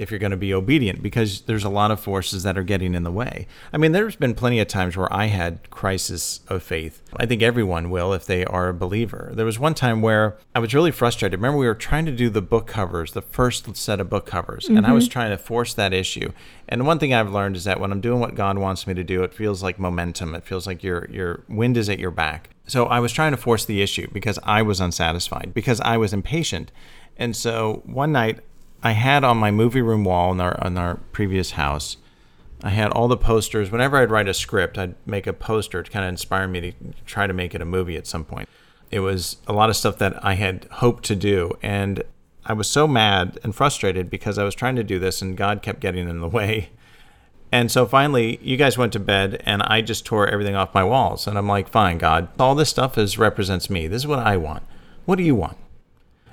if 0.00 0.10
you're 0.10 0.18
going 0.18 0.30
to 0.30 0.36
be 0.36 0.54
obedient 0.54 1.02
because 1.02 1.42
there's 1.42 1.62
a 1.62 1.68
lot 1.68 1.90
of 1.90 2.00
forces 2.00 2.42
that 2.42 2.56
are 2.56 2.62
getting 2.62 2.94
in 2.94 3.02
the 3.02 3.12
way. 3.12 3.46
I 3.70 3.76
mean, 3.76 3.92
there's 3.92 4.16
been 4.16 4.34
plenty 4.34 4.58
of 4.58 4.66
times 4.66 4.96
where 4.96 5.12
I 5.12 5.26
had 5.26 5.68
crisis 5.68 6.40
of 6.48 6.62
faith. 6.62 7.02
I 7.16 7.26
think 7.26 7.42
everyone 7.42 7.90
will 7.90 8.14
if 8.14 8.24
they 8.24 8.46
are 8.46 8.70
a 8.70 8.74
believer. 8.74 9.30
There 9.34 9.44
was 9.44 9.58
one 9.58 9.74
time 9.74 10.00
where 10.00 10.38
I 10.54 10.58
was 10.58 10.72
really 10.72 10.90
frustrated. 10.90 11.38
Remember 11.38 11.58
we 11.58 11.66
were 11.66 11.74
trying 11.74 12.06
to 12.06 12.12
do 12.12 12.30
the 12.30 12.40
book 12.40 12.66
covers, 12.66 13.12
the 13.12 13.20
first 13.20 13.76
set 13.76 14.00
of 14.00 14.08
book 14.08 14.24
covers, 14.24 14.68
and 14.68 14.86
I 14.86 14.92
was 14.92 15.04
mm-hmm. 15.04 15.12
trying 15.12 15.30
to 15.30 15.38
force 15.38 15.74
that 15.74 15.92
issue. 15.92 16.32
And 16.66 16.86
one 16.86 16.98
thing 16.98 17.12
I've 17.12 17.30
learned 17.30 17.56
is 17.56 17.64
that 17.64 17.78
when 17.78 17.92
I'm 17.92 18.00
doing 18.00 18.20
what 18.20 18.34
God 18.34 18.56
wants 18.56 18.86
me 18.86 18.94
to 18.94 19.04
do, 19.04 19.22
it 19.22 19.34
feels 19.34 19.62
like 19.62 19.78
momentum. 19.78 20.34
It 20.34 20.44
feels 20.44 20.66
like 20.66 20.82
your 20.82 21.10
your 21.10 21.44
wind 21.46 21.76
is 21.76 21.90
at 21.90 21.98
your 21.98 22.10
back. 22.10 22.50
So 22.66 22.86
I 22.86 23.00
was 23.00 23.12
trying 23.12 23.32
to 23.32 23.36
force 23.36 23.66
the 23.66 23.82
issue 23.82 24.08
because 24.12 24.38
I 24.44 24.62
was 24.62 24.80
unsatisfied, 24.80 25.52
because 25.52 25.80
I 25.82 25.98
was 25.98 26.14
impatient. 26.14 26.72
And 27.18 27.36
so 27.36 27.82
one 27.84 28.12
night 28.12 28.40
I 28.82 28.92
had 28.92 29.24
on 29.24 29.36
my 29.36 29.50
movie 29.50 29.82
room 29.82 30.04
wall 30.04 30.32
in 30.32 30.40
our 30.40 30.54
in 30.64 30.78
our 30.78 30.96
previous 31.12 31.52
house, 31.52 31.96
I 32.62 32.70
had 32.70 32.90
all 32.92 33.08
the 33.08 33.16
posters. 33.16 33.70
Whenever 33.70 33.96
I'd 33.96 34.10
write 34.10 34.28
a 34.28 34.34
script, 34.34 34.78
I'd 34.78 34.94
make 35.06 35.26
a 35.26 35.32
poster 35.32 35.82
to 35.82 35.90
kind 35.90 36.04
of 36.04 36.10
inspire 36.10 36.48
me 36.48 36.60
to 36.60 36.72
try 37.06 37.26
to 37.26 37.32
make 37.32 37.54
it 37.54 37.62
a 37.62 37.66
movie 37.66 37.96
at 37.96 38.06
some 38.06 38.24
point. 38.24 38.48
It 38.90 39.00
was 39.00 39.36
a 39.46 39.52
lot 39.52 39.70
of 39.70 39.76
stuff 39.76 39.98
that 39.98 40.24
I 40.24 40.34
had 40.34 40.66
hoped 40.72 41.04
to 41.04 41.16
do, 41.16 41.52
and 41.62 42.02
I 42.44 42.52
was 42.52 42.68
so 42.68 42.88
mad 42.88 43.38
and 43.44 43.54
frustrated 43.54 44.10
because 44.10 44.38
I 44.38 44.44
was 44.44 44.54
trying 44.54 44.76
to 44.76 44.84
do 44.84 44.98
this, 44.98 45.22
and 45.22 45.36
God 45.36 45.62
kept 45.62 45.80
getting 45.80 46.08
in 46.08 46.20
the 46.20 46.28
way. 46.28 46.70
And 47.52 47.70
so 47.70 47.84
finally, 47.84 48.38
you 48.42 48.56
guys 48.56 48.78
went 48.78 48.92
to 48.94 49.00
bed, 49.00 49.42
and 49.44 49.62
I 49.62 49.80
just 49.80 50.06
tore 50.06 50.28
everything 50.28 50.54
off 50.54 50.74
my 50.74 50.84
walls. 50.84 51.26
And 51.26 51.36
I'm 51.36 51.48
like, 51.48 51.68
fine, 51.68 51.98
God, 51.98 52.28
all 52.38 52.54
this 52.54 52.70
stuff 52.70 52.96
is 52.96 53.18
represents 53.18 53.68
me. 53.68 53.86
This 53.86 54.02
is 54.02 54.06
what 54.06 54.20
I 54.20 54.36
want. 54.36 54.62
What 55.04 55.16
do 55.16 55.24
you 55.24 55.34
want? 55.34 55.56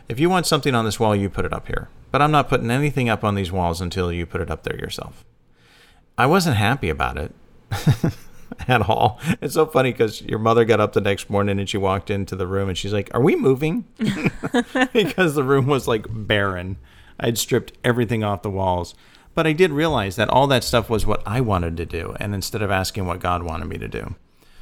If 0.09 0.19
you 0.19 0.29
want 0.29 0.45
something 0.45 0.73
on 0.73 0.85
this 0.85 0.99
wall, 0.99 1.15
you 1.15 1.29
put 1.29 1.45
it 1.45 1.53
up 1.53 1.67
here. 1.67 1.89
But 2.11 2.21
I'm 2.21 2.31
not 2.31 2.47
putting 2.47 2.71
anything 2.71 3.09
up 3.09 3.23
on 3.23 3.35
these 3.35 3.51
walls 3.51 3.81
until 3.81 4.11
you 4.11 4.25
put 4.25 4.41
it 4.41 4.49
up 4.49 4.63
there 4.63 4.77
yourself. 4.77 5.25
I 6.17 6.25
wasn't 6.25 6.57
happy 6.57 6.89
about 6.89 7.17
it 7.17 7.31
at 8.67 8.89
all. 8.89 9.19
It's 9.41 9.53
so 9.53 9.65
funny 9.65 9.91
because 9.91 10.21
your 10.21 10.39
mother 10.39 10.65
got 10.65 10.79
up 10.79 10.93
the 10.93 11.01
next 11.01 11.29
morning 11.29 11.59
and 11.59 11.69
she 11.69 11.77
walked 11.77 12.09
into 12.09 12.35
the 12.35 12.47
room 12.47 12.69
and 12.69 12.77
she's 12.77 12.93
like, 12.93 13.13
Are 13.13 13.21
we 13.21 13.35
moving? 13.35 13.85
because 14.93 15.35
the 15.35 15.43
room 15.43 15.67
was 15.67 15.87
like 15.87 16.05
barren. 16.09 16.77
I'd 17.19 17.37
stripped 17.37 17.73
everything 17.83 18.23
off 18.23 18.41
the 18.41 18.49
walls. 18.49 18.95
But 19.35 19.45
I 19.45 19.53
did 19.53 19.71
realize 19.71 20.15
that 20.15 20.29
all 20.29 20.47
that 20.47 20.63
stuff 20.63 20.89
was 20.89 21.05
what 21.05 21.21
I 21.25 21.41
wanted 21.41 21.77
to 21.77 21.85
do. 21.85 22.15
And 22.19 22.33
instead 22.33 22.63
of 22.63 22.71
asking 22.71 23.05
what 23.05 23.19
God 23.19 23.43
wanted 23.43 23.65
me 23.65 23.77
to 23.77 23.87
do, 23.87 24.15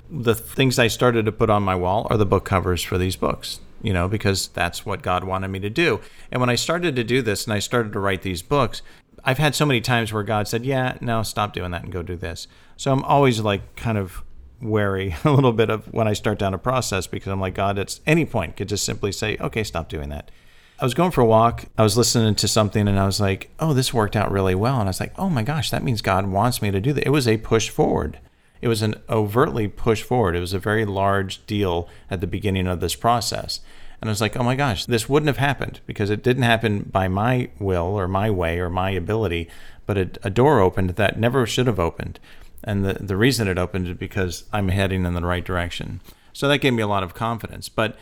the 0.10 0.36
things 0.36 0.78
I 0.78 0.88
started 0.88 1.26
to 1.26 1.32
put 1.32 1.50
on 1.50 1.64
my 1.64 1.76
wall 1.76 2.08
are 2.10 2.18
the 2.18 2.26
book 2.26 2.44
covers 2.44 2.84
for 2.84 2.98
these 2.98 3.16
books, 3.16 3.60
you 3.86 3.93
know, 3.93 4.08
because 4.08 4.48
that's 4.48 4.84
what 4.84 5.04
God 5.04 5.24
wanted 5.24 5.50
me 5.50 5.60
to 5.60 5.69
do. 5.69 6.02
And 6.32 6.41
when 6.41 6.50
I 6.50 6.56
started 6.56 6.95
to 6.95 7.04
do 7.04 7.21
this 7.21 7.45
and 7.45 7.54
I 7.54 7.60
started 7.60 7.93
to 7.93 8.00
write 8.00 8.24
these 8.24 8.41
books, 8.41 8.82
I've 9.24 9.38
had 9.38 9.54
so 9.54 9.65
many 9.65 9.80
times 9.80 10.12
where 10.12 10.24
God 10.24 10.48
said, 10.48 10.65
Yeah, 10.65 10.98
no, 11.02 11.21
stop 11.21 11.54
doing 11.54 11.69
that 11.69 11.84
and 11.84 11.93
go 11.93 12.02
do 12.02 12.15
this. 12.15 12.48
So 12.78 12.91
I'm 12.91 13.04
always 13.04 13.41
like 13.41 13.76
kind 13.76 14.00
of 14.00 14.24
wary 14.60 15.15
a 15.24 15.30
little 15.32 15.54
bit 15.54 15.69
of 15.69 15.93
when 15.93 16.08
I 16.08 16.13
start 16.13 16.39
down 16.39 16.56
a 16.56 16.58
process 16.58 17.06
because 17.06 17.32
I'm 17.32 17.39
like, 17.39 17.54
God, 17.54 17.78
at 17.78 18.00
any 18.08 18.26
point 18.26 18.58
could 18.58 18.69
just 18.69 18.86
simply 18.86 19.12
say, 19.12 19.38
Okay, 19.38 19.63
stop 19.63 19.88
doing 19.88 20.10
that. 20.10 20.32
I 20.80 20.84
was 20.84 20.95
going 20.95 21.12
for 21.12 21.21
a 21.21 21.26
walk. 21.26 21.65
I 21.78 21.84
was 21.84 21.95
listening 21.95 22.34
to 22.36 22.48
something 22.48 22.88
and 22.88 23.00
I 23.00 23.06
was 23.06 23.21
like, 23.21 23.50
oh, 23.60 23.74
this 23.74 23.93
worked 23.93 24.17
out 24.17 24.30
really 24.30 24.56
well. 24.56 24.78
And 24.78 24.89
I 24.89 24.89
was 24.89 25.00
like, 25.00 25.13
oh 25.17 25.30
my 25.30 25.41
gosh, 25.41 25.71
that 25.71 25.84
means 25.84 26.02
God 26.02 26.28
wants 26.28 26.62
me 26.62 26.69
to 26.69 26.82
do 26.82 26.91
that. 26.91 27.06
It 27.06 27.12
was 27.12 27.30
a 27.30 27.38
push 27.38 27.69
forward. 27.69 28.19
It 28.65 28.67
was 28.67 28.82
an 28.82 28.95
overtly 29.08 29.67
push 29.67 30.01
forward. 30.01 30.36
It 30.36 30.39
was 30.39 30.56
a 30.56 30.58
very 30.58 30.86
large 30.86 31.45
deal 31.45 31.88
at 32.10 32.19
the 32.19 32.25
beginning 32.25 32.65
of 32.65 32.80
this 32.80 32.95
process. 32.95 33.60
And 34.01 34.10
I 34.10 34.12
was 34.12 34.21
like, 34.21 34.36
oh 34.36 34.41
my 34.41 34.56
gosh, 34.56 34.86
this 34.86 35.08
wouldn't 35.08 35.28
have 35.28 35.38
happened 35.38 35.82
because 35.86 36.10
it 36.10 36.23
didn't 36.23 36.41
happen 36.41 36.82
by 36.82 37.08
my 37.08 37.51
will 37.60 37.84
or 37.84 38.08
my 38.08 38.32
way 38.32 38.58
or 38.58 38.71
my 38.71 38.89
ability, 38.89 39.49
but 39.86 39.99
a, 39.99 40.10
a 40.23 40.30
door 40.32 40.62
opened 40.62 40.89
that 40.89 41.19
never 41.19 41.45
should 41.45 41.67
have 41.67 41.80
opened. 41.80 42.19
And 42.63 42.84
the, 42.84 42.93
the 42.93 43.15
reason 43.15 43.47
it 43.47 43.60
opened 43.60 43.88
is 43.88 43.97
because 43.97 44.45
I'm 44.51 44.69
heading 44.69 45.06
in 45.06 45.13
the 45.13 45.21
right 45.21 45.45
direction. 45.45 46.01
So 46.34 46.47
that 46.47 46.58
gave 46.58 46.73
me 46.73 46.82
a 46.82 46.88
lot 46.88 47.04
of 47.04 47.13
confidence. 47.13 47.69
But 47.69 47.95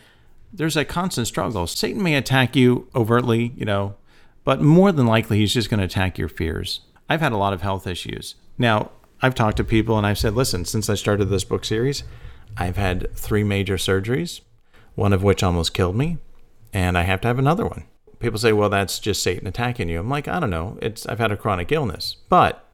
there's 0.54 0.78
a 0.78 0.86
constant 0.86 1.28
struggle. 1.28 1.67
Satan 1.67 2.02
may 2.02 2.15
attack 2.15 2.56
you 2.56 2.88
overtly, 2.95 3.52
you 3.58 3.65
know, 3.65 3.95
but 4.45 4.62
more 4.62 4.93
than 4.93 5.08
likely 5.08 5.39
he's 5.39 5.54
just 5.54 5.69
going 5.69 5.82
to 5.82 5.86
attack 5.86 6.17
your 6.17 6.30
fears. 6.30 6.80
I've 7.10 7.19
had 7.19 7.34
a 7.34 7.38
lot 7.38 7.52
of 7.52 7.62
health 7.62 7.86
issues. 7.86 8.36
Now, 8.58 8.91
I've 9.24 9.34
talked 9.34 9.56
to 9.56 9.64
people 9.64 9.98
and 9.98 10.06
I've 10.06 10.18
said, 10.18 10.36
listen, 10.36 10.66
since 10.66 10.90
I 10.90 10.96
started 10.96 11.30
this 11.30 11.46
book 11.46 11.64
series, 11.64 12.04
I've 12.58 12.76
had 12.76 13.16
three 13.16 13.46
major 13.46 13.78
surgeries, 13.78 14.42
one 14.96 15.14
of 15.14 15.24
which 15.24 15.42
almost 15.42 15.74
killed 15.74 15.96
me, 15.96 16.18
and 16.74 16.98
I 16.98 17.04
have 17.04 17.22
to 17.22 17.30
have 17.30 17.40
another 17.40 17.66
one. 17.66 17.86
People 18.20 18.38
say, 18.38 18.52
well, 18.52 18.68
that's 18.68 19.00
just 19.00 19.24
Satan 19.24 19.48
attacking 19.48 19.88
you. 19.88 20.02
I'm 20.02 20.10
like, 20.10 20.28
I 20.28 20.42
don't 20.42 20.50
know. 20.50 20.78
It's 20.82 21.06
I've 21.06 21.20
had 21.20 21.32
a 21.32 21.38
chronic 21.38 21.72
illness, 21.72 22.18
but 22.28 22.70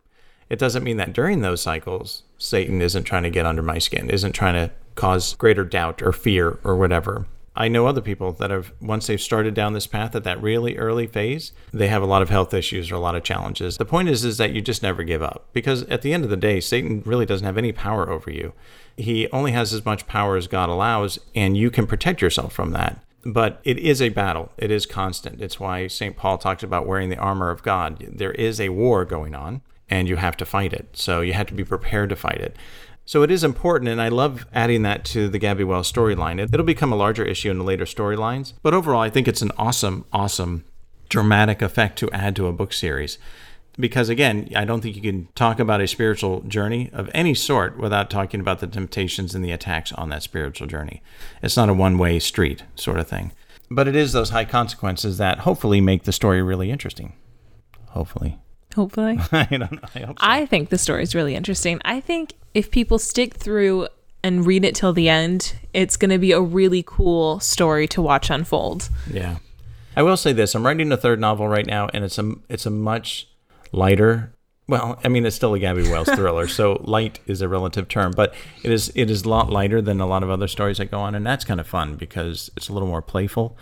it 0.49 0.57
doesn't 0.57 0.83
mean 0.83 0.97
that 0.97 1.13
during 1.13 1.41
those 1.41 1.61
cycles, 1.61 2.23
Satan 2.39 2.81
isn't 2.81 3.03
trying 3.03 3.23
to 3.23 3.29
get 3.29 3.45
under 3.45 3.61
my 3.61 3.77
skin, 3.77 4.09
isn't 4.09 4.33
trying 4.33 4.55
to 4.55 4.73
cause 4.95 5.35
greater 5.35 5.63
doubt 5.63 6.01
or 6.01 6.11
fear 6.11 6.59
or 6.63 6.75
whatever. 6.75 7.27
I 7.55 7.67
know 7.67 7.87
other 7.87 8.01
people 8.01 8.31
that 8.33 8.51
have, 8.51 8.71
once 8.81 9.07
they've 9.07 9.19
started 9.19 9.53
down 9.53 9.73
this 9.73 9.87
path 9.87 10.15
at 10.15 10.23
that 10.23 10.41
really 10.41 10.77
early 10.77 11.07
phase, 11.07 11.51
they 11.73 11.87
have 11.87 12.01
a 12.01 12.07
lot 12.07 12.21
of 12.21 12.29
health 12.29 12.53
issues 12.53 12.91
or 12.91 12.95
a 12.95 12.99
lot 12.99 13.15
of 13.15 13.23
challenges. 13.23 13.77
The 13.77 13.85
point 13.85 14.09
is, 14.09 14.23
is 14.23 14.37
that 14.37 14.53
you 14.53 14.61
just 14.61 14.83
never 14.83 15.03
give 15.03 15.21
up 15.21 15.47
because 15.53 15.83
at 15.83 16.01
the 16.01 16.13
end 16.13 16.23
of 16.23 16.29
the 16.29 16.37
day, 16.37 16.59
Satan 16.59 17.01
really 17.05 17.25
doesn't 17.25 17.45
have 17.45 17.57
any 17.57 17.71
power 17.71 18.09
over 18.09 18.31
you. 18.31 18.53
He 18.95 19.29
only 19.31 19.51
has 19.51 19.73
as 19.73 19.85
much 19.85 20.07
power 20.07 20.35
as 20.35 20.47
God 20.47 20.69
allows, 20.69 21.19
and 21.33 21.57
you 21.57 21.71
can 21.71 21.87
protect 21.87 22.21
yourself 22.21 22.53
from 22.53 22.71
that. 22.71 23.03
But 23.25 23.59
it 23.63 23.77
is 23.77 24.01
a 24.01 24.09
battle. 24.09 24.51
It 24.57 24.71
is 24.71 24.85
constant. 24.85 25.41
It's 25.41 25.59
why 25.59 25.87
St. 25.87 26.15
Paul 26.15 26.37
talks 26.37 26.63
about 26.63 26.87
wearing 26.87 27.09
the 27.09 27.17
armor 27.17 27.49
of 27.49 27.63
God. 27.63 28.05
There 28.07 28.31
is 28.31 28.61
a 28.61 28.69
war 28.69 29.03
going 29.05 29.35
on, 29.35 29.61
and 29.89 30.07
you 30.07 30.15
have 30.15 30.37
to 30.37 30.45
fight 30.45 30.71
it. 30.71 30.89
So 30.93 31.21
you 31.21 31.33
have 31.33 31.47
to 31.47 31.53
be 31.53 31.63
prepared 31.63 32.09
to 32.09 32.15
fight 32.15 32.39
it. 32.39 32.55
So 33.09 33.23
it 33.23 33.31
is 33.31 33.43
important, 33.43 33.89
and 33.89 33.99
I 33.99 34.09
love 34.09 34.45
adding 34.53 34.83
that 34.83 35.03
to 35.05 35.29
the 35.29 35.39
Gabby 35.39 35.63
Wells 35.63 35.91
storyline. 35.91 36.39
It, 36.39 36.55
will 36.55 36.63
become 36.63 36.93
a 36.93 36.95
larger 36.95 37.25
issue 37.25 37.49
in 37.49 37.57
the 37.57 37.63
later 37.63 37.85
storylines, 37.85 38.53
but 38.61 38.75
overall, 38.75 39.01
I 39.01 39.09
think 39.09 39.27
it's 39.27 39.41
an 39.41 39.51
awesome, 39.57 40.05
awesome, 40.13 40.63
dramatic 41.09 41.63
effect 41.63 41.97
to 41.97 42.11
add 42.11 42.35
to 42.35 42.45
a 42.45 42.53
book 42.53 42.71
series. 42.71 43.17
Because 43.79 44.09
again, 44.09 44.47
I 44.55 44.63
don't 44.63 44.81
think 44.81 44.95
you 44.95 45.01
can 45.01 45.27
talk 45.33 45.59
about 45.59 45.81
a 45.81 45.87
spiritual 45.87 46.41
journey 46.41 46.91
of 46.93 47.09
any 47.15 47.33
sort 47.33 47.79
without 47.79 48.11
talking 48.11 48.41
about 48.41 48.59
the 48.59 48.67
temptations 48.67 49.33
and 49.33 49.43
the 49.43 49.53
attacks 49.53 49.91
on 49.93 50.09
that 50.09 50.21
spiritual 50.21 50.67
journey. 50.67 51.01
It's 51.41 51.57
not 51.57 51.67
a 51.67 51.73
one 51.73 51.97
way 51.97 52.19
street 52.19 52.61
sort 52.75 52.99
of 52.99 53.07
thing. 53.07 53.31
But 53.71 53.87
it 53.87 53.95
is 53.95 54.13
those 54.13 54.29
high 54.29 54.45
consequences 54.45 55.17
that 55.17 55.39
hopefully 55.39 55.81
make 55.81 56.03
the 56.03 56.11
story 56.11 56.43
really 56.43 56.69
interesting. 56.69 57.13
Hopefully. 57.87 58.37
Hopefully. 58.75 59.19
I 59.31 59.47
don't 59.49 59.71
know. 59.71 59.89
I 59.95 59.99
hope 59.99 60.19
so. 60.19 60.25
I 60.25 60.45
think 60.45 60.69
the 60.69 60.77
story 60.77 61.03
is 61.03 61.15
really 61.15 61.35
interesting. 61.35 61.81
I 61.83 61.99
think 61.99 62.33
if 62.53 62.71
people 62.71 62.99
stick 62.99 63.35
through 63.35 63.87
and 64.23 64.45
read 64.45 64.65
it 64.65 64.75
till 64.75 64.93
the 64.93 65.09
end, 65.09 65.55
it's 65.73 65.97
going 65.97 66.11
to 66.11 66.17
be 66.17 66.31
a 66.31 66.41
really 66.41 66.83
cool 66.85 67.39
story 67.39 67.87
to 67.87 68.01
watch 68.01 68.29
unfold. 68.29 68.89
Yeah. 69.11 69.37
I 69.95 70.03
will 70.03 70.17
say 70.17 70.33
this: 70.33 70.55
I'm 70.55 70.65
writing 70.65 70.91
a 70.91 70.97
third 70.97 71.19
novel 71.19 71.47
right 71.47 71.65
now, 71.65 71.89
and 71.93 72.03
it's 72.03 72.17
a 72.17 72.33
it's 72.47 72.65
a 72.65 72.69
much 72.69 73.27
lighter. 73.71 74.31
Well, 74.67 74.99
I 75.03 75.07
mean, 75.07 75.25
it's 75.25 75.35
still 75.35 75.55
a 75.55 75.59
Gabby 75.59 75.81
Wells 75.89 76.09
thriller, 76.09 76.47
so 76.47 76.79
light 76.85 77.19
is 77.25 77.41
a 77.41 77.49
relative 77.49 77.87
term, 77.87 78.13
but 78.15 78.35
it 78.63 78.71
is 78.71 78.91
it 78.95 79.09
is 79.09 79.23
a 79.23 79.29
lot 79.29 79.49
lighter 79.49 79.81
than 79.81 79.99
a 79.99 80.05
lot 80.05 80.21
of 80.21 80.29
other 80.29 80.47
stories 80.47 80.77
that 80.77 80.91
go 80.91 80.99
on, 80.99 81.15
and 81.15 81.25
that's 81.25 81.43
kind 81.43 81.59
of 81.59 81.67
fun 81.67 81.95
because 81.95 82.51
it's 82.55 82.69
a 82.69 82.73
little 82.73 82.87
more 82.87 83.01
playful. 83.01 83.57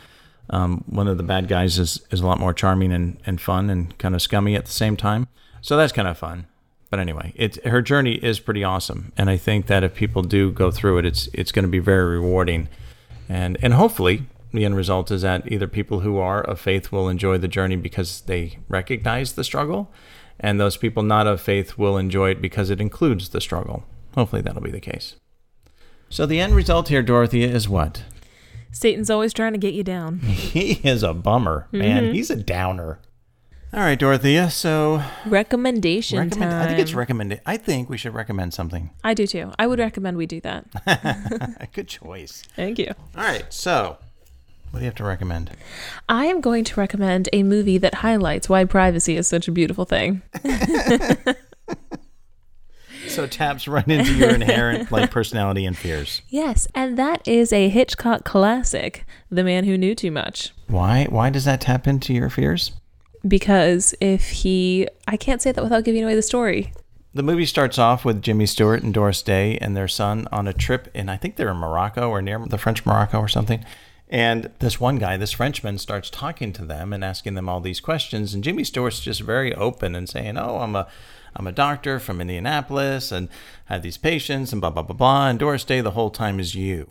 Um, 0.50 0.84
one 0.88 1.08
of 1.08 1.18
the 1.18 1.24
bad 1.24 1.48
guys 1.48 1.78
is 1.78 2.02
is 2.12 2.22
a 2.22 2.26
lot 2.26 2.40
more 2.40 2.54
charming 2.54 2.94
and, 2.94 3.18
and 3.26 3.40
fun 3.42 3.70
and 3.70 3.98
kind 3.98 4.16
of 4.16 4.22
scummy 4.22 4.56
at 4.56 4.66
the 4.66 4.72
same 4.72 4.96
time, 4.96 5.28
so 5.62 5.76
that's 5.76 5.94
kind 5.94 6.08
of 6.08 6.18
fun. 6.18 6.48
But 6.90 7.00
anyway, 7.00 7.34
it 7.36 7.64
her 7.66 7.82
journey 7.82 8.16
is 8.16 8.40
pretty 8.40 8.64
awesome, 8.64 9.12
and 9.18 9.30
I 9.30 9.38
think 9.38 9.68
that 9.68 9.84
if 9.84 9.94
people 9.94 10.22
do 10.22 10.52
go 10.52 10.72
through 10.72 11.00
it, 11.00 11.06
it's 11.06 11.28
it's 11.34 11.52
going 11.52 11.66
to 11.66 11.72
be 11.72 11.80
very 11.80 12.18
rewarding, 12.18 12.70
and 13.28 13.58
and 13.62 13.74
hopefully 13.74 14.24
the 14.54 14.64
end 14.64 14.78
result 14.78 15.12
is 15.12 15.22
that 15.24 15.52
either 15.52 15.68
people 15.68 16.00
who 16.00 16.18
are 16.18 16.42
of 16.42 16.60
faith 16.60 16.92
will 16.92 17.10
enjoy 17.10 17.38
the 17.38 17.48
journey 17.48 17.76
because 17.76 18.22
they 18.22 18.60
recognize 18.70 19.34
the 19.34 19.44
struggle, 19.44 19.92
and 20.40 20.60
those 20.60 20.78
people 20.78 21.04
not 21.04 21.28
of 21.28 21.42
faith 21.42 21.78
will 21.78 21.98
enjoy 21.98 22.32
it 22.32 22.42
because 22.42 22.70
it 22.70 22.80
includes 22.80 23.30
the 23.30 23.42
struggle. 23.42 23.84
Hopefully, 24.16 24.42
that'll 24.42 24.62
be 24.62 24.72
the 24.72 24.80
case. 24.80 25.16
So, 26.10 26.26
the 26.26 26.40
end 26.40 26.56
result 26.56 26.88
here, 26.88 27.04
Dorothea, 27.04 27.50
is 27.50 27.68
what? 27.68 28.04
Satan's 28.78 29.10
always 29.10 29.34
trying 29.34 29.54
to 29.54 29.58
get 29.58 29.74
you 29.74 29.84
down. 29.84 30.20
He 30.48 30.74
is 30.88 31.02
a 31.02 31.12
bummer, 31.12 31.68
man. 31.72 32.04
Mm-hmm. 32.04 32.14
He's 32.14 32.30
a 32.30 32.36
downer. 32.36 33.00
All 33.74 33.80
right, 33.80 33.98
Dorothea. 33.98 34.52
So, 34.52 35.04
Recommendation 35.26 36.20
recommend, 36.20 36.52
time. 36.52 36.62
I 36.62 36.68
think 36.68 36.80
it's 36.80 36.94
recommended. 36.94 37.42
I 37.46 37.58
think 37.58 37.90
we 37.90 37.98
should 37.98 38.14
recommend 38.14 38.54
something. 38.54 38.92
I 39.04 39.16
do 39.16 39.26
too. 39.26 39.52
I 39.58 39.66
would 39.66 39.80
recommend 39.80 40.16
we 40.16 40.28
do 40.28 40.40
that. 40.42 41.70
Good 41.74 41.88
choice. 41.88 42.44
Thank 42.56 42.78
you. 42.78 42.94
All 43.16 43.24
right. 43.24 43.52
So, 43.52 43.98
what 44.70 44.80
do 44.80 44.86
you 44.86 44.90
have 44.90 44.96
to 44.96 45.04
recommend? 45.04 45.52
I 46.08 46.26
am 46.26 46.40
going 46.40 46.64
to 46.66 46.80
recommend 46.80 47.30
a 47.34 47.42
movie 47.42 47.80
that 47.80 47.96
highlights 47.96 48.48
why 48.48 48.64
privacy 48.66 49.18
is 49.18 49.28
such 49.28 49.48
a 49.48 49.52
beautiful 49.52 49.86
thing. 49.86 50.22
So, 53.18 53.26
taps 53.26 53.68
right 53.68 53.88
into 53.88 54.14
your 54.14 54.30
inherent 54.36 54.92
like 54.92 55.10
personality 55.10 55.66
and 55.66 55.76
fears. 55.76 56.22
Yes, 56.30 56.68
and 56.76 57.00
that 57.00 57.28
is 57.28 57.52
a 57.52 57.68
Hitchcock 57.68 58.24
classic, 58.26 59.08
The 59.32 59.44
Man 59.44 59.64
Who 59.64 59.76
Knew 59.76 59.96
Too 59.96 60.12
Much. 60.12 60.54
Why? 60.68 61.08
Why 61.10 61.32
does 61.32 61.46
that 61.46 61.62
tap 61.62 61.88
into 61.88 62.14
your 62.14 62.30
fears? 62.30 62.74
Because 63.28 63.96
if 64.00 64.30
he, 64.30 64.88
I 65.08 65.18
can't 65.18 65.42
say 65.42 65.52
that 65.52 65.64
without 65.64 65.84
giving 65.84 66.04
away 66.04 66.14
the 66.14 66.22
story. 66.22 66.72
The 67.16 67.24
movie 67.24 67.48
starts 67.48 67.80
off 67.80 68.06
with 68.06 68.22
Jimmy 68.22 68.46
Stewart 68.46 68.84
and 68.84 68.94
Doris 68.94 69.24
Day 69.24 69.58
and 69.58 69.76
their 69.76 69.88
son 69.88 70.28
on 70.32 70.48
a 70.48 70.54
trip 70.54 70.88
in, 70.94 71.10
I 71.10 71.18
think 71.18 71.38
they're 71.38 71.50
in 71.50 71.58
Morocco 71.58 72.12
or 72.12 72.22
near 72.22 72.38
the 72.46 72.60
French 72.60 72.86
Morocco 72.86 73.18
or 73.18 73.28
something. 73.28 73.66
And 74.10 74.52
this 74.60 74.80
one 74.80 75.00
guy, 75.00 75.18
this 75.18 75.32
Frenchman, 75.32 75.80
starts 75.80 76.12
talking 76.12 76.54
to 76.54 76.64
them 76.64 76.94
and 76.94 77.04
asking 77.04 77.34
them 77.34 77.50
all 77.50 77.62
these 77.62 77.80
questions. 77.80 78.36
And 78.36 78.44
Jimmy 78.44 78.64
Stewart's 78.64 79.00
just 79.00 79.22
very 79.22 79.56
open 79.56 79.96
and 79.96 80.08
saying, 80.08 80.38
"Oh, 80.38 80.60
I'm 80.60 80.76
a, 80.76 80.88
I'm 81.38 81.48
a 81.48 81.52
doctor 81.52 82.00
from 82.00 82.20
Indianapolis 82.20 83.12
and 83.12 83.30
I 83.70 83.74
have 83.74 83.84
these 83.84 83.98
patients 83.98 84.52
and 84.52 84.60
blah 84.60 84.72
blah 84.72 84.84
blah 84.84 84.96
blah." 84.96 85.30
And 85.30 85.40
Doris 85.40 85.64
Day 85.64 85.82
the 85.82 85.92
whole 85.92 86.10
time 86.10 86.40
is 86.40 86.56
you 86.56 86.88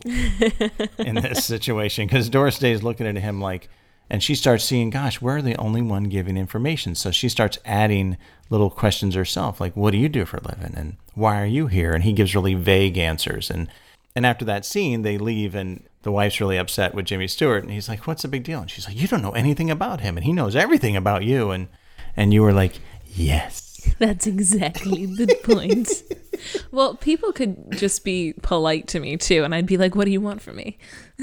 in 0.97 1.15
this 1.21 1.45
situation 1.45 2.07
because 2.07 2.29
Doris 2.29 2.57
Day 2.57 2.71
is 2.71 2.83
looking 2.83 3.05
at 3.05 3.15
him 3.15 3.39
like, 3.39 3.69
and 4.09 4.23
she 4.23 4.35
starts 4.35 4.63
seeing, 4.63 4.89
gosh, 4.89 5.21
we're 5.21 5.41
the 5.41 5.57
only 5.57 5.81
one 5.81 6.05
giving 6.05 6.37
information. 6.37 6.95
So 6.95 7.11
she 7.11 7.27
starts 7.29 7.59
adding 7.65 8.17
little 8.49 8.69
questions 8.69 9.15
herself, 9.15 9.59
like, 9.59 9.75
what 9.75 9.91
do 9.91 9.97
you 9.97 10.07
do 10.07 10.25
for 10.25 10.37
a 10.37 10.47
living? 10.47 10.73
And 10.75 10.95
why 11.13 11.41
are 11.41 11.45
you 11.45 11.67
here? 11.67 11.93
And 11.93 12.03
he 12.03 12.13
gives 12.13 12.33
really 12.33 12.53
vague 12.53 12.97
answers. 12.97 13.49
And 13.49 13.67
and 14.15 14.25
after 14.25 14.45
that 14.45 14.65
scene, 14.65 15.03
they 15.03 15.19
leave 15.19 15.53
and 15.53 15.83
the 16.01 16.11
wife's 16.11 16.39
really 16.41 16.57
upset 16.57 16.95
with 16.95 17.05
Jimmy 17.05 17.27
Stewart. 17.27 17.63
And 17.63 17.71
he's 17.71 17.87
like, 17.87 18.07
what's 18.07 18.23
the 18.23 18.27
big 18.27 18.43
deal? 18.43 18.61
And 18.61 18.71
she's 18.71 18.87
like, 18.87 18.99
you 18.99 19.07
don't 19.07 19.21
know 19.21 19.33
anything 19.33 19.69
about 19.69 20.01
him. 20.01 20.17
And 20.17 20.25
he 20.25 20.33
knows 20.33 20.55
everything 20.55 20.95
about 20.95 21.23
you. 21.23 21.51
And 21.51 21.67
and 22.15 22.33
you 22.33 22.41
were 22.41 22.53
like, 22.53 22.79
yes. 23.05 23.66
That's 23.99 24.27
exactly 24.27 25.05
the 25.05 25.35
point. 25.43 26.03
well, 26.71 26.95
people 26.95 27.31
could 27.31 27.71
just 27.71 28.03
be 28.03 28.33
polite 28.41 28.87
to 28.89 28.99
me 28.99 29.17
too, 29.17 29.43
and 29.43 29.53
I'd 29.53 29.65
be 29.65 29.77
like, 29.77 29.95
"What 29.95 30.05
do 30.05 30.11
you 30.11 30.21
want 30.21 30.41
from 30.41 30.57
me?" 30.57 30.77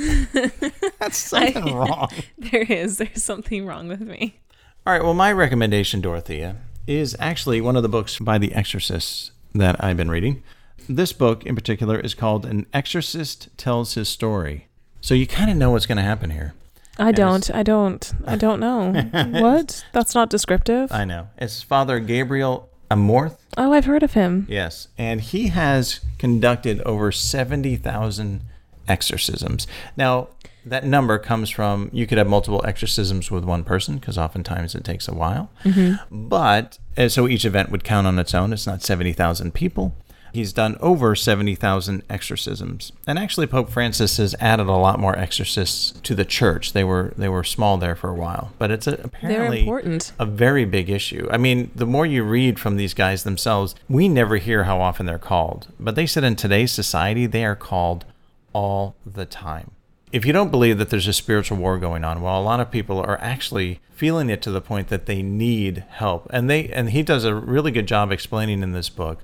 That's 0.98 1.18
something 1.18 1.74
wrong. 1.74 2.10
There 2.38 2.62
is. 2.62 2.98
There's 2.98 3.22
something 3.22 3.66
wrong 3.66 3.88
with 3.88 4.00
me. 4.00 4.40
All 4.86 4.92
right. 4.92 5.02
Well, 5.02 5.14
my 5.14 5.32
recommendation, 5.32 6.00
Dorothea, 6.00 6.56
is 6.86 7.16
actually 7.18 7.60
one 7.60 7.76
of 7.76 7.82
the 7.82 7.88
books 7.88 8.18
by 8.18 8.38
The 8.38 8.54
Exorcist 8.54 9.32
that 9.54 9.82
I've 9.82 9.96
been 9.96 10.10
reading. 10.10 10.42
This 10.88 11.12
book 11.12 11.46
in 11.46 11.54
particular 11.54 11.98
is 11.98 12.12
called 12.14 12.44
An 12.44 12.66
Exorcist 12.72 13.48
Tells 13.56 13.94
His 13.94 14.08
Story. 14.08 14.68
So 15.00 15.14
you 15.14 15.26
kind 15.26 15.50
of 15.50 15.56
know 15.56 15.70
what's 15.70 15.86
going 15.86 15.96
to 15.96 16.02
happen 16.02 16.30
here. 16.30 16.54
I 16.98 17.12
don't. 17.12 17.50
I 17.54 17.62
don't. 17.62 18.12
I 18.26 18.36
don't 18.36 18.60
know. 18.60 18.92
what? 19.40 19.84
That's 19.92 20.14
not 20.14 20.30
descriptive. 20.30 20.92
I 20.92 21.04
know. 21.04 21.28
It's 21.38 21.62
Father 21.62 21.98
Gabriel 22.00 22.68
Amorth. 22.90 23.36
oh, 23.56 23.72
I've 23.72 23.86
heard 23.86 24.02
of 24.02 24.12
him. 24.12 24.46
Yes. 24.48 24.88
And 24.96 25.20
he 25.20 25.48
has 25.48 26.00
conducted 26.18 26.80
over 26.82 27.10
70,000 27.10 28.42
exorcisms. 28.86 29.66
Now, 29.96 30.28
that 30.66 30.84
number 30.84 31.18
comes 31.18 31.50
from 31.50 31.90
you 31.92 32.06
could 32.06 32.18
have 32.18 32.26
multiple 32.26 32.64
exorcisms 32.64 33.30
with 33.30 33.44
one 33.44 33.64
person 33.64 33.96
because 33.96 34.16
oftentimes 34.16 34.74
it 34.74 34.84
takes 34.84 35.08
a 35.08 35.14
while. 35.14 35.50
Mm-hmm. 35.64 36.28
But 36.28 36.78
uh, 36.96 37.08
so 37.08 37.28
each 37.28 37.44
event 37.44 37.70
would 37.70 37.84
count 37.84 38.06
on 38.06 38.18
its 38.18 38.34
own. 38.34 38.52
It's 38.52 38.66
not 38.66 38.82
70,000 38.82 39.52
people. 39.52 39.94
He's 40.34 40.52
done 40.52 40.76
over 40.80 41.14
70,000 41.14 42.02
exorcisms. 42.10 42.90
And 43.06 43.20
actually 43.20 43.46
Pope 43.46 43.70
Francis 43.70 44.16
has 44.16 44.34
added 44.40 44.66
a 44.66 44.72
lot 44.72 44.98
more 44.98 45.16
exorcists 45.16 45.92
to 46.00 46.14
the 46.16 46.24
church. 46.24 46.72
They 46.72 46.82
were 46.82 47.14
they 47.16 47.28
were 47.28 47.44
small 47.44 47.78
there 47.78 47.94
for 47.94 48.10
a 48.10 48.14
while, 48.14 48.50
but 48.58 48.72
it's 48.72 48.88
a, 48.88 48.94
apparently 48.94 49.60
important. 49.60 50.12
a 50.18 50.26
very 50.26 50.64
big 50.64 50.90
issue. 50.90 51.28
I 51.30 51.36
mean, 51.36 51.70
the 51.74 51.86
more 51.86 52.04
you 52.04 52.24
read 52.24 52.58
from 52.58 52.76
these 52.76 52.94
guys 52.94 53.22
themselves, 53.22 53.76
we 53.88 54.08
never 54.08 54.38
hear 54.38 54.64
how 54.64 54.80
often 54.80 55.06
they're 55.06 55.18
called. 55.20 55.68
But 55.78 55.94
they 55.94 56.06
said 56.06 56.24
in 56.24 56.34
today's 56.34 56.72
society, 56.72 57.26
they 57.26 57.44
are 57.44 57.54
called 57.54 58.04
all 58.52 58.96
the 59.06 59.26
time. 59.26 59.70
If 60.10 60.26
you 60.26 60.32
don't 60.32 60.50
believe 60.50 60.78
that 60.78 60.90
there's 60.90 61.08
a 61.08 61.12
spiritual 61.12 61.58
war 61.58 61.78
going 61.78 62.02
on, 62.02 62.22
well, 62.22 62.40
a 62.40 62.42
lot 62.42 62.60
of 62.60 62.72
people 62.72 62.98
are 62.98 63.20
actually 63.20 63.80
feeling 63.94 64.30
it 64.30 64.42
to 64.42 64.50
the 64.50 64.60
point 64.60 64.88
that 64.88 65.06
they 65.06 65.22
need 65.22 65.84
help. 65.90 66.26
And 66.30 66.50
they 66.50 66.68
and 66.70 66.90
he 66.90 67.04
does 67.04 67.24
a 67.24 67.34
really 67.36 67.70
good 67.70 67.86
job 67.86 68.10
explaining 68.10 68.64
in 68.64 68.72
this 68.72 68.88
book 68.88 69.20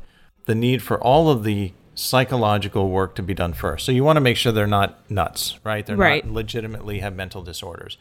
the 0.51 0.55
need 0.57 0.83
for 0.83 1.01
all 1.01 1.31
of 1.31 1.45
the 1.45 1.73
psychological 1.95 2.91
work 2.91 3.15
to 3.15 3.23
be 3.23 3.35
done 3.35 3.53
first. 3.53 3.87
So 3.87 3.93
you 3.93 4.03
want 4.03 4.17
to 4.17 4.21
make 4.21 4.37
sure 4.37 4.51
they're 4.51 4.67
not 4.67 5.09
nuts, 5.09 5.61
right? 5.63 5.87
They're 5.87 5.97
Right. 5.97 6.25
not 6.25 6.35
legitimately 6.35 6.99
have 6.99 7.15
mental 7.15 7.41
disorders. 7.43 7.97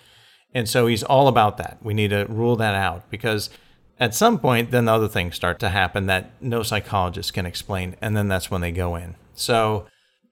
And 0.51 0.67
so 0.67 0.87
he's 0.87 1.03
all 1.03 1.27
about 1.27 1.57
that. 1.57 1.77
We 1.83 1.93
need 1.93 2.09
to 2.09 2.25
rule 2.27 2.55
that 2.55 2.73
out 2.73 3.07
because 3.11 3.51
at 3.99 4.15
some 4.15 4.39
point, 4.39 4.71
then 4.71 4.87
other 4.87 5.07
things 5.07 5.35
start 5.35 5.59
to 5.59 5.69
happen 5.69 6.07
that 6.07 6.31
no 6.41 6.63
psychologist 6.63 7.35
can 7.35 7.45
explain. 7.45 7.95
And 8.01 8.17
then 8.17 8.29
that's 8.29 8.49
when 8.49 8.61
they 8.61 8.71
go 8.71 8.95
in. 8.95 9.13
So 9.35 9.85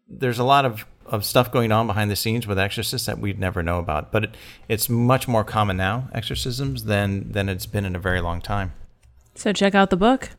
there's 0.09 0.39
a 0.39 0.43
lot 0.43 0.65
of, 0.65 0.87
of 1.05 1.23
stuff 1.23 1.51
going 1.51 1.71
on 1.71 1.85
behind 1.85 2.09
the 2.09 2.15
scenes 2.15 2.47
with 2.47 2.57
exorcists 2.57 3.05
that 3.05 3.19
we'd 3.19 3.37
never 3.39 3.61
know 3.61 3.77
about. 3.77 4.11
But 4.11 4.23
it, 4.23 4.35
it's 4.67 4.89
much 4.89 5.27
more 5.27 5.43
common 5.43 5.77
now, 5.77 6.09
exorcisms, 6.13 6.85
than, 6.85 7.31
than 7.31 7.47
it's 7.47 7.67
been 7.67 7.85
in 7.85 7.95
a 7.95 7.99
very 7.99 8.21
long 8.21 8.41
time. 8.41 8.73
So 9.35 9.53
check 9.53 9.75
out 9.75 9.91
the 9.91 9.97
book. 9.97 10.31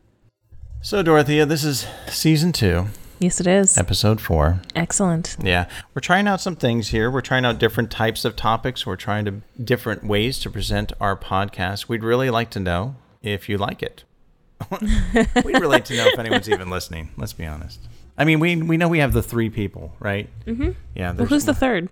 So, 0.81 1.03
Dorothea, 1.03 1.45
this 1.45 1.63
is 1.63 1.85
season 2.07 2.51
two, 2.53 2.87
Yes, 3.19 3.41
it 3.41 3.47
is. 3.47 3.77
episode 3.77 4.21
four. 4.21 4.61
Excellent. 4.75 5.35
Yeah, 5.41 5.67
we're 5.93 5.99
trying 6.01 6.25
out 6.27 6.39
some 6.39 6.55
things 6.55 6.89
here. 6.89 7.11
We're 7.11 7.19
trying 7.21 7.43
out 7.45 7.59
different 7.59 7.91
types 7.91 8.23
of 8.23 8.35
topics. 8.37 8.85
We're 8.85 8.95
trying 8.95 9.25
to 9.25 9.41
different 9.61 10.05
ways 10.05 10.39
to 10.39 10.49
present 10.49 10.93
our 11.01 11.17
podcast. 11.17 11.89
We'd 11.89 12.03
really 12.03 12.29
like 12.29 12.49
to 12.51 12.59
know 12.61 12.95
if 13.21 13.49
you 13.49 13.57
like 13.57 13.83
it. 13.83 14.05
We'd 14.71 15.53
really 15.59 15.67
like 15.67 15.85
to 15.85 15.97
know 15.97 16.07
if 16.07 16.17
anyone's 16.19 16.49
even 16.49 16.69
listening. 16.77 17.09
Let's 17.17 17.33
be 17.33 17.45
honest. 17.45 17.81
I 18.17 18.23
mean, 18.25 18.39
we 18.39 18.55
we 18.55 18.77
know 18.77 18.87
we 18.87 18.99
have 18.99 19.11
the 19.13 19.23
three 19.23 19.49
people, 19.49 19.93
right? 19.99 20.29
Mm-hmm. 20.45 20.71
Yeah. 20.95 21.11
Well, 21.11 21.27
who's 21.27 21.45
the 21.45 21.53
third? 21.53 21.89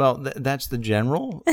Well, 0.00 0.16
th- 0.22 0.36
that's 0.38 0.66
the 0.66 0.78
general 0.78 1.44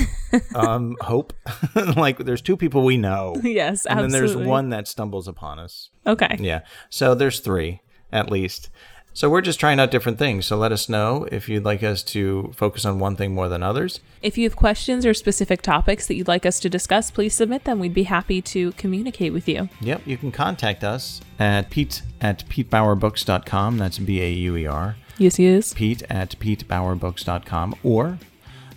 um, 0.55 0.95
hope. 1.01 1.33
like, 1.95 2.17
there's 2.19 2.41
two 2.41 2.57
people 2.57 2.83
we 2.83 2.97
know, 2.97 3.35
Yes, 3.43 3.85
absolutely. 3.85 3.91
and 3.91 3.99
then 4.13 4.19
there's 4.19 4.35
one 4.35 4.69
that 4.69 4.87
stumbles 4.87 5.27
upon 5.27 5.59
us. 5.59 5.89
Okay. 6.05 6.37
Yeah. 6.39 6.61
So 6.89 7.13
there's 7.13 7.39
three 7.41 7.81
at 8.11 8.31
least. 8.31 8.69
So 9.13 9.29
we're 9.31 9.41
just 9.41 9.59
trying 9.59 9.79
out 9.79 9.89
different 9.89 10.19
things. 10.19 10.45
So 10.45 10.57
let 10.57 10.71
us 10.71 10.87
know 10.87 11.27
if 11.31 11.49
you'd 11.49 11.65
like 11.65 11.81
us 11.81 12.03
to 12.03 12.51
focus 12.55 12.85
on 12.85 12.99
one 12.99 13.15
thing 13.15 13.33
more 13.33 13.49
than 13.49 13.63
others. 13.63 13.99
If 14.21 14.37
you 14.37 14.43
have 14.47 14.55
questions 14.55 15.07
or 15.07 15.13
specific 15.15 15.63
topics 15.63 16.05
that 16.05 16.13
you'd 16.13 16.27
like 16.27 16.45
us 16.45 16.59
to 16.59 16.69
discuss, 16.69 17.09
please 17.09 17.33
submit 17.33 17.63
them. 17.63 17.79
We'd 17.79 17.95
be 17.95 18.03
happy 18.03 18.43
to 18.43 18.73
communicate 18.73 19.33
with 19.33 19.47
you. 19.49 19.69
Yep, 19.81 20.03
you 20.05 20.17
can 20.17 20.31
contact 20.31 20.83
us 20.83 21.19
at 21.39 21.71
pete 21.71 22.03
at 22.21 22.45
petebauerbooks.com. 22.47 23.77
That's 23.79 23.97
B 23.97 24.21
A 24.21 24.29
U 24.29 24.55
E 24.55 24.67
R. 24.67 24.95
Yes, 25.17 25.39
yes. 25.39 25.73
Pete 25.73 26.03
at 26.11 26.37
petebauerbooks.com. 26.39 27.75
Or 27.83 28.19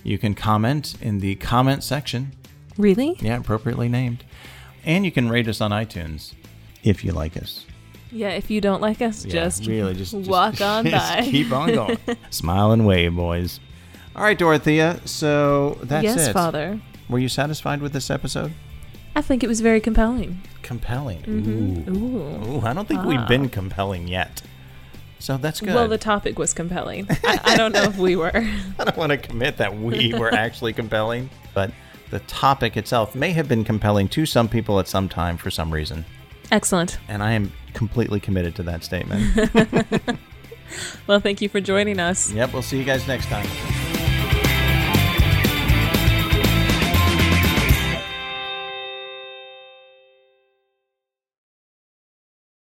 you 0.03 0.18
can 0.18 0.34
comment 0.34 0.94
in 1.01 1.20
the 1.20 1.34
comment 1.36 1.82
section. 1.84 2.32
Really? 2.76 3.16
Yeah, 3.20 3.38
appropriately 3.38 3.88
named. 3.88 4.24
And 4.84 5.05
you 5.05 5.12
can 5.12 5.28
rate 5.28 5.48
us 5.48 5.61
on 5.61 5.70
iTunes 5.70 6.32
if 6.82 7.05
you 7.05 7.12
like 7.12 7.36
us. 7.36 7.66
Yeah, 8.12 8.30
if 8.30 8.51
you 8.51 8.61
don't 8.61 8.80
like 8.80 9.03
us, 9.03 9.24
Yeah, 9.24 9.32
just 9.32 9.66
really 9.66 9.94
just 9.94 10.12
just- 10.12 10.28
walk 10.28 10.61
on 10.61 10.84
just 10.86 11.16
by. 11.16 11.22
Keep 11.22 11.53
on 11.53 11.72
going. 11.74 11.98
Smile 12.30 12.72
and 12.72 12.86
wave, 12.86 13.14
boys. 13.14 13.61
All 14.16 14.22
right, 14.24 14.36
Dorothea. 14.38 15.01
So 15.05 15.78
that's 15.82 16.05
yes, 16.05 16.28
it. 16.28 16.32
Father. 16.32 16.80
Were 17.09 17.18
you 17.18 17.28
satisfied 17.28 17.80
with 17.82 17.92
this 17.92 18.11
episode? 18.11 18.53
I 19.14 19.22
think 19.22 19.42
it 19.42 19.48
was 19.48 19.61
very 19.61 19.80
compelling. 19.80 20.40
Compelling. 20.62 21.20
Mm-hmm. 21.22 21.96
Ooh. 21.96 21.98
Ooh. 21.98 22.57
Ooh, 22.57 22.61
I 22.64 22.72
don't 22.72 22.86
think 22.86 23.05
we've 23.05 23.26
been 23.26 23.48
compelling 23.48 24.07
yet. 24.09 24.42
So 25.20 25.36
that's 25.36 25.60
good. 25.60 25.74
Well, 25.74 25.86
the 25.86 25.98
topic 25.98 26.38
was 26.38 26.52
compelling. 26.52 27.06
I, 27.24 27.40
I 27.44 27.56
don't 27.56 27.72
know 27.72 27.84
if 27.84 27.96
we 27.96 28.16
were. 28.16 28.32
I 28.78 28.84
don't 28.84 28.96
want 28.96 29.10
to 29.10 29.18
commit 29.18 29.58
that 29.58 29.76
we 29.76 30.12
were 30.14 30.34
actually 30.34 30.72
compelling, 30.72 31.30
but 31.54 31.70
the 32.10 32.18
topic 32.20 32.76
itself 32.76 33.14
may 33.14 33.30
have 33.30 33.46
been 33.46 33.62
compelling 33.62 34.08
to 34.08 34.26
some 34.26 34.48
people 34.48 34.80
at 34.80 34.88
some 34.88 35.08
time 35.08 35.36
for 35.36 35.50
some 35.50 35.72
reason. 35.72 36.04
Excellent. 36.50 36.98
And 37.06 37.22
I 37.22 37.32
am 37.32 37.52
completely 37.74 38.18
committed 38.18 38.56
to 38.56 38.64
that 38.64 38.82
statement. 38.82 40.18
Well, 41.06 41.20
thank 41.20 41.40
you 41.40 41.48
for 41.48 41.60
joining 41.60 41.98
us. 41.98 42.32
yep, 42.32 42.52
we'll 42.52 42.62
see 42.62 42.78
you 42.78 42.84
guys 42.84 43.06
next 43.08 43.26
time. 43.26 43.99